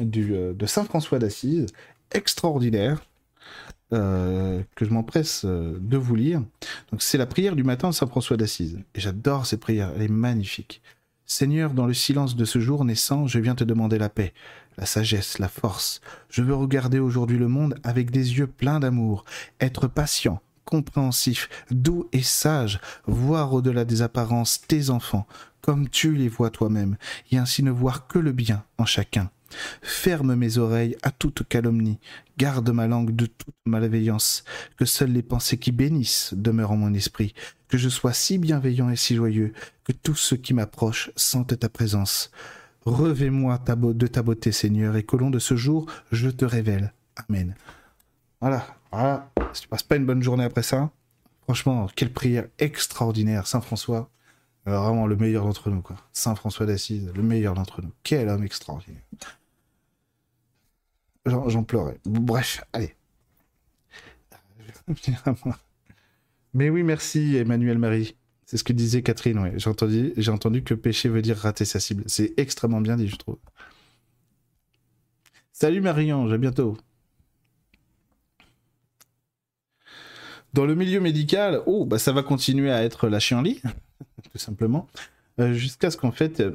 [0.00, 1.66] euh, Saint François d'Assise,
[2.12, 3.04] extraordinaire.
[3.92, 6.42] Euh, que je m'empresse de vous lire.
[6.92, 8.78] Donc c'est la prière du matin de Saint François d'Assise.
[8.94, 10.80] Et j'adore cette prière, elle est magnifique.
[11.26, 14.34] Seigneur, dans le silence de ce jour naissant, je viens te demander la paix,
[14.76, 16.02] la sagesse, la force.
[16.28, 19.24] Je veux regarder aujourd'hui le monde avec des yeux pleins d'amour,
[19.58, 25.26] être patient, compréhensif, doux et sage, voir au-delà des apparences tes enfants,
[25.62, 26.98] comme tu les vois toi-même,
[27.32, 29.30] et ainsi ne voir que le bien en chacun.
[29.82, 31.98] Ferme mes oreilles à toute calomnie,
[32.38, 34.44] garde ma langue de toute malveillance,
[34.76, 37.34] que seules les pensées qui bénissent demeurent en mon esprit,
[37.68, 39.52] que je sois si bienveillant et si joyeux,
[39.84, 42.30] que tous ceux qui m'approchent sentent ta présence.
[42.84, 43.58] Revais-moi
[43.94, 46.92] de ta beauté, Seigneur, et qu'au long de ce jour, je te révèle.
[47.16, 47.54] Amen.
[48.40, 49.30] Voilà, voilà.
[49.54, 50.90] Si tu passes pas une bonne journée après ça,
[51.44, 54.10] franchement, quelle prière extraordinaire, Saint François.
[54.66, 55.96] Euh, vraiment le meilleur d'entre nous, quoi.
[56.12, 57.92] Saint François d'Assise, le meilleur d'entre nous.
[58.02, 59.02] Quel homme extraordinaire.
[61.26, 61.98] J'en pleurais.
[62.04, 62.94] Bref, allez.
[66.52, 68.16] Mais oui, merci Emmanuel Marie.
[68.46, 69.54] C'est ce que disait Catherine, ouais.
[69.56, 72.04] J'ai entendu, que péché veut dire rater sa cible.
[72.06, 73.38] C'est extrêmement bien dit, je trouve.
[75.52, 76.76] Salut Marianne, à bientôt.
[80.52, 83.60] Dans le milieu médical, oh, bah ça va continuer à être la chienlit,
[84.32, 84.88] tout simplement.
[85.40, 86.52] Euh, jusqu'à ce qu'en fait, euh,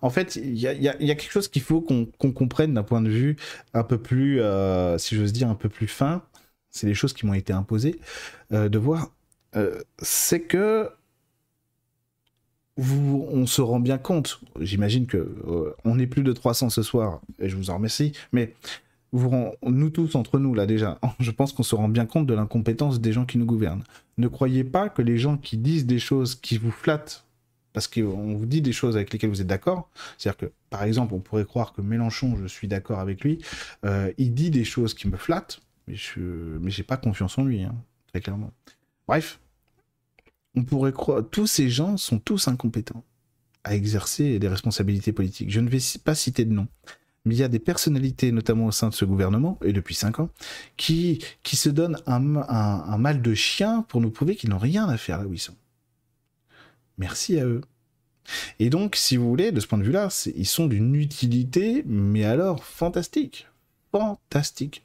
[0.00, 3.36] en fait, il y a, quelque chose qu'il faut qu'on comprenne d'un point de vue
[3.74, 6.22] un peu plus, euh, si j'ose dire, un peu plus fin.
[6.70, 8.00] C'est les choses qui m'ont été imposées
[8.50, 9.10] de voir.
[9.98, 10.88] c'est que
[12.78, 14.40] vous, on se rend bien compte.
[14.58, 18.12] J'imagine que on est plus de 300 ce soir et je vous en remercie.
[18.32, 18.54] Mais
[19.12, 23.02] nous tous entre nous là déjà, je pense qu'on se rend bien compte de l'incompétence
[23.02, 23.84] des gens qui nous gouvernent.
[24.16, 27.26] Ne croyez pas que les gens qui disent des choses qui vous flattent
[27.72, 29.90] parce qu'on vous dit des choses avec lesquelles vous êtes d'accord.
[30.18, 33.38] C'est-à-dire que, par exemple, on pourrait croire que Mélenchon, je suis d'accord avec lui,
[33.84, 36.20] euh, il dit des choses qui me flattent, mais je
[36.60, 37.74] mais pas confiance en lui, hein,
[38.08, 38.52] très clairement.
[39.08, 39.40] Bref,
[40.54, 43.04] on pourrait croire, tous ces gens sont tous incompétents
[43.64, 45.50] à exercer des responsabilités politiques.
[45.50, 46.66] Je ne vais pas citer de nom,
[47.24, 50.18] mais il y a des personnalités, notamment au sein de ce gouvernement, et depuis cinq
[50.18, 50.30] ans,
[50.76, 54.88] qui, qui se donnent un, un mal de chien pour nous prouver qu'ils n'ont rien
[54.88, 55.54] à faire là où ils sont.
[57.02, 57.62] Merci à eux.
[58.60, 62.22] Et donc, si vous voulez, de ce point de vue-là, ils sont d'une utilité, mais
[62.22, 63.48] alors fantastique.
[63.90, 64.84] Fantastique.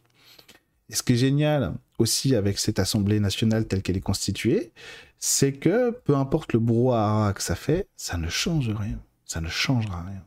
[0.89, 4.71] Et ce qui est génial aussi avec cette Assemblée nationale telle qu'elle est constituée,
[5.19, 8.99] c'est que peu importe le brouhaha que ça fait, ça ne change rien.
[9.25, 10.23] Ça ne changera rien.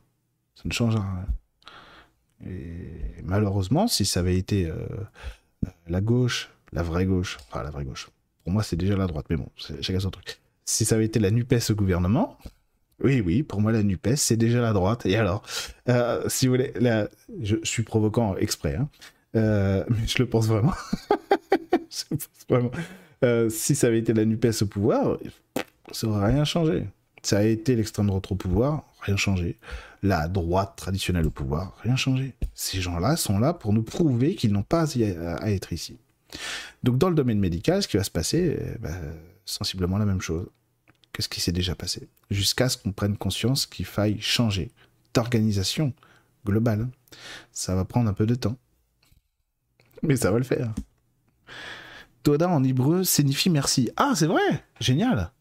[0.55, 2.53] Ça ne changera rien.
[2.53, 4.77] Et malheureusement, si ça avait été euh,
[5.89, 8.09] la gauche, la vraie gauche, enfin la vraie gauche,
[8.45, 10.41] pour moi c'est déjà la droite, mais bon, chacun son truc.
[10.71, 12.39] Si ça avait été la NUPES au gouvernement,
[13.03, 15.05] oui, oui, pour moi la NUPES c'est déjà la droite.
[15.05, 15.43] Et alors,
[15.89, 16.73] euh, si vous voulez,
[17.43, 18.89] je suis provoquant exprès, hein,
[19.35, 20.75] euh, mais je le pense vraiment.
[23.25, 25.19] Euh, si ça avait été la NUPES au pouvoir,
[25.91, 26.87] ça aurait rien changé.
[27.21, 29.59] Ça a été l'extrême droite au pouvoir, rien changé.
[30.05, 32.33] La droite traditionnelle au pouvoir, rien changé.
[32.55, 34.87] Ces gens-là sont là pour nous prouver qu'ils n'ont pas
[35.41, 35.99] à être ici.
[36.85, 38.95] Donc dans le domaine médical, ce qui va se passer, eh ben,
[39.45, 40.47] sensiblement la même chose
[41.12, 42.09] que ce qui s'est déjà passé.
[42.31, 44.70] Jusqu'à ce qu'on prenne conscience qu'il faille changer
[45.15, 45.93] d'organisation
[46.45, 46.89] globale.
[47.53, 48.57] Ça va prendre un peu de temps.
[50.03, 50.73] Mais ça va le faire.
[52.23, 53.91] Toda en hébreu signifie merci.
[53.97, 55.32] Ah, c'est vrai Génial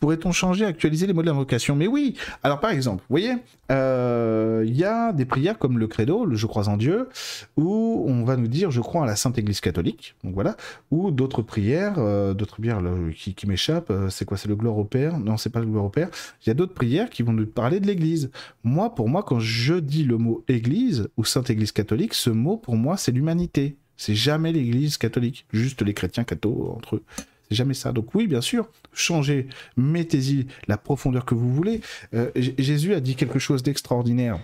[0.00, 3.34] Pourrait-on changer, actualiser les mots de l'invocation Mais oui Alors par exemple, vous voyez,
[3.70, 7.10] euh, il y a des prières comme le credo, le je crois en Dieu,
[7.58, 10.56] où on va nous dire je crois à la Sainte Église catholique, donc voilà,
[10.90, 12.80] ou d'autres prières, euh, d'autres prières
[13.14, 15.18] qui, m'échappent, euh, c'est quoi C'est le gloire au Père?
[15.18, 16.08] Non, c'est pas le gloire au Père.
[16.44, 18.30] Il y a d'autres prières qui vont nous parler de l'Église.
[18.64, 22.56] Moi, pour moi, quand je dis le mot Église ou Sainte Église catholique, ce mot
[22.56, 23.76] pour moi c'est l'humanité.
[23.98, 27.02] C'est jamais l'Église catholique, juste les chrétiens cathos entre eux.
[27.50, 27.92] Jamais ça.
[27.92, 31.80] Donc oui, bien sûr, changez, mettez-y la profondeur que vous voulez.
[32.14, 34.38] Euh, Jésus a dit quelque chose d'extraordinaire.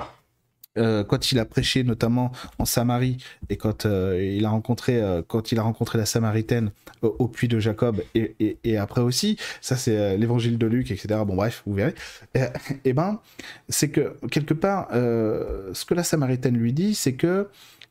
[0.78, 3.16] Euh, quand il a prêché notamment en Samarie
[3.48, 6.70] et quand euh, il a rencontré quand il a rencontré la Samaritaine
[7.00, 11.62] au, puits de Jacob et, après aussi ça c'est l'évangile de Luc etc bon bref
[11.64, 11.94] vous verrez
[12.34, 12.42] et,
[12.84, 13.20] et ben
[13.70, 17.48] c'est que quelque part ce que la Samaritaine lui dit c'est que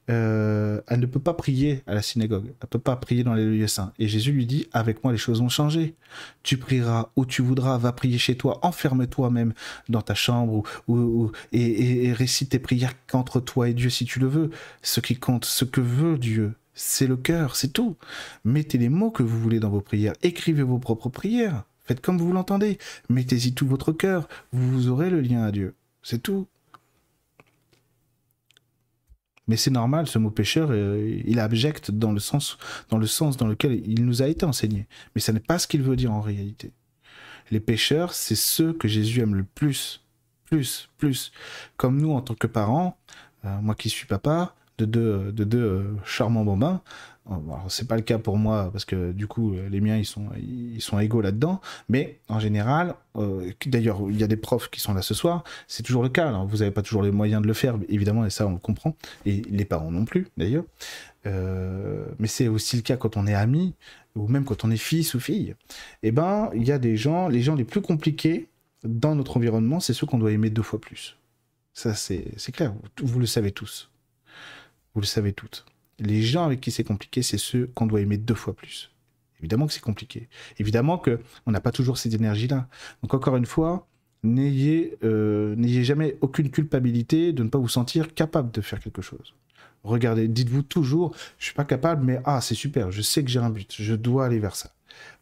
[0.09, 3.33] euh, elle ne peut pas prier à la synagogue, elle ne peut pas prier dans
[3.33, 3.91] les lieux saints.
[3.97, 5.95] Et Jésus lui dit, avec moi les choses ont changé.
[6.43, 9.53] Tu prieras où tu voudras, va prier chez toi, enferme-toi même
[9.89, 14.27] dans ta chambre ou, et, récite tes prières qu'entre toi et Dieu si tu le
[14.27, 14.51] veux.
[14.81, 17.95] Ce qui compte, ce que veut Dieu, c'est le cœur, c'est tout.
[18.43, 22.19] Mettez les mots que vous voulez dans vos prières, écrivez vos propres prières, faites comme
[22.19, 22.77] vous l'entendez,
[23.09, 25.73] mettez-y tout votre cœur, vous aurez le lien à Dieu.
[26.03, 26.47] C'est tout.
[29.47, 32.57] Mais c'est normal, ce mot pécheur, euh, il est abject dans le, sens,
[32.89, 32.97] dans
[33.47, 34.87] lequel il nous a été enseigné.
[35.13, 36.71] Mais ce n'est pas ce qu'il veut dire en réalité.
[37.51, 40.01] Les pécheurs, c'est ceux que Jésus aime le plus.
[40.45, 41.31] Plus, plus.
[41.77, 42.97] Comme nous, en tant que parents,
[43.45, 46.81] euh, moi qui suis papa, de deux, de deux euh, charmants bambins,
[47.69, 50.27] c'est pas le cas pour moi parce que du coup euh, les miens ils sont
[50.37, 54.79] ils sont égaux là-dedans, mais en général, euh, d'ailleurs il y a des profs qui
[54.79, 56.27] sont là ce soir, c'est toujours le cas.
[56.27, 58.59] Alors, vous n'avez pas toujours les moyens de le faire évidemment et ça on le
[58.59, 58.95] comprend
[59.25, 60.65] et les parents non plus d'ailleurs.
[61.25, 63.73] Euh, mais c'est aussi le cas quand on est ami
[64.15, 65.55] ou même quand on est fils ou fille.
[66.03, 68.49] Eh ben il y a des gens, les gens les plus compliqués
[68.83, 71.17] dans notre environnement, c'est ceux qu'on doit aimer deux fois plus.
[71.73, 73.89] Ça c'est clair, vous le savez tous,
[74.93, 75.65] vous le savez toutes
[75.99, 78.91] les gens avec qui c'est compliqué, c'est ceux qu'on doit aimer deux fois plus.
[79.39, 80.29] Évidemment que c'est compliqué.
[80.59, 82.67] Évidemment que on n'a pas toujours cette énergie-là.
[83.03, 83.87] Donc encore une fois,
[84.23, 89.01] n'ayez euh, n'ayez jamais aucune culpabilité de ne pas vous sentir capable de faire quelque
[89.01, 89.33] chose.
[89.83, 93.39] Regardez, dites-vous toujours, je suis pas capable, mais ah c'est super, je sais que j'ai
[93.39, 94.74] un but, je dois aller vers ça.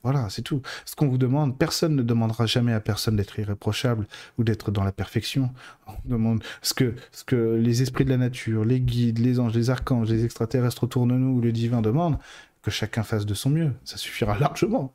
[0.03, 0.61] Voilà, c'est tout.
[0.85, 4.83] Ce qu'on vous demande, personne ne demandera jamais à personne d'être irréprochable ou d'être dans
[4.83, 5.51] la perfection.
[5.87, 9.53] On demande ce que, ce que les esprits de la nature, les guides, les anges,
[9.53, 12.17] les archanges, les extraterrestres autour de nous, le divin demande,
[12.61, 13.73] que chacun fasse de son mieux.
[13.83, 14.93] Ça suffira largement.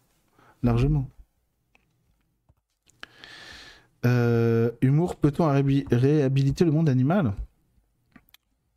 [0.63, 1.09] Largement.
[4.07, 7.33] Euh, humour, peut-on réhabiliter le monde animal?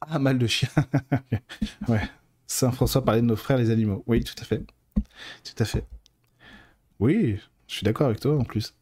[0.02, 0.69] Ah, mal de chien.
[2.48, 4.03] Saint François parlait de nos frères les animaux.
[4.07, 4.65] Oui, tout à fait.
[5.44, 5.86] Tout à fait.
[7.00, 7.38] Oui,
[7.68, 8.74] je suis d'accord avec toi en plus.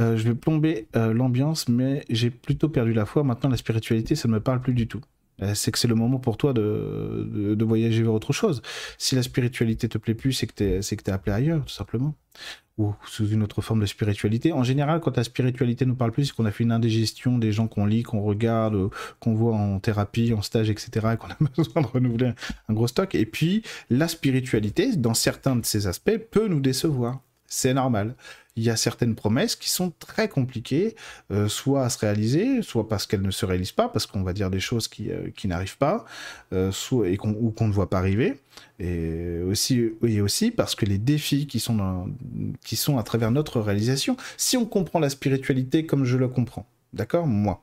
[0.00, 3.24] Euh, je vais plomber euh, l'ambiance, mais j'ai plutôt perdu la foi.
[3.24, 5.00] Maintenant, la spiritualité, ça ne me parle plus du tout.
[5.42, 8.62] Euh, c'est que c'est le moment pour toi de, de, voyager vers autre chose.
[8.98, 12.14] Si la spiritualité te plaît plus, c'est que tu es, es appelé ailleurs, tout simplement
[12.76, 14.52] ou sous une autre forme de spiritualité.
[14.52, 17.52] En général, quand la spiritualité nous parle plus, c'est qu'on a fait une indigestion des
[17.52, 18.90] gens qu'on lit, qu'on regarde,
[19.20, 22.32] qu'on voit en thérapie, en stage, etc., et qu'on a besoin de renouveler
[22.68, 23.14] un, gros stock.
[23.14, 27.20] Et puis, la spiritualité, dans certains de ces aspects, peut nous décevoir.
[27.46, 28.16] c'est normal.
[28.56, 30.94] Il y a certaines promesses qui sont très compliquées,
[31.32, 34.32] euh, soit à se réaliser, soit parce qu'elles ne se réalisent pas, parce qu'on va
[34.32, 36.04] dire des choses qui, euh, qui n'arrivent pas,
[36.52, 38.36] euh, soit, et ou qu'on ne voit pas arriver,
[38.78, 42.14] et aussi, et aussi parce que les défis qui sont,
[42.64, 46.66] qui sont à travers notre réalisation, si on comprend la spiritualité comme je le comprends,
[46.92, 47.26] d'accord?
[47.26, 47.60] Moi.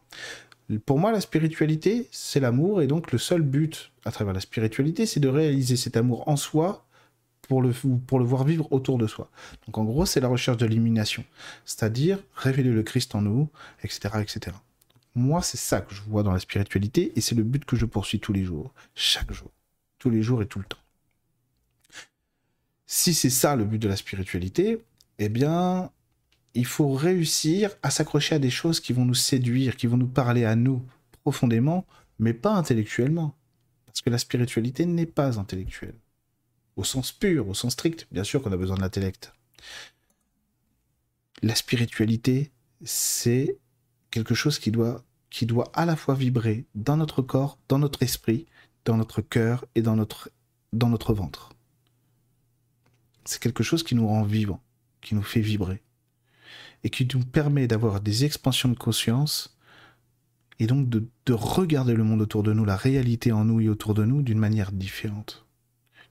[0.86, 5.06] Pour moi, la spiritualité, c'est l'amour, et donc le seul but à travers la spiritualité,
[5.06, 6.86] c'est de réaliser cet amour en soi
[7.52, 9.30] pour le, voir vivre autour de soi.
[9.66, 11.26] Donc en gros, c'est la recherche de l'illumination,
[11.66, 13.50] c'est-à-dire révéler le Christ en nous,
[13.84, 14.16] etc.
[14.22, 14.56] etc.
[15.16, 17.86] Moi, c'est ça que je vois dans la spiritualité, et c'est le but que je
[17.86, 19.52] poursuis tous les jours, chaque jour,
[20.00, 20.78] tous les jours et tout le temps.
[22.86, 24.82] Si c'est ça le but de la spiritualité,
[25.20, 25.92] eh bien,
[26.54, 30.08] il faut réussir à s'accrocher à des choses qui vont nous séduire, qui vont nous
[30.08, 30.82] parler à nous
[31.24, 31.86] profondément,
[32.18, 33.36] mais pas intellectuellement.
[33.88, 35.96] Parce que la spiritualité n'est pas intellectuelle
[36.76, 38.08] au sens pur, au sens strict.
[38.12, 39.34] Bien sûr qu'on a besoin de l'intellect.
[41.42, 42.52] La spiritualité,
[42.84, 43.58] c'est
[44.12, 48.04] quelque chose qui doit, qui doit à la fois vibrer dans notre corps, dans notre
[48.04, 48.46] esprit,
[48.86, 50.30] dans notre cœur et dans notre,
[51.14, 51.50] ventre.
[53.26, 54.62] C'est quelque chose qui nous rend vivants,
[55.02, 55.82] qui nous fait vibrer,
[56.84, 59.58] et qui nous permet d'avoir des expansions de conscience,
[60.60, 63.96] et donc de regarder le monde autour de nous, la réalité en nous et autour
[63.96, 65.46] de nous d'une manière différente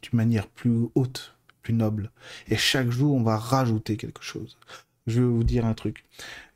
[0.02, 2.10] d'une manière plus haute, plus noble.
[2.48, 4.58] Et chaque jour, on va rajouter quelque chose.
[5.06, 6.04] Je vais vous dire un truc.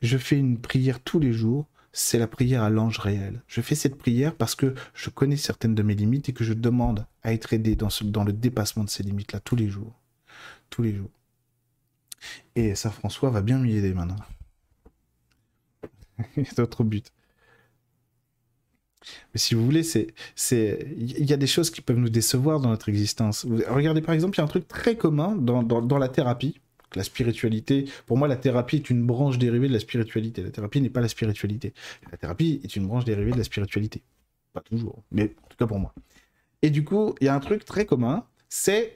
[0.01, 1.67] Je fais une prière tous les jours.
[1.91, 3.41] C'est la prière à l'ange réel.
[3.47, 6.53] Je fais cette prière parce que je connais certaines de mes limites et que je
[6.53, 7.89] demande à être aidé dans,
[8.23, 9.93] le dépassement de ces limites-là tous les jours.
[10.69, 11.11] Tous les jours.
[12.55, 14.17] Et Saint François va bien m'y aider maintenant.
[16.57, 17.03] D'autres buts.
[19.33, 20.13] Mais si vous voulez, c'est,
[20.97, 23.45] il y a des choses qui peuvent nous décevoir dans notre existence.
[23.67, 26.59] Regardez par exemple, il y a un truc très commun dans, dans, la thérapie,
[26.95, 27.85] la spiritualité.
[28.05, 30.41] Pour moi, la thérapie est une branche dérivée de la spiritualité.
[30.43, 31.73] La thérapie n'est pas la spiritualité.
[32.11, 34.01] La thérapie est une branche dérivée de la spiritualité.
[34.53, 35.93] Pas toujours, mais en tout cas pour moi.
[36.61, 38.95] Et du coup, il y a un truc très commun, c'est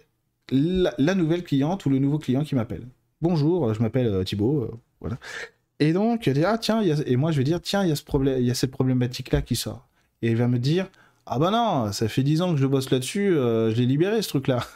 [0.52, 2.88] la, nouvelle cliente ou le nouveau client qui m'appelle.
[3.22, 4.72] Bonjour, je m'appelle euh, Thibaut, euh,
[5.02, 5.18] voilà.
[5.80, 7.96] Et donc, il dit, ah tiens, et moi je vais dire, tiens, il y a
[7.96, 9.89] ce problème, il y a cette problématique-là qui sort
[10.22, 10.88] et il va me dire
[11.26, 14.22] Ah bah non, ça fait 10 ans que je bosse là-dessus, euh, je l'ai libéré
[14.22, 14.66] ce truc-là.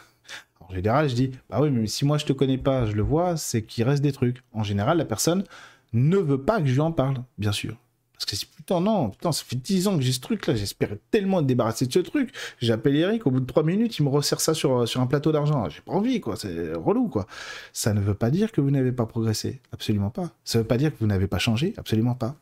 [0.69, 3.03] En général, je dis Bah oui, mais si moi je te connais pas, je le
[3.03, 4.43] vois, c'est qu'il reste des trucs.
[4.53, 5.43] En général, la personne
[5.91, 7.77] ne veut pas que je lui en parle, bien sûr.
[8.13, 10.99] Parce que c'est putain, non, putain, ça fait 10 ans que j'ai ce truc-là, j'espérais
[11.11, 12.33] tellement être débarrassé de ce truc.
[12.59, 15.31] J'appelle Eric, au bout de 3 minutes, il me resserre ça sur, sur un plateau
[15.33, 15.67] d'argent.
[15.67, 17.27] J'ai pas envie, quoi, c'est relou, quoi.
[17.73, 20.31] Ça ne veut pas dire que vous n'avez pas progressé, absolument pas.
[20.45, 22.35] Ça ne veut pas dire que vous n'avez pas changé, absolument pas.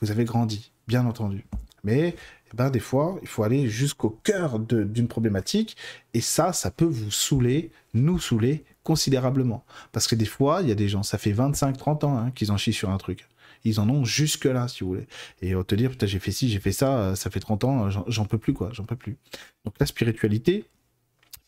[0.00, 1.44] Vous avez grandi, bien entendu.
[1.84, 2.16] Mais
[2.52, 5.76] eh ben, des fois, il faut aller jusqu'au cœur d'une problématique,
[6.14, 9.64] et ça, ça peut vous saouler, nous saouler considérablement.
[9.92, 12.50] Parce que des fois, il y a des gens, ça fait 25-30 ans hein, qu'ils
[12.52, 13.28] en chient sur un truc.
[13.64, 15.06] Ils en ont jusque-là, si vous voulez.
[15.40, 17.64] Et on te dire, putain, j'ai fait ci, j'ai fait ça, euh, ça fait 30
[17.64, 19.16] ans, j'en peux plus, quoi, j'en peux plus.
[19.64, 20.64] Donc la spiritualité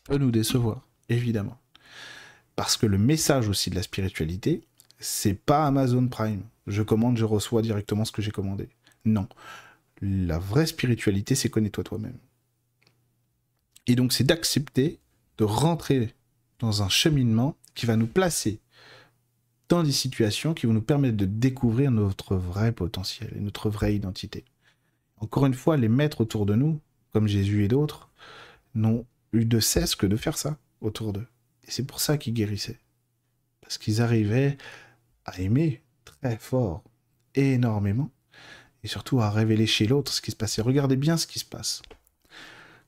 [0.05, 1.57] peut nous décevoir, évidemment.
[2.55, 4.63] Parce que le message aussi de la spiritualité,
[4.99, 6.41] c'est pas Amazon Prime.
[6.65, 8.67] Je commande, je reçois directement ce que j'ai commandé.
[9.05, 9.27] Non
[10.01, 12.17] la vraie spiritualité, c'est connais-toi toi-même.
[13.87, 14.99] Et donc, c'est d'accepter
[15.37, 16.13] de rentrer
[16.59, 18.59] dans un cheminement qui va nous placer
[19.69, 23.95] dans des situations qui vont nous permettre de découvrir notre vrai potentiel et notre vraie
[23.95, 24.45] identité.
[25.17, 26.79] Encore une fois, les maîtres autour de nous,
[27.11, 28.09] comme Jésus et d'autres,
[28.75, 31.27] n'ont eu de cesse que de faire ça autour d'eux.
[31.67, 32.79] Et c'est pour ça qu'ils guérissaient.
[33.61, 34.57] Parce qu'ils arrivaient
[35.25, 36.83] à aimer très fort,
[37.35, 38.09] énormément,
[38.87, 40.61] et surtout à révéler chez l'autre ce qui se passait.
[40.61, 41.81] Regardez bien ce qui se passe.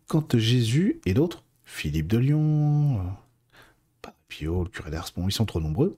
[0.08, 3.02] Quand Jésus et d'autres, Philippe de Lyon,
[4.30, 5.98] Pio, le curé d'Ars, ils sont trop nombreux,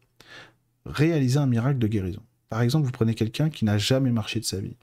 [0.87, 2.23] réalisaient un miracle de guérison.
[2.49, 4.75] Par exemple, vous prenez quelqu'un qui n'a jamais marché de sa vie.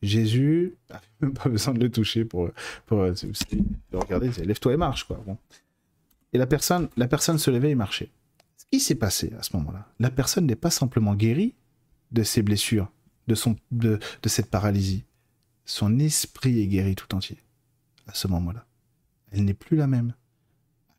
[0.00, 2.50] Jésus n'a même pas besoin de le toucher pour,
[2.86, 5.20] pour regardez, lève-toi et marche quoi.
[6.32, 8.10] Et la personne, la personne se levait et marchait.
[8.58, 11.56] Ce qui s'est passé à ce moment-là, la personne n'est pas simplement guérie
[12.12, 12.92] de ses blessures,
[13.26, 15.04] de, cette paralysie.
[15.64, 17.38] Son esprit est guéri tout entier
[18.06, 18.66] à ce moment-là.
[19.32, 20.14] Elle n'est plus la même.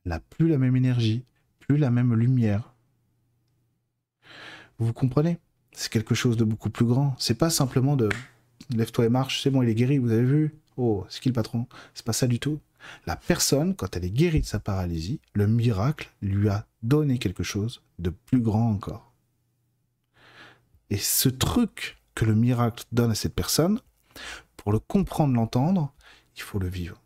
[0.06, 1.24] Elle n'a plus la même énergie,
[1.60, 2.74] plus la même lumière.
[4.80, 5.40] Vous comprenez?
[5.72, 7.16] C'est quelque chose de beaucoup plus grand.
[7.20, 8.10] C'est pas simplement de
[8.70, 10.56] lève-toi et marche, c'est bon, il est guéri, vous avez vu?
[10.76, 11.68] Oh, c'est qui le patron?
[11.94, 12.60] C'est pas ça du tout.
[13.06, 17.44] La personne, quand elle est guérie de sa paralysie, le miracle lui a donné quelque
[17.44, 19.14] chose de plus grand encore.
[20.90, 23.80] Et ce truc que le miracle donne à cette personne,
[24.56, 25.94] pour le comprendre, l'entendre,
[26.36, 27.00] il faut le vivre.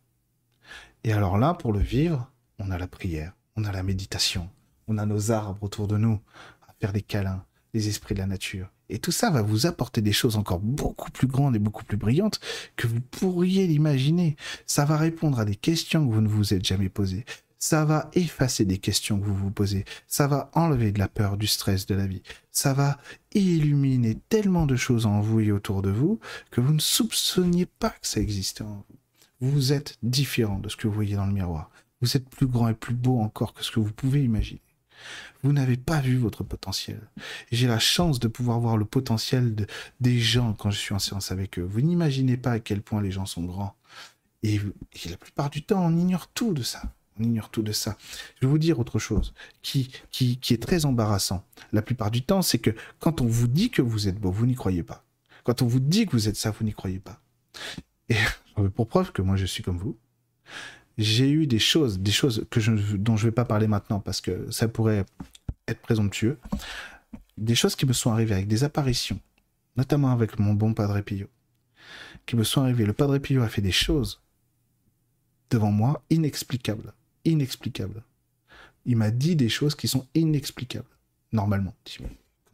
[1.03, 4.49] Et alors là, pour le vivre, on a la prière, on a la méditation,
[4.87, 6.21] on a nos arbres autour de nous,
[6.65, 7.43] à faire des câlins,
[7.73, 8.71] les esprits de la nature.
[8.87, 11.97] Et tout ça va vous apporter des choses encore beaucoup plus grandes et beaucoup plus
[11.97, 12.39] brillantes
[12.77, 14.37] que vous pourriez l'imaginer.
[14.65, 17.25] Ça va répondre à des questions que vous ne vous êtes jamais posées.
[17.63, 19.85] Ça va effacer des questions que vous vous posez.
[20.07, 22.23] Ça va enlever de la peur, du stress de la vie.
[22.49, 22.97] Ça va
[23.35, 26.19] illuminer tellement de choses en vous et autour de vous
[26.49, 28.83] que vous ne soupçonniez pas que ça existait en
[29.39, 29.51] vous.
[29.51, 31.69] Vous êtes différent de ce que vous voyez dans le miroir.
[32.01, 34.63] Vous êtes plus grand et plus beau encore que ce que vous pouvez imaginer.
[35.43, 36.99] Vous n'avez pas vu votre potentiel.
[37.51, 39.67] J'ai la chance de pouvoir voir le potentiel de,
[39.99, 41.63] des gens quand je suis en séance avec eux.
[41.63, 43.75] Vous n'imaginez pas à quel point les gens sont grands.
[44.41, 44.59] Et,
[45.07, 46.81] la plupart du temps, on ignore tout de ça.
[47.19, 47.97] On ignore tout de ça.
[48.35, 51.45] Je vais vous dire autre chose qui, qui, qui est très embarrassant.
[51.71, 54.45] La plupart du temps, c'est que quand on vous dit que vous êtes beau, vous
[54.45, 55.03] n'y croyez pas.
[55.43, 57.19] Quand on vous dit que vous êtes ça, vous n'y croyez pas.
[58.09, 58.15] Et
[58.75, 59.97] pour preuve que moi, je suis comme vous
[60.97, 63.99] j'ai eu des choses, des choses que je, dont je ne vais pas parler maintenant
[63.99, 65.05] parce que ça pourrait
[65.67, 66.37] être présomptueux,
[67.37, 69.19] des choses qui me sont arrivées avec des apparitions,
[69.77, 71.27] notamment avec mon bon Padre Pio,
[72.25, 72.85] qui me sont arrivées.
[72.85, 74.21] Le Padre Pio a fait des choses
[75.49, 76.93] devant moi inexplicables,
[77.25, 78.03] inexplicables.
[78.85, 80.89] Il m'a dit des choses qui sont inexplicables,
[81.31, 81.75] normalement.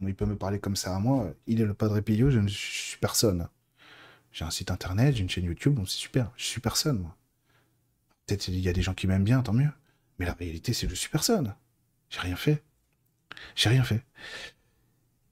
[0.00, 1.32] Il peut me parler comme ça à moi?
[1.46, 3.48] Il est le Padre Pio, je ne suis personne.
[4.30, 6.30] J'ai un site internet, j'ai une chaîne YouTube, c'est super.
[6.36, 7.16] Je suis personne, moi.
[8.26, 9.70] Peut-être il y a des gens qui m'aiment bien, tant mieux.
[10.18, 11.54] Mais la réalité, c'est que je suis personne.
[12.10, 12.62] J'ai rien fait.
[13.56, 14.04] J'ai rien fait.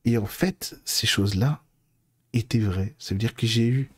[0.04, 1.62] Et en fait, ces choses-là
[2.32, 2.94] étaient vraies.
[2.98, 3.90] Ça veut dire que j'ai eu.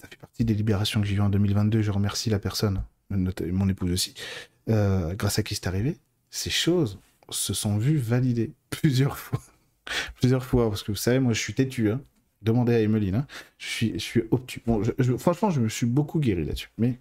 [0.00, 1.82] Ça fait partie des libérations que j'ai eues en 2022.
[1.82, 4.14] Je remercie la personne, mon épouse aussi,
[4.68, 5.96] euh, grâce à qui c'est arrivé.
[6.30, 6.98] Ces choses
[7.30, 9.40] se sont vues validées plusieurs fois.
[10.20, 10.68] plusieurs fois.
[10.68, 11.90] Parce que vous savez, moi, je suis têtu.
[11.90, 12.00] Hein.
[12.42, 13.16] Demandez à Emeline.
[13.16, 13.26] Hein.
[13.58, 14.62] Je, suis, je obtus.
[14.66, 14.82] Bon,
[15.18, 16.70] franchement, je me suis beaucoup guéri là-dessus.
[16.78, 17.00] Mais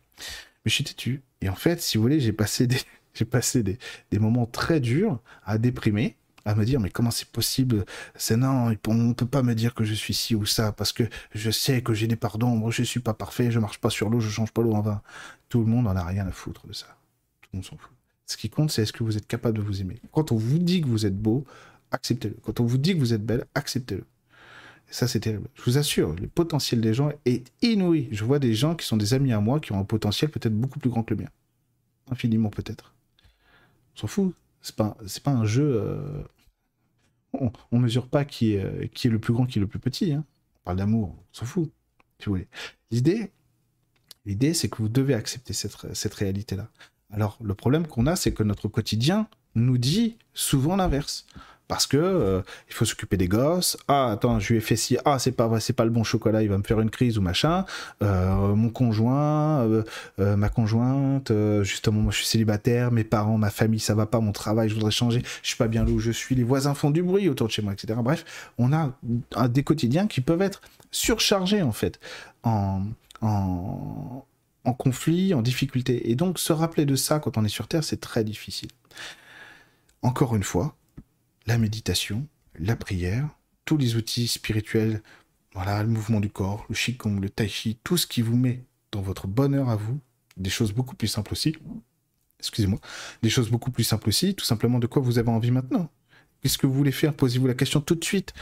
[0.66, 1.22] je suis têtu.
[1.42, 2.78] Et en fait, si vous voulez, j'ai passé des,
[3.14, 3.78] j'ai passé des,
[4.20, 6.16] moments très durs à déprimer,
[6.46, 7.86] à me dire mais comment c'est possible?
[8.16, 10.94] C'est non, on ne peut pas me dire que je suis ci ou ça parce
[10.94, 11.04] que
[11.36, 14.10] je sais que j'ai des parts d'ombre, je suis pas parfait, je marche pas sur
[14.10, 15.02] l'eau, je change pas l'eau en vin.
[15.50, 16.88] Tout le monde en a rien à foutre de ça.
[17.42, 17.92] Tout le monde s'en fout.
[18.26, 20.02] Ce qui compte, c'est est-ce que vous êtes capable de vous aimer.
[20.12, 21.46] Quand on vous dit que vous êtes beau,
[21.92, 22.36] acceptez-le.
[22.44, 24.04] Quand on vous dit que vous êtes belle, acceptez-le.
[24.90, 25.48] Ça, c'est terrible.
[25.56, 28.08] Je vous assure, le potentiel des gens est inouï.
[28.12, 30.56] Je vois des gens qui sont des amis à moi qui ont un potentiel peut-être
[30.56, 31.30] beaucoup plus grand que le mien.
[32.10, 32.94] Infiniment peut-être.
[33.96, 34.36] On s'en fout.
[34.62, 35.82] C'est pas, pas un jeu.
[35.82, 36.24] Euh,
[37.34, 39.68] on, on, mesure pas qui est, euh, qui est le plus grand, qui est le
[39.68, 40.14] plus petit.
[40.14, 40.26] Hein.
[40.56, 41.72] On parle d'amour, on s'en fout.
[42.20, 42.48] Si vous voulez.
[42.92, 43.32] L'idée,
[44.28, 46.68] l'idée, c'est que vous devez accepter cette, cette réalité-là.
[47.12, 51.26] Alors, le problème qu'on a, c'est que notre quotidien nous dit souvent l'inverse
[51.68, 53.78] parce que euh, il faut s'occuper des gosses.
[53.88, 54.98] Ah attends, je lui ai fait ci.
[55.06, 57.22] Ah c'est pas c'est pas le bon chocolat, il va me faire une crise ou
[57.22, 57.66] machin.
[58.02, 59.84] Euh, mon conjoint, euh,
[60.18, 61.32] ma conjointe,
[61.64, 64.76] justement moi je suis célibataire, mes parents, ma famille ça va pas, mon travail je
[64.76, 67.28] voudrais changer, je suis pas bien là où je suis, les voisins font du bruit
[67.30, 68.00] autour de chez moi, etc.
[68.02, 68.94] Bref, on a
[69.50, 72.00] des quotidiens qui peuvent être surchargés en fait
[73.22, 74.26] en
[74.78, 76.10] conflit, en difficulté.
[76.10, 78.70] Et donc se rappeler de ça quand on est sur Terre, c'est très difficile.
[80.02, 80.76] Encore une fois,
[81.46, 82.28] la méditation,
[82.60, 83.30] la prière,
[83.66, 85.02] tous les outils spirituels,
[85.54, 88.64] voilà, le mouvement du corps, le qigong, le tai chi, tout ce qui vous met
[88.92, 90.00] dans votre bonheur à vous,
[90.36, 91.56] des choses beaucoup plus simples aussi.
[92.40, 92.80] Excusez-moi,
[93.24, 95.90] des choses beaucoup plus simples aussi, tout simplement de quoi vous avez envie maintenant.
[96.42, 97.14] Qu'est-ce que vous voulez faire?
[97.14, 98.34] Posez-vous la question tout de suite.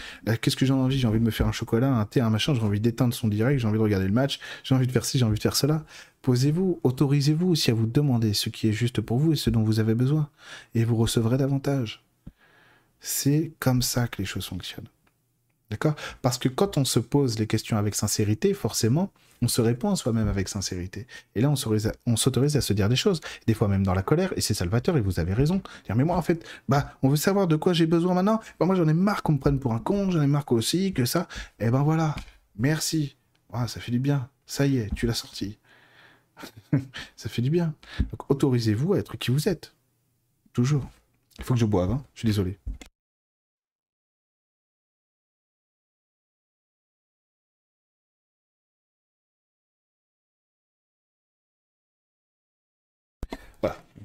[0.42, 1.00] Qu'est-ce que j'ai envie?
[1.00, 3.28] J'ai envie de me faire un chocolat, un thé, un machin, j'ai envie d'éteindre son
[3.28, 5.42] direct, j'ai envie de regarder le match, j'ai envie de faire ci, j'ai envie de
[5.42, 5.86] faire cela.
[6.22, 9.64] Posez-vous, autorisez-vous aussi à vous demander ce qui est juste pour vous et ce dont
[9.64, 10.30] vous avez besoin.
[10.74, 12.04] Et vous recevrez davantage.
[13.00, 14.88] C'est comme ça que les choses fonctionnent.
[15.70, 15.96] D'accord?
[16.22, 19.95] Parce que quand on se pose les questions avec sincérité, forcément, on se répond à
[19.95, 21.07] soi-même avec sincérité.
[21.36, 24.34] Et là, on s'autorise à, se dire des choses, des fois même dans la colère,
[24.36, 25.62] et c'est salvateur, et vous avez raison.
[25.94, 28.40] Mais moi, en fait, bah, on veut savoir de quoi j'ai besoin maintenant.
[28.60, 30.94] Bah, moi, j'en ai marre qu'on me prenne pour un con, j'en ai marre aussi,
[30.94, 31.28] que ça.
[31.60, 32.16] Et eh ben voilà,
[32.57, 33.18] merci.
[33.52, 34.30] Ah, ça fait du bien.
[34.45, 35.57] Ça y est, tu l'as sorti.
[37.16, 37.74] ça fait du bien.
[38.30, 39.74] Autorisez-vous à être qui vous êtes.
[40.53, 40.88] Toujours.
[41.38, 42.03] Il faut que je boive, hein.
[42.14, 42.60] je suis désolé.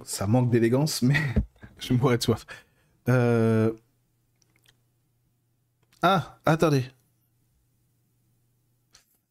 [0.05, 1.20] Ça manque d'élégance, mais
[1.78, 2.47] je mourrais de soif.
[3.09, 3.72] Euh,
[6.02, 6.85] ah, attendez.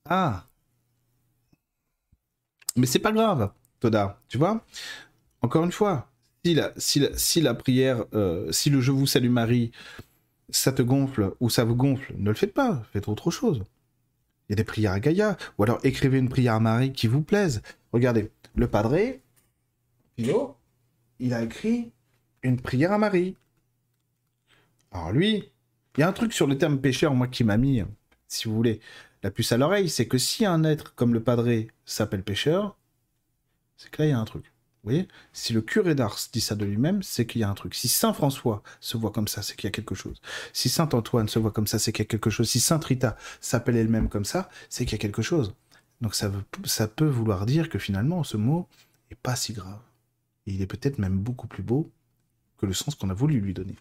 [0.05, 0.45] Ah.
[2.75, 4.21] Mais c'est pas grave, Toda.
[4.27, 4.63] Tu vois
[5.41, 6.09] Encore une fois,
[6.43, 6.71] si la,
[7.17, 9.71] si la prière, euh, si le Je vous salue Marie,
[10.49, 12.83] ça te gonfle ou ça vous gonfle, ne le faites pas.
[12.91, 13.63] Faites autre chose.
[14.47, 15.37] Il y a des prières à Gaïa.
[15.57, 17.61] Ou alors écrivez une prière à Marie qui vous plaise.
[17.91, 19.21] Regardez, le Padré,
[21.19, 21.91] il a écrit
[22.43, 23.35] une prière à Marie.
[24.91, 25.51] Alors lui,
[25.95, 27.83] il y a un truc sur le terme pécheur, moi, qui m'a mis,
[28.27, 28.79] si vous voulez,
[29.23, 32.77] la puce à l'oreille, c'est que si un être comme le padré s'appelle pécheur,
[33.77, 34.53] c'est que là, il y a un truc.
[34.83, 34.93] Vous
[35.33, 37.75] Si le curé d'Ars dit ça de lui-même, c'est qu'il y a un truc.
[37.75, 40.21] Si Saint François se voit comme ça, c'est qu'il y a quelque chose.
[40.53, 42.49] Si Saint Antoine se voit comme ça, c'est qu'il y a quelque chose.
[42.49, 45.53] Si Sainte Rita s'appelle elle-même comme ça, c'est qu'il y a quelque chose.
[45.99, 46.31] Donc ça,
[46.63, 48.67] ça peut vouloir dire que finalement, ce mot
[49.11, 49.81] est pas si grave.
[50.49, 51.91] Il est peut-être même beaucoup plus beau
[52.57, 53.75] que le sens qu'on a voulu lui donner.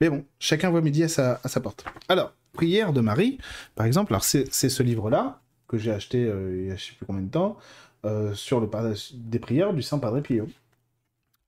[0.00, 1.84] Mais bon, chacun voit midi à sa, porte.
[2.08, 3.38] Alors, prière de Marie,
[3.74, 6.92] par exemple, alors c'est ce livre-là que j'ai acheté euh, il y a je sais
[6.94, 7.58] plus combien de temps,
[8.04, 8.68] euh, sur le
[9.14, 10.48] des prières du Saint Padre Pio.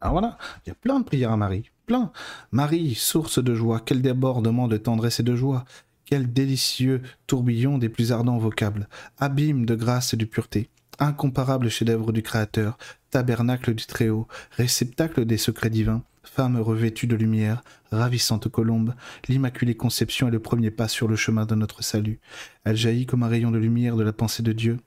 [0.00, 2.12] Alors voilà, il y a plein de prières à Marie, plein.
[2.52, 5.64] Marie, source de joie, quel débordement de tendresse et de joie,
[6.04, 8.88] quel délicieux tourbillon des plus ardents vocables,
[9.18, 10.68] abîme de grâce et de pureté,
[10.98, 12.78] incomparable chef-d'œuvre du Créateur,
[13.10, 18.94] tabernacle du Très-Haut, réceptacle des secrets divins, femme revêtue de lumière, ravissante colombe,
[19.28, 22.20] l'Immaculée Conception est le premier pas sur le chemin de notre salut.
[22.64, 24.78] Elle jaillit comme un rayon de lumière de la pensée de Dieu.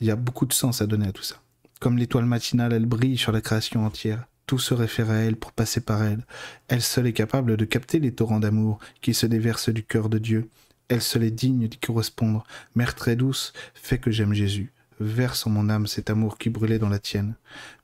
[0.00, 1.36] Il y a beaucoup de sens à donner à tout ça.
[1.80, 4.24] Comme l'étoile matinale, elle brille sur la création entière.
[4.46, 6.24] Tout se réfère à elle pour passer par elle.
[6.68, 10.18] Elle seule est capable de capter les torrents d'amour qui se déversent du cœur de
[10.18, 10.50] Dieu.
[10.88, 12.44] Elle seule est digne d'y correspondre.
[12.74, 14.72] Mère très douce, fais que j'aime Jésus.
[15.00, 17.34] Verse en mon âme cet amour qui brûlait dans la tienne.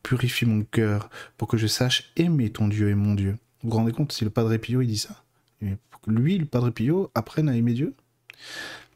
[0.02, 3.36] Purifie mon cœur pour que je sache aimer ton Dieu et mon Dieu.
[3.62, 5.22] Vous vous rendez compte si le Padre Pio il dit ça?
[6.08, 7.94] Lui, le Padre Pio, apprenne à aimer Dieu?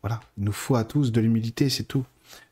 [0.02, 2.05] Voilà, il nous faut à tous de l'humilité, c'est tout.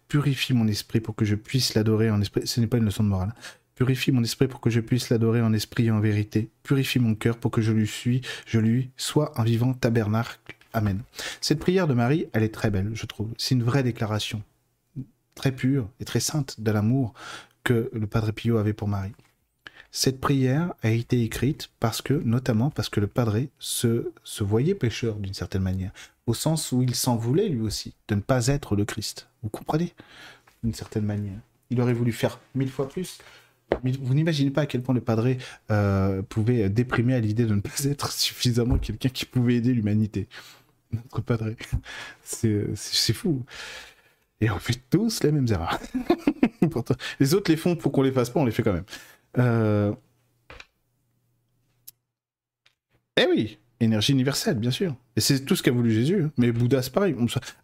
[0.06, 2.46] Purifie mon esprit pour que je puisse l'adorer en esprit.
[2.46, 3.34] Ce n'est pas une leçon de morale.
[3.74, 6.50] Purifie mon esprit pour que je puisse l'adorer en esprit et en vérité.
[6.62, 10.38] Purifie mon cœur pour que je lui suis, je lui sois un vivant tabernacle.
[10.72, 11.02] Amen.
[11.40, 13.30] Cette prière de Marie, elle est très belle, je trouve.
[13.38, 14.42] C'est une vraie déclaration,
[15.34, 17.14] très pure et très sainte de l'amour
[17.64, 19.14] que le Padre Pio avait pour Marie.
[19.90, 24.74] Cette prière a été écrite parce que, notamment parce que le Padre se, se voyait
[24.74, 25.92] pécheur d'une certaine manière,
[26.26, 29.28] au sens où il s'en voulait lui aussi, de ne pas être le Christ.
[29.42, 29.94] Vous comprenez?
[30.64, 31.38] D'une certaine manière.
[31.70, 33.18] Il aurait voulu faire mille fois plus.
[33.82, 35.36] Vous n'imaginez pas à quel point le Padre
[35.70, 40.28] euh, pouvait déprimer à l'idée de ne pas être suffisamment quelqu'un qui pouvait aider l'humanité.
[40.92, 41.50] Notre Padre.
[42.22, 43.44] C'est fou.
[44.40, 45.78] Et on fait tous les mêmes erreurs.
[47.20, 48.84] les autres les font pour qu'on les fasse pas, on les fait quand même.
[49.38, 49.92] Euh,
[53.16, 54.96] eh oui, énergie universelle, bien sûr.
[55.16, 56.24] Et c'est tout ce qu'a voulu Jésus.
[56.24, 56.32] Hein.
[56.36, 57.14] Mais Bouddha, c'est pareil.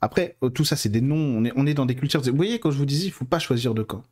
[0.00, 1.42] Après, euh, tout ça, c'est des noms.
[1.56, 2.22] On est, dans des cultures.
[2.22, 4.04] Vous voyez, quand je vous disais, il faut pas choisir de camp.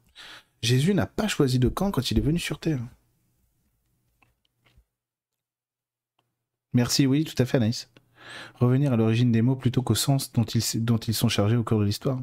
[0.62, 2.80] Jésus n'a pas choisi de camp quand il est venu sur Terre.
[6.72, 7.88] Merci, oui, tout à fait, Anaïs.
[8.56, 11.84] Revenir à l'origine des mots plutôt qu'au sens dont ils sont chargés au cours de
[11.84, 12.20] l'histoire.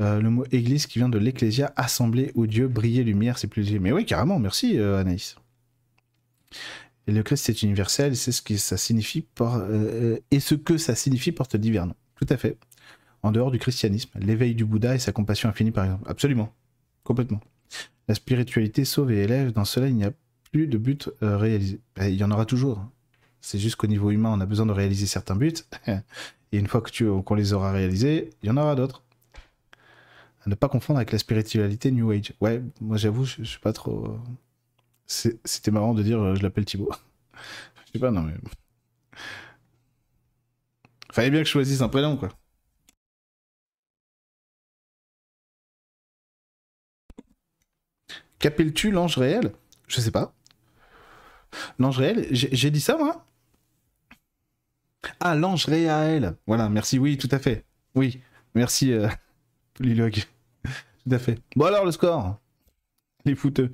[0.00, 3.70] Euh, le mot église qui vient de l'ecclésia, assemblée où Dieu brillait lumière, c'est plus.
[3.78, 5.36] Mais oui, carrément, merci euh, Anaïs.
[7.06, 11.32] Le Christ c'est universel, c'est ce que ça signifie euh, et ce que ça signifie
[11.32, 11.96] porte divers noms.
[12.16, 12.58] Tout à fait.
[13.22, 16.04] En dehors du christianisme, l'éveil du Bouddha et sa compassion infinie, par exemple.
[16.08, 16.52] Absolument.
[17.04, 17.40] Complètement.
[18.08, 19.52] La spiritualité sauve et élève.
[19.52, 20.12] Dans cela, il n'y a
[20.50, 21.80] plus de but réalisé.
[21.96, 22.78] Ben, il y en aura toujours.
[22.78, 22.90] Hein.
[23.40, 25.54] C'est juste qu'au niveau humain, on a besoin de réaliser certains buts.
[25.86, 29.02] et une fois que tu, qu'on les aura réalisés, il y en aura d'autres
[30.44, 32.32] à ne pas confondre avec la spiritualité New Age.
[32.40, 34.18] Ouais, moi j'avoue, je, suis pas trop.
[35.06, 36.90] C'était marrant de dire euh, je l'appelle Thibaut.
[37.86, 38.34] je sais pas, non mais.
[41.12, 42.30] Fallait bien que je choisisse un prénom, quoi.
[48.38, 49.52] Qu'appelles-tu l'ange réel?
[49.86, 50.34] Je sais pas.
[51.78, 53.24] L'ange réel, j'ai dit ça, moi?
[55.20, 56.36] Ah, l'ange réel.
[56.46, 57.64] Voilà, merci, oui, tout à fait.
[57.94, 58.20] Oui,
[58.54, 58.92] merci.
[58.92, 59.08] Euh...
[61.04, 61.38] Tout à fait.
[61.56, 62.38] Bon alors le score?
[63.24, 63.70] Les fouteux.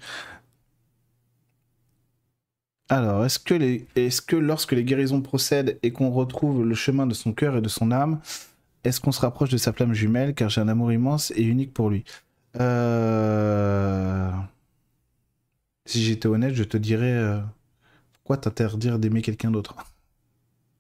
[2.90, 3.86] Alors, est-ce que, les...
[3.96, 7.60] est que lorsque les guérisons procèdent et qu'on retrouve le chemin de son cœur et
[7.60, 8.20] de son âme,
[8.82, 11.74] est-ce qu'on se rapproche de sa flamme jumelle car j'ai un amour immense et unique
[11.74, 12.04] pour lui?
[12.58, 14.30] Euh...
[15.84, 17.40] Si j'étais honnête, je te dirais euh...
[18.12, 19.76] pourquoi t'interdire d'aimer quelqu'un d'autre?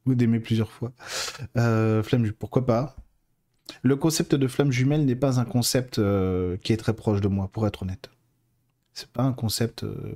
[0.06, 0.92] Ou d'aimer plusieurs fois?
[1.58, 2.02] Euh...
[2.02, 2.96] Flamme, pourquoi pas?
[3.82, 7.28] Le concept de flamme jumelle n'est pas un concept euh, qui est très proche de
[7.28, 8.10] moi, pour être honnête.
[8.92, 9.84] C'est pas un concept.
[9.84, 10.14] Euh,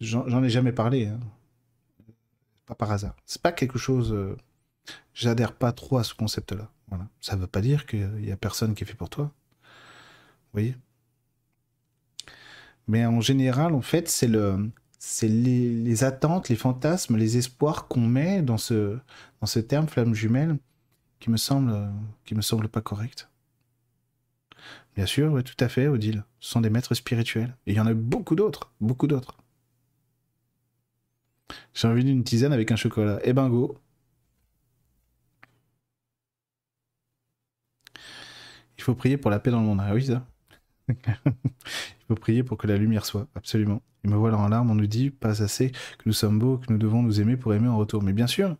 [0.00, 1.06] j'en ai jamais parlé.
[1.06, 1.20] Hein.
[2.66, 3.16] Pas par hasard.
[3.24, 4.12] C'est pas quelque chose.
[4.12, 4.36] Euh,
[5.12, 6.70] j'adhère pas trop à ce concept-là.
[6.88, 7.08] Voilà.
[7.20, 9.24] Ça veut pas dire qu'il y a personne qui est fait pour toi.
[9.24, 10.76] Vous voyez?
[12.86, 14.70] Mais en général, en fait, c'est le.
[15.06, 18.96] C'est les, attentes, les fantasmes, les espoirs qu'on met dans ce,
[19.42, 20.56] dans ce terme flamme jumelle
[21.24, 21.90] qui me semble,
[22.26, 23.30] qui me semble pas correct.
[24.94, 26.22] Bien sûr, oui, tout à fait, Odile.
[26.38, 27.56] Ce sont des maîtres spirituels.
[27.66, 29.38] Et il y en a beaucoup d'autres, beaucoup d'autres.
[31.74, 33.18] J'ai envie d'une tisane avec un chocolat.
[33.22, 33.78] Eh ben go.
[38.78, 39.80] Il faut prier pour la paix dans le monde.
[39.82, 40.26] Ah oui, ça.
[42.08, 43.82] faut prier pour que la lumière soit, absolument.
[44.04, 46.70] Et me voilà en larmes, on nous dit pas assez que nous sommes beaux, que
[46.70, 48.02] nous devons nous aimer pour aimer en retour.
[48.02, 48.56] Mais bien sûr,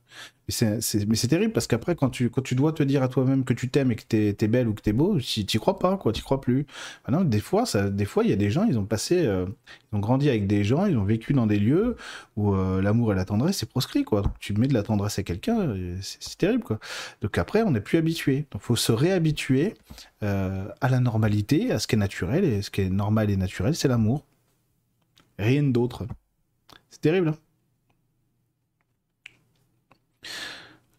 [0.46, 3.54] mais c'est terrible parce qu'après, quand tu, quand tu dois te dire à toi-même que
[3.54, 6.12] tu t'aimes et que t'es es belle ou que t'es beau, tu crois pas, quoi,
[6.12, 6.66] tu crois plus.
[7.06, 9.46] Maintenant, des fois, ça, des fois, il y a des gens, ils ont passé, euh,
[9.90, 11.96] ils ont grandi avec des gens, ils ont vécu dans des lieux
[12.36, 14.22] où euh, l'amour et la tendresse, c'est proscrit, quoi.
[14.38, 16.78] Tu mets de la tendresse à quelqu'un, c'est terrible, quoi.
[17.22, 18.46] Donc après, on n'est plus habitué.
[18.50, 19.74] Donc, faut se réhabituer
[20.22, 23.33] euh, à la normalité, à ce qui est naturel, et ce qui est normal et
[23.36, 24.26] naturel, c'est l'amour.
[25.38, 26.06] Rien d'autre.
[26.90, 27.28] C'est terrible.
[27.28, 27.38] Hein.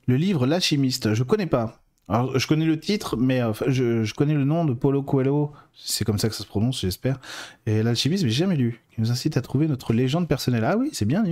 [0.08, 1.82] le livre L'alchimiste, je connais pas.
[2.08, 6.06] Alors, je connais le titre, mais je, je, connais le nom de Paulo Coelho, c'est
[6.06, 7.20] comme ça que ça se prononce, j'espère.
[7.66, 10.64] Et l'alchimiste, j'ai jamais lu, qui nous incite à trouver notre légende personnelle.
[10.66, 11.32] Ah oui, c'est bien, c'est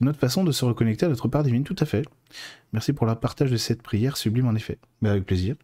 [0.00, 2.02] une autre façon de se reconnecter à notre part divine, tout à fait.
[2.72, 4.78] Merci pour le partage de cette prière sublime, en effet.
[5.02, 5.56] Mais avec plaisir.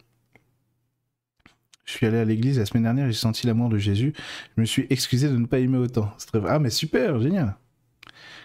[1.85, 4.13] Je suis allé à l'église la semaine dernière, j'ai senti l'amour de Jésus.
[4.57, 6.13] Je me suis excusé de ne pas aimer autant.
[6.47, 7.57] Ah, mais super, génial.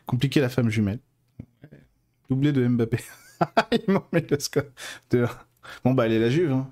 [0.06, 1.00] Compliqué la femme jumelle.
[2.30, 2.98] Doublé de Mbappé.
[3.72, 4.64] Il m'en met le score.
[5.84, 6.52] Bon, bah, elle est la Juve.
[6.52, 6.72] Hein.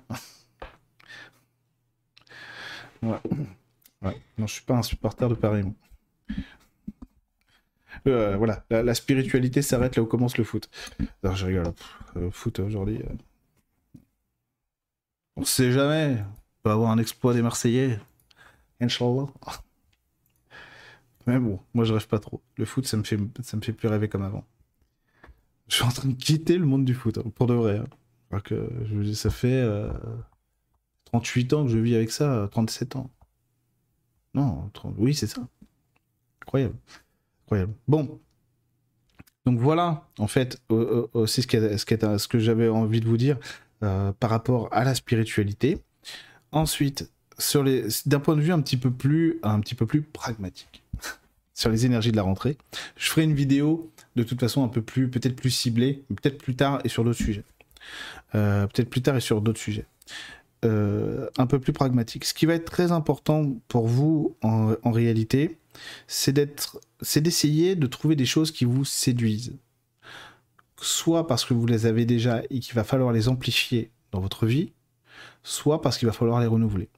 [3.02, 3.18] Ouais.
[4.02, 4.20] ouais.
[4.38, 5.64] Non, je suis pas un supporter de Paris.
[8.06, 10.68] Euh, voilà, la, spiritualité s'arrête là où commence le foot.
[11.22, 11.72] Alors, je rigole.
[12.14, 12.98] Le foot aujourd'hui.
[13.02, 14.00] Euh...
[15.36, 16.24] On sait jamais
[16.72, 17.98] avoir un exploit des Marseillais.
[18.80, 19.26] Inch'Allah.
[21.26, 22.42] Mais bon, moi je rêve pas trop.
[22.56, 24.44] Le foot, ça me fait, ça me fait plus rêver comme avant.
[25.68, 27.78] Je suis en train de quitter le monde du foot, hein, pour de vrai.
[27.78, 28.40] Hein.
[28.44, 28.68] Que,
[29.14, 29.64] ça fait
[31.06, 33.10] 38 euh, ans que je vis avec ça, 37 ans.
[34.34, 35.48] Non, oui, c'est ça.
[36.42, 36.76] Incroyable.
[37.44, 37.72] Incroyable.
[37.88, 38.20] Bon.
[39.46, 43.38] Donc voilà, en fait, aussi ce, ce, ce que j'avais envie de vous dire
[43.82, 45.78] euh, par rapport à la spiritualité.
[46.52, 49.40] Ensuite, sur les, d'un point de vue un petit peu plus,
[50.12, 50.82] pragmatique,
[51.54, 52.56] sur les énergies de la rentrée,
[52.96, 56.56] je ferai une vidéo de toute façon un peu plus, peut-être plus ciblée, peut-être plus
[56.56, 57.44] tard et sur d'autres sujets.
[58.34, 59.86] Euh, peut-être plus tard et sur d'autres sujets.
[60.64, 62.24] Euh, un peu plus pragmatique.
[62.24, 65.58] Ce qui va être très important pour vous en, réalité,
[66.06, 69.54] c'est d'essayer de trouver des choses qui vous séduisent.
[70.80, 74.46] Soit parce que vous les avez déjà et qu'il va falloir les amplifier dans votre
[74.46, 74.72] vie,
[75.42, 76.88] soit parce qu'il va falloir les renouveler.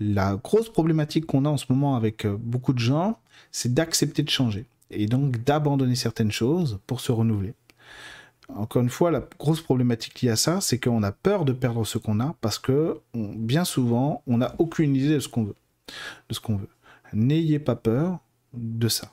[0.00, 3.18] La grosse problématique qu'on a en ce moment avec euh, beaucoup de gens,
[3.50, 7.54] c'est d'accepter de changer et donc d'abandonner certaines choses pour se renouveler.
[8.48, 11.84] Encore une fois, la grosse problématique liée à ça, c'est qu'on a peur de perdre
[11.84, 16.68] ce qu'on a parce que bien souvent, on n'a aucune idée de ce qu'on veut.
[17.12, 18.18] N'ayez pas peur
[18.54, 19.12] de ça.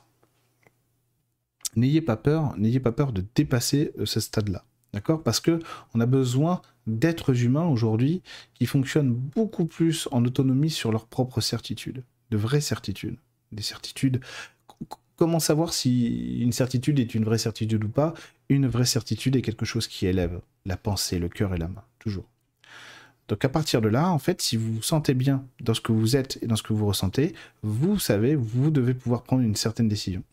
[1.76, 4.64] N'ayez pas peur, n'ayez pas peur de dépasser euh, ce stade-là.
[4.92, 5.22] D'accord?
[5.22, 5.60] Parce que
[5.94, 6.60] on a besoin
[6.98, 8.22] d'êtres humains aujourd'hui
[8.54, 13.16] qui fonctionnent beaucoup plus en autonomie sur leurs propres certitudes, de vraies certitudes,
[13.52, 14.20] des certitudes.
[15.16, 18.14] Comment savoir si une certitude est une vraie certitude ou pas?
[18.48, 21.84] Une vraie certitude est quelque chose qui élève la pensée, le cœur et la main,
[21.98, 22.24] toujours.
[23.28, 25.92] Donc à partir de là, en fait, si vous vous sentez bien dans ce que
[25.92, 29.54] vous êtes et dans ce que vous ressentez, vous savez, vous devez pouvoir prendre une
[29.54, 30.24] certaine décision.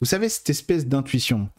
[0.00, 1.50] Vous savez, cette espèce d'intuition,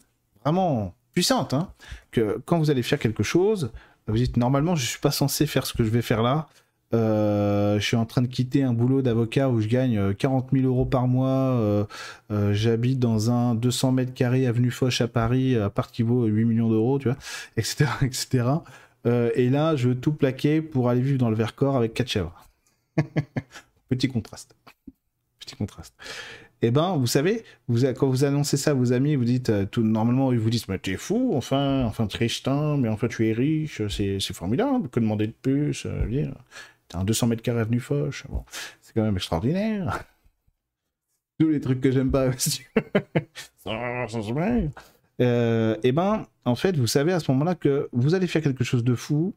[0.42, 1.72] vraiment puissante, hein,
[2.10, 3.70] que quand vous allez faire quelque chose,
[4.08, 6.48] vous dites normalement je suis pas censé faire ce que je vais faire là.
[6.94, 10.56] Euh, je suis en train de quitter un boulot d'avocat où je gagne 40 euh,
[10.60, 11.28] 000 euros par mois.
[11.28, 11.84] Euh,
[12.52, 16.44] j'habite dans un 200 mètres carrés avenue Foch à Paris, à part qui vaut 8
[16.44, 17.18] millions d'euros, tu vois,
[17.56, 18.44] etc., etc.
[19.04, 22.48] et là, je veux tout plaquer pour aller vivre dans le Vercors avec quatre chèvres.
[23.88, 24.54] Petit contraste.
[25.38, 25.94] Petit contraste
[26.62, 29.64] eh ben, vous savez, vous, quand vous annoncez ça à vos amis, vous dites, euh,
[29.64, 33.32] tout, normalement, ils vous disent, mais t'es fou, enfin, enfin, Tristan, mais enfin, tu es
[33.32, 36.32] riche, c'est formidable, que demander de plus, euh,
[36.88, 38.44] t'as un 200 mètres carrés avenue Foch, bon,
[38.82, 40.02] c'est quand même extraordinaire.
[41.38, 42.64] Tous les trucs que j'aime pas aussi.
[45.20, 48.64] euh, eh ben, en fait, vous savez à ce moment-là que vous allez faire quelque
[48.64, 49.34] chose de fou,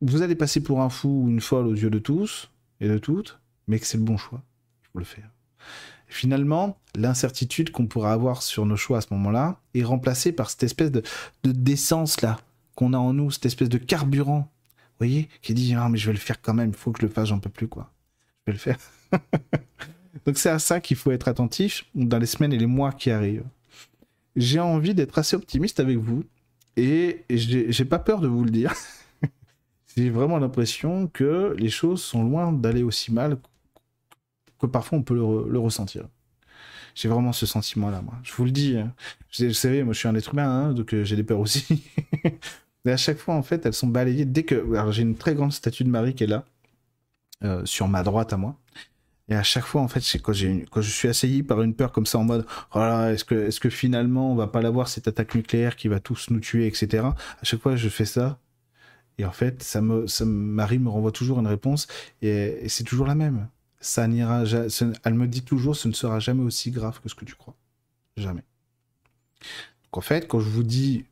[0.00, 2.98] vous allez passer pour un fou ou une folle aux yeux de tous et de
[2.98, 4.42] toutes, mais que c'est le bon choix.
[4.82, 5.31] Il faut le faire.
[6.08, 10.62] Finalement, l'incertitude qu'on pourra avoir sur nos choix à ce moment-là est remplacée par cette
[10.62, 11.02] espèce de,
[11.44, 12.38] d'essence là
[12.74, 16.06] qu'on a en nous, cette espèce de carburant, vous voyez, qui dit ah mais je
[16.06, 17.90] vais le faire quand même, il faut que je le fasse, j'en peux plus quoi,
[18.46, 18.78] je vais le faire.
[20.26, 23.10] Donc c'est à ça qu'il faut être attentif dans les semaines et les mois qui
[23.10, 23.46] arrivent.
[24.36, 26.24] J'ai envie d'être assez optimiste avec vous
[26.76, 28.74] et j'ai pas peur de vous le dire.
[29.96, 33.38] j'ai vraiment l'impression que les choses sont loin d'aller aussi mal
[34.68, 36.08] que parfois on peut le, ressentir.
[36.94, 38.14] J'ai vraiment ce sentiment-là, moi.
[38.22, 38.76] Je vous le dis.
[38.76, 38.92] Hein.
[39.38, 41.84] Vous savez, moi, je suis un être humain, hein, donc euh, j'ai des peurs aussi.
[42.84, 44.74] Et à chaque fois, en fait, elles sont balayées dès que.
[44.74, 46.44] Alors, j'ai une très grande statue de Marie qui est là,
[47.44, 48.58] euh, sur ma droite à moi.
[49.28, 51.74] Et à chaque fois, en fait, c'est quand, j'ai quand je suis assailli par une
[51.74, 54.88] peur comme ça en mode oh est-ce que, est que finalement on va pas l'avoir
[54.88, 57.04] cette attaque nucléaire qui va tous nous tuer, etc.
[57.04, 58.38] À chaque fois, je fais ça.
[59.18, 61.86] Et en fait, ça me, ça, Marie me renvoie toujours une réponse
[62.22, 63.48] et, c'est toujours la même.
[63.82, 64.44] Ça n'ira
[65.04, 67.54] Elle me dit toujours ce ne sera jamais aussi grave que ce que tu crois.
[68.16, 68.44] Jamais.
[69.84, 71.04] Donc en fait, quand je vous dis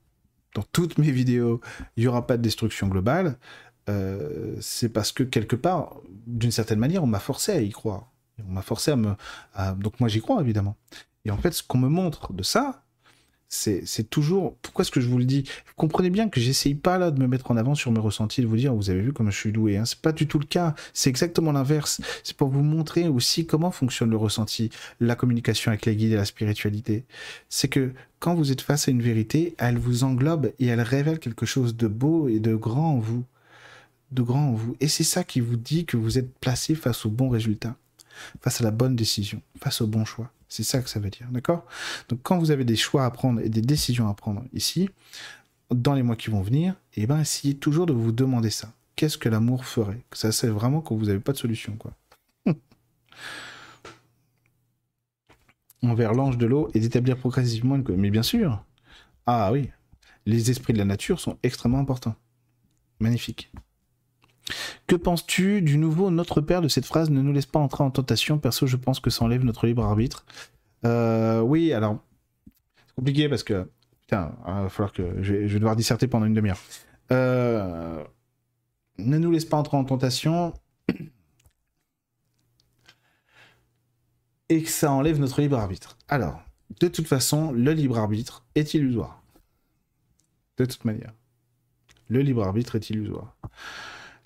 [0.54, 1.60] dans toutes mes vidéos,
[1.96, 3.38] il n'y aura pas de destruction globale,
[3.88, 8.10] euh, c'est parce que quelque part, d'une certaine manière, on m'a forcé à y croire.
[8.46, 9.14] On m'a forcé à me.
[9.78, 10.76] Donc moi j'y crois évidemment.
[11.24, 12.84] Et en fait, ce qu'on me montre de ça,
[13.52, 14.54] c'est toujours.
[14.62, 15.42] Pourquoi est-ce que je vous le dis?
[15.66, 18.42] Vous comprenez bien que j'essaye pas là de me mettre en avant sur mes ressentis,
[18.42, 19.76] de vous dire, vous avez vu comme je suis doué.
[19.76, 19.84] Hein.
[19.84, 20.76] C'est pas du tout le cas.
[20.94, 22.00] C'est exactement l'inverse.
[22.22, 24.70] C'est pour vous montrer aussi comment fonctionne le ressenti,
[25.00, 27.04] la communication avec les guides et la spiritualité.
[27.48, 31.18] C'est que quand vous êtes face à une vérité, elle vous englobe et elle révèle
[31.18, 33.24] quelque chose de beau et de grand en vous.
[34.12, 34.76] De grand en vous.
[34.78, 37.74] Et c'est ça qui vous dit que vous êtes placé face au bon résultat,
[38.40, 40.30] face à la bonne décision, face au bon choix.
[40.50, 41.64] C'est ça que ça veut dire, d'accord?
[42.08, 44.90] Donc quand vous avez des choix à prendre et des décisions à prendre ici,
[45.70, 48.72] dans les mois qui vont venir, eh ben essayez toujours de vous demander ça.
[48.96, 50.02] Qu'est-ce que l'amour ferait?
[50.12, 51.92] Ça c'est vraiment quand vous n'avez pas de solution, quoi.
[55.82, 57.84] Envers l'ange de l'eau et d'établir progressivement une...
[57.96, 58.64] Mais bien sûr
[59.26, 59.70] Ah oui
[60.26, 62.16] Les esprits de la nature sont extrêmement importants.
[62.98, 63.52] Magnifique.
[64.86, 67.90] Que penses-tu du nouveau Notre Père de cette phrase Ne nous laisse pas entrer en
[67.90, 70.24] tentation Perso, je pense que ça enlève notre libre arbitre.
[70.84, 71.98] Euh, oui, alors,
[72.86, 73.68] c'est compliqué parce que,
[74.02, 75.22] putain, il va falloir que.
[75.22, 76.60] Je vais, devoir disserter pendant une demi-heure.
[77.12, 78.04] Euh,
[78.98, 80.54] ne nous laisse pas entrer en tentation.
[84.48, 85.96] Et que ça enlève notre libre arbitre.
[86.08, 86.40] Alors,
[86.80, 89.22] de toute façon, le libre arbitre est illusoire.
[90.56, 91.12] De toute manière.
[92.08, 93.36] Le libre arbitre est illusoire.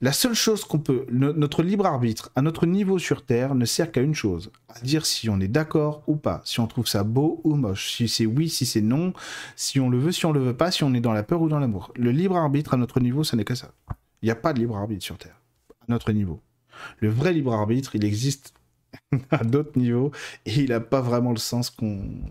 [0.00, 3.92] La seule chose qu'on peut, notre libre arbitre à notre niveau sur Terre ne sert
[3.92, 7.04] qu'à une chose, à dire si on est d'accord ou pas, si on trouve ça
[7.04, 9.12] beau ou moche, si c'est oui, si c'est non,
[9.56, 11.40] si on le veut, si on le veut pas, si on est dans la peur
[11.42, 11.92] ou dans l'amour.
[11.96, 13.72] Le libre arbitre à notre niveau, ça n'est que ça.
[14.20, 15.40] Il n'y a pas de libre arbitre sur Terre,
[15.80, 16.40] à notre niveau.
[16.98, 18.52] Le vrai libre arbitre, il existe
[19.30, 20.10] à d'autres niveaux
[20.44, 22.26] et il n'a pas vraiment le sens qu'on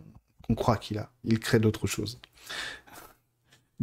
[0.55, 1.11] croit qu'il a.
[1.23, 2.19] Il crée d'autres choses.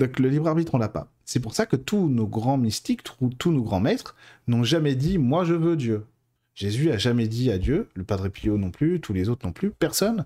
[0.01, 1.13] Donc le libre arbitre, on l'a pas.
[1.27, 3.03] C'est pour ça que tous nos grands mystiques,
[3.39, 4.17] tous nos grands maîtres
[4.49, 6.07] n'ont jamais dit moi je veux Dieu.
[6.55, 9.53] Jésus a jamais dit à Dieu, le Padre Pio non plus, tous les autres non
[9.53, 10.25] plus, personne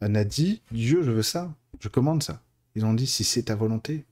[0.00, 2.40] n'a dit Dieu je veux ça, je commande ça.
[2.76, 4.04] Ils ont dit si c'est ta volonté.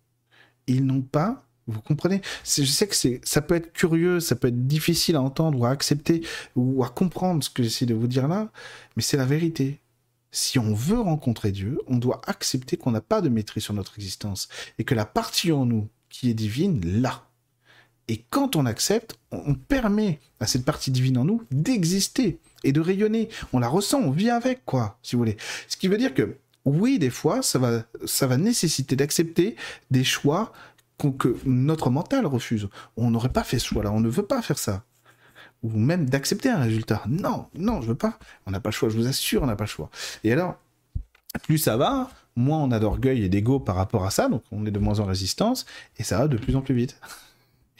[0.67, 2.21] Ils n'ont pas vous comprenez?
[2.45, 2.95] Je sais que
[3.27, 6.23] ça peut être curieux, ça peut être difficile à entendre ou à accepter
[6.57, 8.51] ou à comprendre ce que j'essaie de vous dire là,
[8.97, 9.81] mais c'est la vérité
[10.35, 13.95] si on veut rencontrer Dieu, on doit accepter qu'on n'a pas de maîtrise sur notre
[13.97, 14.49] existence
[14.79, 17.23] et que la partie en nous qui est divine là.
[18.09, 22.81] Et quand on accepte, on permet à cette partie divine en nous d'exister et de
[22.81, 23.29] rayonner.
[23.53, 25.37] On la ressent, on vit avec, quoi, si vous voulez.
[25.69, 29.57] Ce qui veut dire que, oui, des fois, ça va, ça va nécessiter d'accepter
[29.91, 30.53] des choix
[31.19, 32.69] que notre mental refuse.
[32.97, 34.85] On n'aurait pas fait ce choix-là, on ne veut pas faire ça.
[35.65, 37.03] Ou même d'accepter un résultat.
[37.09, 38.19] Non, non, je veux pas.
[38.47, 39.91] On n'a pas le choix, je vous assure, on n'a pas le choix.
[40.23, 40.57] Et alors,
[41.43, 44.67] plus ça va, moins on a d'orgueil et d'ego par rapport à ça, donc on
[44.67, 45.67] est de moins en résistance,
[45.99, 47.01] et ça va de plus en plus vite.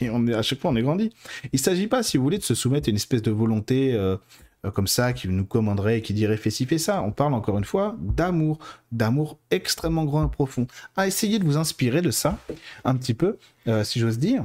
[0.01, 1.13] Et on est, à chaque fois, on est grandi.
[1.45, 3.95] Il ne s'agit pas, si vous voulez, de se soumettre à une espèce de volonté
[3.95, 4.17] euh,
[4.65, 7.03] euh, comme ça qui nous commanderait et qui dirait fais ci, fais ça.
[7.03, 8.59] On parle encore une fois d'amour,
[8.93, 10.67] d'amour extrêmement grand et profond.
[10.97, 12.39] À essayer de vous inspirer de ça,
[12.85, 13.39] un petit peu,
[13.69, 14.45] euh, si j'ose dire.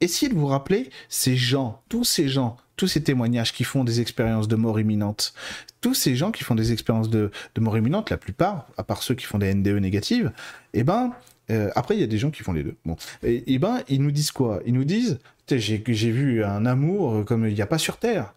[0.00, 4.00] essayez de vous rappeler ces gens, tous ces gens, tous ces témoignages qui font des
[4.00, 5.34] expériences de mort imminente,
[5.80, 9.14] tous ces gens qui font des expériences de, mort imminente, la plupart, à part ceux
[9.14, 10.32] qui font des NDE négatives,
[10.72, 11.12] eh ben,
[11.50, 12.76] euh, après, il y a des gens qui font les deux.
[12.84, 12.96] Bon.
[13.22, 14.60] Et, eh ben, ils nous disent quoi?
[14.64, 15.18] Ils nous disent,
[15.50, 18.32] j'ai vu un amour comme il n'y a pas sur Terre.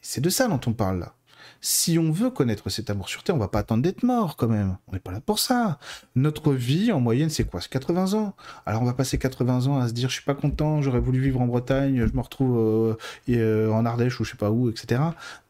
[0.00, 1.14] C'est de ça dont on parle là
[1.60, 4.48] si on veut connaître cet amour sur Terre, on va pas attendre d'être mort quand
[4.48, 4.76] même.
[4.88, 5.78] On n'est pas là pour ça.
[6.14, 7.60] Notre vie, en moyenne, c'est quoi?
[7.60, 8.34] C'est 80 ans.
[8.66, 11.20] Alors on va passer 80 ans à se dire, je suis pas content, j'aurais voulu
[11.20, 12.94] vivre en Bretagne, je me retrouve euh,
[13.30, 15.02] euh, en Ardèche ou je sais pas où, etc.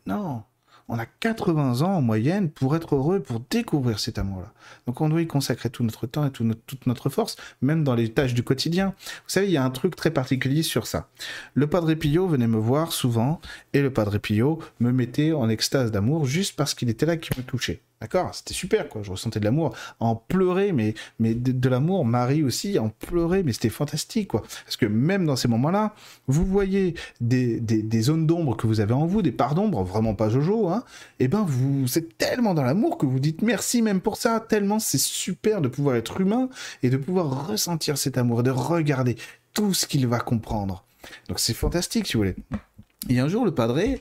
[0.06, 0.42] Non
[0.90, 4.52] on a 80 ans en moyenne pour être heureux, pour découvrir cet amour-là.
[4.86, 8.12] Donc on doit y consacrer tout notre temps et toute notre force, même dans les
[8.12, 8.94] tâches du quotidien.
[8.98, 11.08] Vous savez, il y a un truc très particulier sur ça.
[11.54, 13.40] Le Padre Pio venait me voir souvent,
[13.72, 17.30] et le Padre Pio me mettait en extase d'amour juste parce qu'il était là qui
[17.38, 17.82] me touchait.
[18.00, 19.02] D'accord C'était super, quoi.
[19.02, 19.76] Je ressentais de l'amour.
[19.98, 24.42] En pleurer, mais, mais de, l'amour, Marie aussi, en pleurer, mais c'était fantastique, quoi.
[24.64, 25.94] Parce que même dans ces moments-là,
[26.26, 27.60] vous voyez des,
[28.00, 30.82] zones d'ombre que vous avez en vous, des parts d'ombre, vraiment pas Jojo, hein.
[31.18, 34.40] Et eh ben, vous êtes tellement dans l'amour que vous dites merci même pour ça,
[34.40, 36.48] tellement c'est super de pouvoir être humain
[36.82, 39.16] et de pouvoir ressentir cet amour, de regarder
[39.52, 40.84] tout ce qu'il va comprendre.
[41.28, 42.36] Donc c'est fantastique, si vous voulez.
[43.10, 44.00] Et un jour, le padré,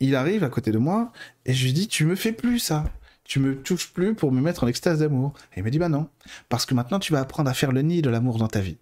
[0.00, 1.12] il arrive à côté de moi
[1.46, 2.84] et je lui dis, tu me fais plus ça
[3.28, 5.34] tu me touches plus pour me mettre en extase d'amour.
[5.54, 6.08] Et il me dit, bah non,
[6.48, 8.78] parce que maintenant tu vas apprendre à faire le nid de l'amour dans ta vie.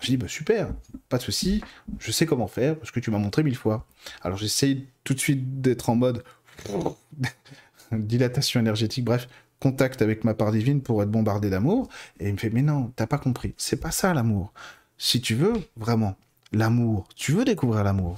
[0.00, 0.70] je dis, bah super,
[1.10, 1.62] pas de souci,
[2.00, 3.86] je sais comment faire, parce que tu m'as montré mille fois.
[4.22, 6.24] Alors j'essaye tout de suite d'être en mode
[7.92, 9.28] dilatation énergétique, bref,
[9.60, 11.88] contact avec ma part divine pour être bombardé d'amour.
[12.20, 14.54] Et il me fait, mais non, t'as pas compris, c'est pas ça l'amour.
[14.96, 16.16] Si tu veux vraiment
[16.52, 18.16] l'amour, tu veux découvrir l'amour,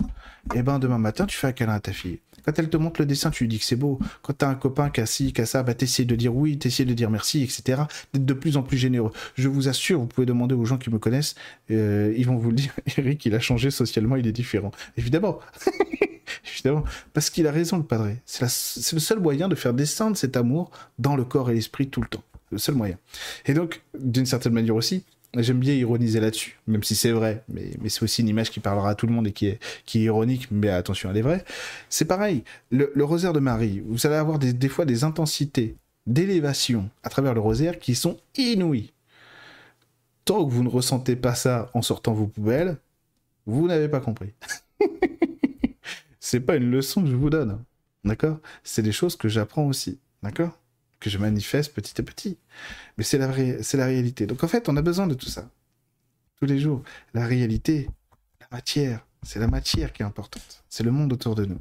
[0.54, 2.20] et eh ben demain matin, tu fais un câlin à ta fille.
[2.46, 3.98] Quand elle te montre le dessin, tu lui dis que c'est beau.
[4.22, 6.58] Quand t'as un copain qui a ci, qui a ça, bah t'essayes de dire oui,
[6.58, 7.82] t'essayes de dire merci, etc.
[8.12, 9.10] D'être de plus en plus généreux.
[9.34, 11.34] Je vous assure, vous pouvez demander aux gens qui me connaissent,
[11.72, 12.72] euh, ils vont vous le dire.
[12.98, 14.70] Eric, il a changé socialement, il est différent.
[14.96, 15.40] Évidemment.
[16.52, 16.84] Évidemment.
[17.12, 18.22] Parce qu'il a raison, le padré.
[18.24, 22.00] C'est le seul moyen de faire descendre cet amour dans le corps et l'esprit tout
[22.00, 22.22] le temps.
[22.52, 22.96] Le seul moyen.
[23.46, 25.04] Et donc, d'une certaine manière aussi,
[25.38, 28.90] J'aime bien ironiser là-dessus, même si c'est vrai, mais, c'est aussi une image qui parlera
[28.90, 29.60] à tout le monde et qui est,
[29.94, 31.44] ironique, mais attention, elle est vraie.
[31.88, 35.76] C'est pareil, le, rosaire de Marie, vous allez avoir des, des fois des intensités
[36.06, 38.92] d'élévation à travers le rosaire qui sont inouïes.
[40.24, 42.78] Tant que vous ne ressentez pas ça en sortant vos poubelles,
[43.46, 44.32] vous n'avez pas compris.
[46.20, 47.62] c'est pas une leçon que je vous donne,
[48.04, 48.38] d'accord?
[48.64, 50.58] C'est des choses que j'apprends aussi, d'accord?
[51.00, 52.38] Que je manifeste petit à petit.
[52.96, 54.26] Mais c'est la, c'est la réalité.
[54.26, 55.50] Donc en fait, on a besoin de tout ça.
[56.40, 56.82] Tous les jours.
[57.14, 57.88] La réalité,
[58.40, 60.64] la matière, c'est la matière qui est importante.
[60.68, 61.58] C'est le monde autour de nous.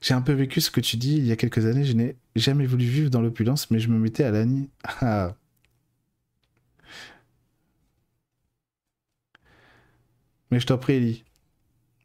[0.00, 1.84] J'ai un peu vécu ce que tu dis il y a quelques années.
[1.84, 4.68] Je n'ai jamais voulu vivre dans l'opulence, mais je me mettais à l'année.
[5.00, 5.34] Ah.
[10.50, 11.24] Mais je t'en prie, Ellie.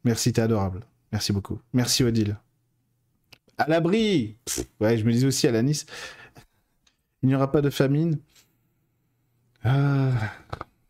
[0.03, 0.85] Merci, t'es adorable.
[1.11, 1.59] Merci beaucoup.
[1.73, 2.37] Merci, Odile
[3.57, 4.37] à l'abri.
[4.79, 5.85] Ouais, je me disais aussi à la Nice,
[7.23, 8.19] il n'y aura pas de famine.
[9.63, 10.11] Ah,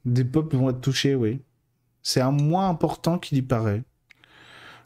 [0.05, 1.41] des peuples vont être touchés, oui.
[2.03, 3.83] C'est un moins important qu'il y paraît.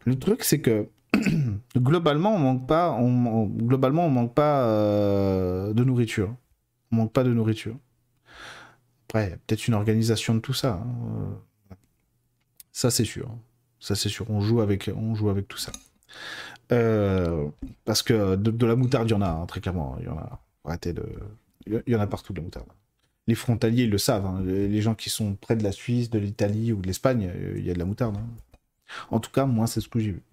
[0.05, 0.89] Le truc, c'est que
[1.77, 6.35] globalement, on manque pas, globalement, on manque pas euh, de nourriture.
[6.91, 7.75] On manque pas de nourriture.
[9.07, 10.83] Après, peut-être une organisation de tout ça.
[10.85, 11.37] Hein.
[12.71, 13.29] Ça, c'est sûr.
[13.79, 14.29] Ça, c'est sûr.
[14.29, 15.71] On joue avec, on joue avec tout ça.
[16.71, 17.49] Euh,
[17.85, 19.97] parce que de, la moutarde, il y en a, hein, très clairement.
[19.99, 20.41] Il y en a.
[20.63, 21.05] Arrêtez de.
[21.67, 22.67] Il y en a partout de la moutarde.
[23.27, 24.25] Les frontaliers, ils le savent.
[24.25, 24.41] Hein.
[24.43, 27.65] Les gens qui sont près de la Suisse, de l'Italie ou de l'Espagne, euh, il
[27.65, 28.17] y a de la moutarde.
[28.17, 28.27] Hein.
[29.09, 30.23] En tout cas, moi, c'est ce que j'ai vu.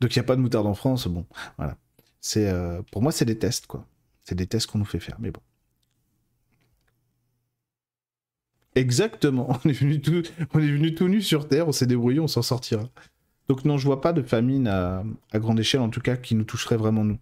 [0.00, 1.06] Donc, il n'y a pas de moutarde en France.
[1.08, 1.24] Bon,
[1.56, 1.76] voilà.
[2.36, 3.86] Euh, pour moi, c'est des tests, quoi.
[4.24, 5.16] C'est des tests qu'on nous fait faire.
[5.18, 5.40] Mais bon.
[8.74, 9.58] Exactement.
[9.64, 10.22] On est venu tout,
[10.54, 12.88] on est venu tout nu sur Terre, on s'est débrouillé, on s'en sortira.
[13.52, 15.04] Donc non, je vois pas de famine à,
[15.34, 17.18] grande échelle, en tout cas, qui nous toucherait vraiment nous.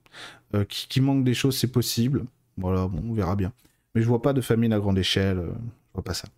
[0.54, 2.24] Euh, qui, manque des choses, c'est possible.
[2.56, 3.52] Voilà, bon, on verra bien.
[3.92, 6.28] Mais je vois pas de famine à grande échelle, euh, je vois pas ça.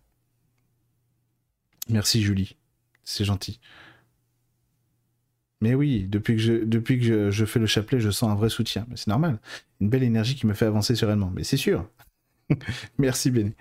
[1.89, 2.55] Merci Julie,
[3.03, 3.59] c'est gentil.
[5.61, 8.49] Mais oui, depuis que, je, depuis que je, fais le chapelet, je sens un vrai
[8.49, 8.87] soutien.
[8.95, 9.37] C'est normal.
[9.79, 11.31] Une belle énergie qui me fait avancer sereinement.
[11.35, 11.87] Mais c'est sûr.
[12.97, 13.53] Merci Béné.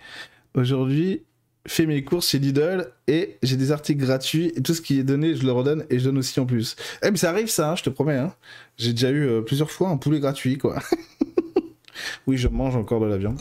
[0.54, 1.24] Aujourd'hui,
[1.66, 5.04] fais mes courses chez Lidl et j'ai des articles gratuits et tout ce qui est
[5.04, 6.76] donné, je le redonne et je donne aussi en plus.
[7.02, 8.16] Eh, mais ça arrive ça, hein, je te promets.
[8.16, 8.34] Hein.
[8.76, 10.80] J'ai déjà eu euh, plusieurs fois un poulet gratuit, quoi.
[12.26, 13.40] oui, je mange encore de la viande.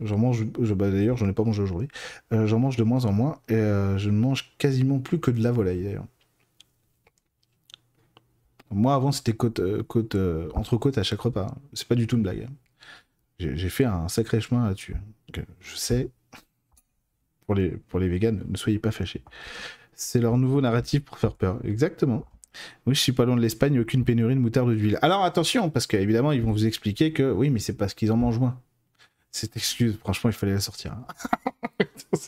[0.00, 1.88] J'en mange, je, bah, d'ailleurs, j'en ai pas mangé aujourd'hui.
[2.32, 5.30] Euh, j'en mange de moins en moins et euh, je ne mange quasiment plus que
[5.30, 6.06] de la volaille d'ailleurs.
[8.70, 11.54] Moi avant c'était côte, côte à chaque repas.
[11.74, 12.48] C'est pas du tout une blague.
[12.48, 12.52] Hein.
[13.38, 14.96] J'ai fait un sacré chemin là-dessus.
[15.60, 16.08] Je sais
[17.52, 19.22] pour les, pour ne soyez pas fâchés.
[19.94, 21.60] C'est leur nouveau narratif pour faire peur.
[21.64, 22.24] Exactement.
[22.86, 24.98] Oui, je suis pas loin de l'Espagne, aucune pénurie de moutarde d'huile.
[25.02, 28.16] Alors attention, parce qu'évidemment, ils vont vous expliquer que oui, mais c'est parce qu'ils en
[28.16, 28.58] mangent moins.
[29.30, 30.92] Cette excuse, franchement, il fallait la sortir.
[30.92, 31.86] Hein.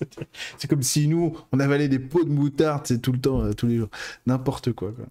[0.58, 3.66] c'est comme si nous, on avalait des pots de moutarde tout le temps, euh, tous
[3.66, 3.90] les jours.
[4.26, 5.06] N'importe quoi, quoi.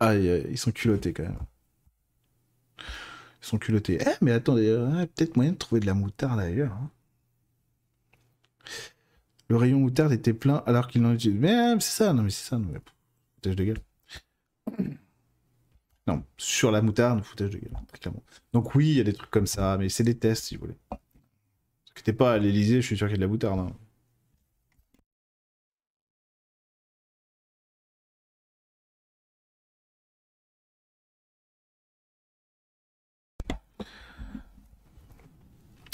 [0.00, 1.38] Ah, ils sont culottés quand même.
[2.78, 3.98] Ils sont culottés.
[4.00, 6.72] Eh, mais attendez, euh, peut-être moyen de trouver de la moutarde ailleurs.
[6.72, 6.90] Hein.
[9.48, 11.38] Le rayon moutarde était plein alors qu'il en utilisait.
[11.38, 12.80] Mais c'est ça, non mais c'est ça, non mais
[13.36, 13.80] foutage de gueule.
[16.06, 17.72] Non, sur la moutarde, foutage de gueule.
[18.52, 20.62] Donc oui, il y a des trucs comme ça, mais c'est des tests si vous
[20.62, 20.76] voulez.
[20.90, 20.96] Ne
[21.92, 23.60] inquiétez pas, à l'Elysée, je suis sûr qu'il y a de la moutarde.
[23.60, 23.72] Hein.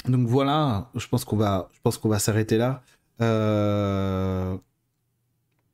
[0.09, 1.69] Donc voilà, je pense qu'on va,
[2.19, 2.81] s'arrêter là.
[3.21, 4.57] Euh,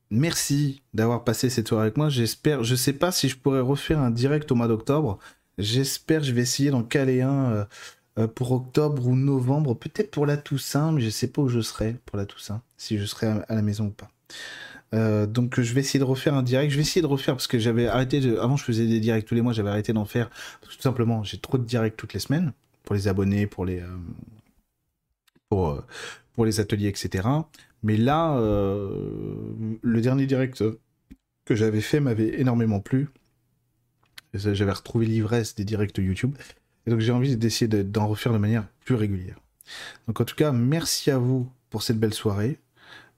[0.09, 2.09] merci d'avoir passé cette soirée avec moi.
[2.09, 5.19] J'espère, je sais pas si je pourrais refaire un direct au mois d'octobre.
[5.57, 7.65] J'espère, je vais essayer d'en caler un euh,
[8.19, 11.61] euh, pour octobre ou novembre, peut-être pour la Toussaint, mais je sais pas où je
[11.61, 14.09] serai pour la Toussaint, si je serai à la maison ou pas.
[15.27, 16.71] donc je vais essayer de refaire un direct.
[16.71, 18.37] Je vais essayer de refaire parce que j'avais arrêté de.
[18.37, 19.53] Avant, je faisais des directs tous les mois.
[19.53, 20.29] J'avais arrêté d'en faire
[20.61, 22.53] tout simplement, j'ai trop de directs toutes les semaines
[22.85, 23.83] pour les abonnés, pour les
[25.49, 25.83] pour
[26.33, 27.27] pour les ateliers, etc.
[27.83, 30.63] Mais là, euh, le dernier direct
[31.45, 33.09] que j'avais fait m'avait énormément plu.
[34.33, 36.35] J'avais retrouvé l'ivresse des directs YouTube.
[36.85, 39.39] Et donc j'ai envie d'essayer d'en refaire de manière plus régulière.
[40.07, 42.59] Donc en tout cas, merci à vous pour cette belle soirée.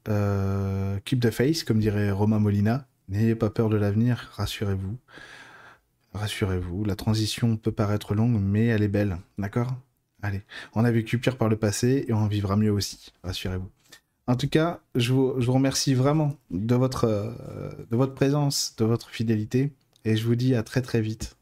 [0.10, 2.88] Euh, keep the face, comme dirait Romain Molina.
[3.10, 4.98] N'ayez pas peur de l'avenir, rassurez-vous.
[6.18, 9.76] Rassurez-vous, la transition peut paraître longue, mais elle est belle, d'accord?
[10.24, 10.42] Allez,
[10.74, 13.70] on a vécu pire par le passé et on vivra mieux aussi, rassurez-vous.
[14.26, 19.10] En tout cas, je vous, remercie vraiment de votre, euh, de votre présence, de votre
[19.10, 19.72] fidélité
[20.06, 21.37] et je vous dis à très très vite